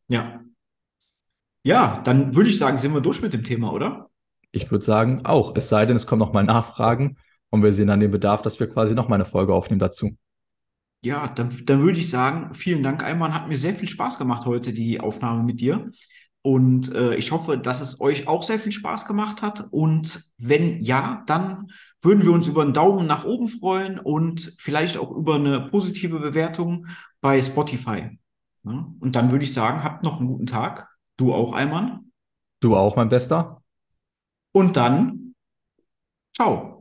Ja, 0.08 0.42
ja, 1.66 2.00
dann 2.04 2.36
würde 2.36 2.50
ich 2.50 2.60
sagen, 2.60 2.78
sind 2.78 2.94
wir 2.94 3.02
durch 3.02 3.24
mit 3.24 3.34
dem 3.34 3.44
Thema, 3.44 3.74
oder? 3.74 4.12
Ich 4.52 4.70
würde 4.70 4.86
sagen, 4.86 5.26
auch. 5.26 5.56
Es 5.56 5.68
sei 5.68 5.88
denn, 5.88 5.96
es 5.96 6.06
kommen 6.06 6.20
noch 6.20 6.32
mal 6.32 6.44
Nachfragen 6.44 7.18
und 7.50 7.64
wir 7.64 7.74
sehen 7.74 7.88
dann 7.88 8.00
den 8.00 8.12
Bedarf, 8.12 8.44
dass 8.44 8.60
wir 8.60 8.70
quasi 8.70 8.94
noch 8.94 9.10
mal 9.10 9.16
eine 9.16 9.26
Folge 9.26 9.52
aufnehmen 9.54 9.80
dazu. 9.80 10.16
Ja, 11.02 11.28
dann, 11.28 11.50
dann 11.66 11.82
würde 11.82 11.98
ich 11.98 12.12
sagen, 12.12 12.54
vielen 12.54 12.84
Dank, 12.84 13.04
Ayman. 13.04 13.34
Hat 13.34 13.48
mir 13.48 13.58
sehr 13.58 13.76
viel 13.76 13.90
Spaß 13.90 14.20
gemacht 14.20 14.46
heute, 14.46 14.74
die 14.74 15.00
Aufnahme 15.00 15.42
mit 15.44 15.60
dir. 15.60 15.86
Und 16.44 16.94
äh, 16.94 17.16
ich 17.16 17.32
hoffe, 17.32 17.58
dass 17.58 17.82
es 17.82 18.00
euch 18.00 18.28
auch 18.28 18.44
sehr 18.44 18.60
viel 18.60 18.72
Spaß 18.72 19.08
gemacht 19.08 19.42
hat. 19.42 19.66
Und 19.72 20.24
wenn 20.38 20.80
ja, 20.80 21.24
dann 21.26 21.72
würden 22.00 22.24
wir 22.24 22.32
uns 22.32 22.46
über 22.46 22.62
einen 22.62 22.74
Daumen 22.74 23.08
nach 23.08 23.26
oben 23.26 23.48
freuen 23.48 23.98
und 23.98 24.54
vielleicht 24.60 24.98
auch 24.98 25.10
über 25.10 25.36
eine 25.36 25.62
positive 25.62 26.20
Bewertung 26.20 26.86
bei 27.22 27.42
Spotify. 27.42 28.20
Ja? 28.64 28.88
Und 29.00 29.16
dann 29.16 29.32
würde 29.32 29.46
ich 29.46 29.54
sagen, 29.54 29.84
habt 29.84 30.04
noch 30.04 30.20
einen 30.20 30.28
guten 30.28 30.46
Tag. 30.46 30.95
Du 31.18 31.34
auch, 31.34 31.54
Eimann? 31.54 32.12
Du 32.60 32.76
auch, 32.76 32.96
mein 32.96 33.10
Bester. 33.10 33.62
Und 34.52 34.76
dann, 34.78 35.36
ciao. 36.36 36.75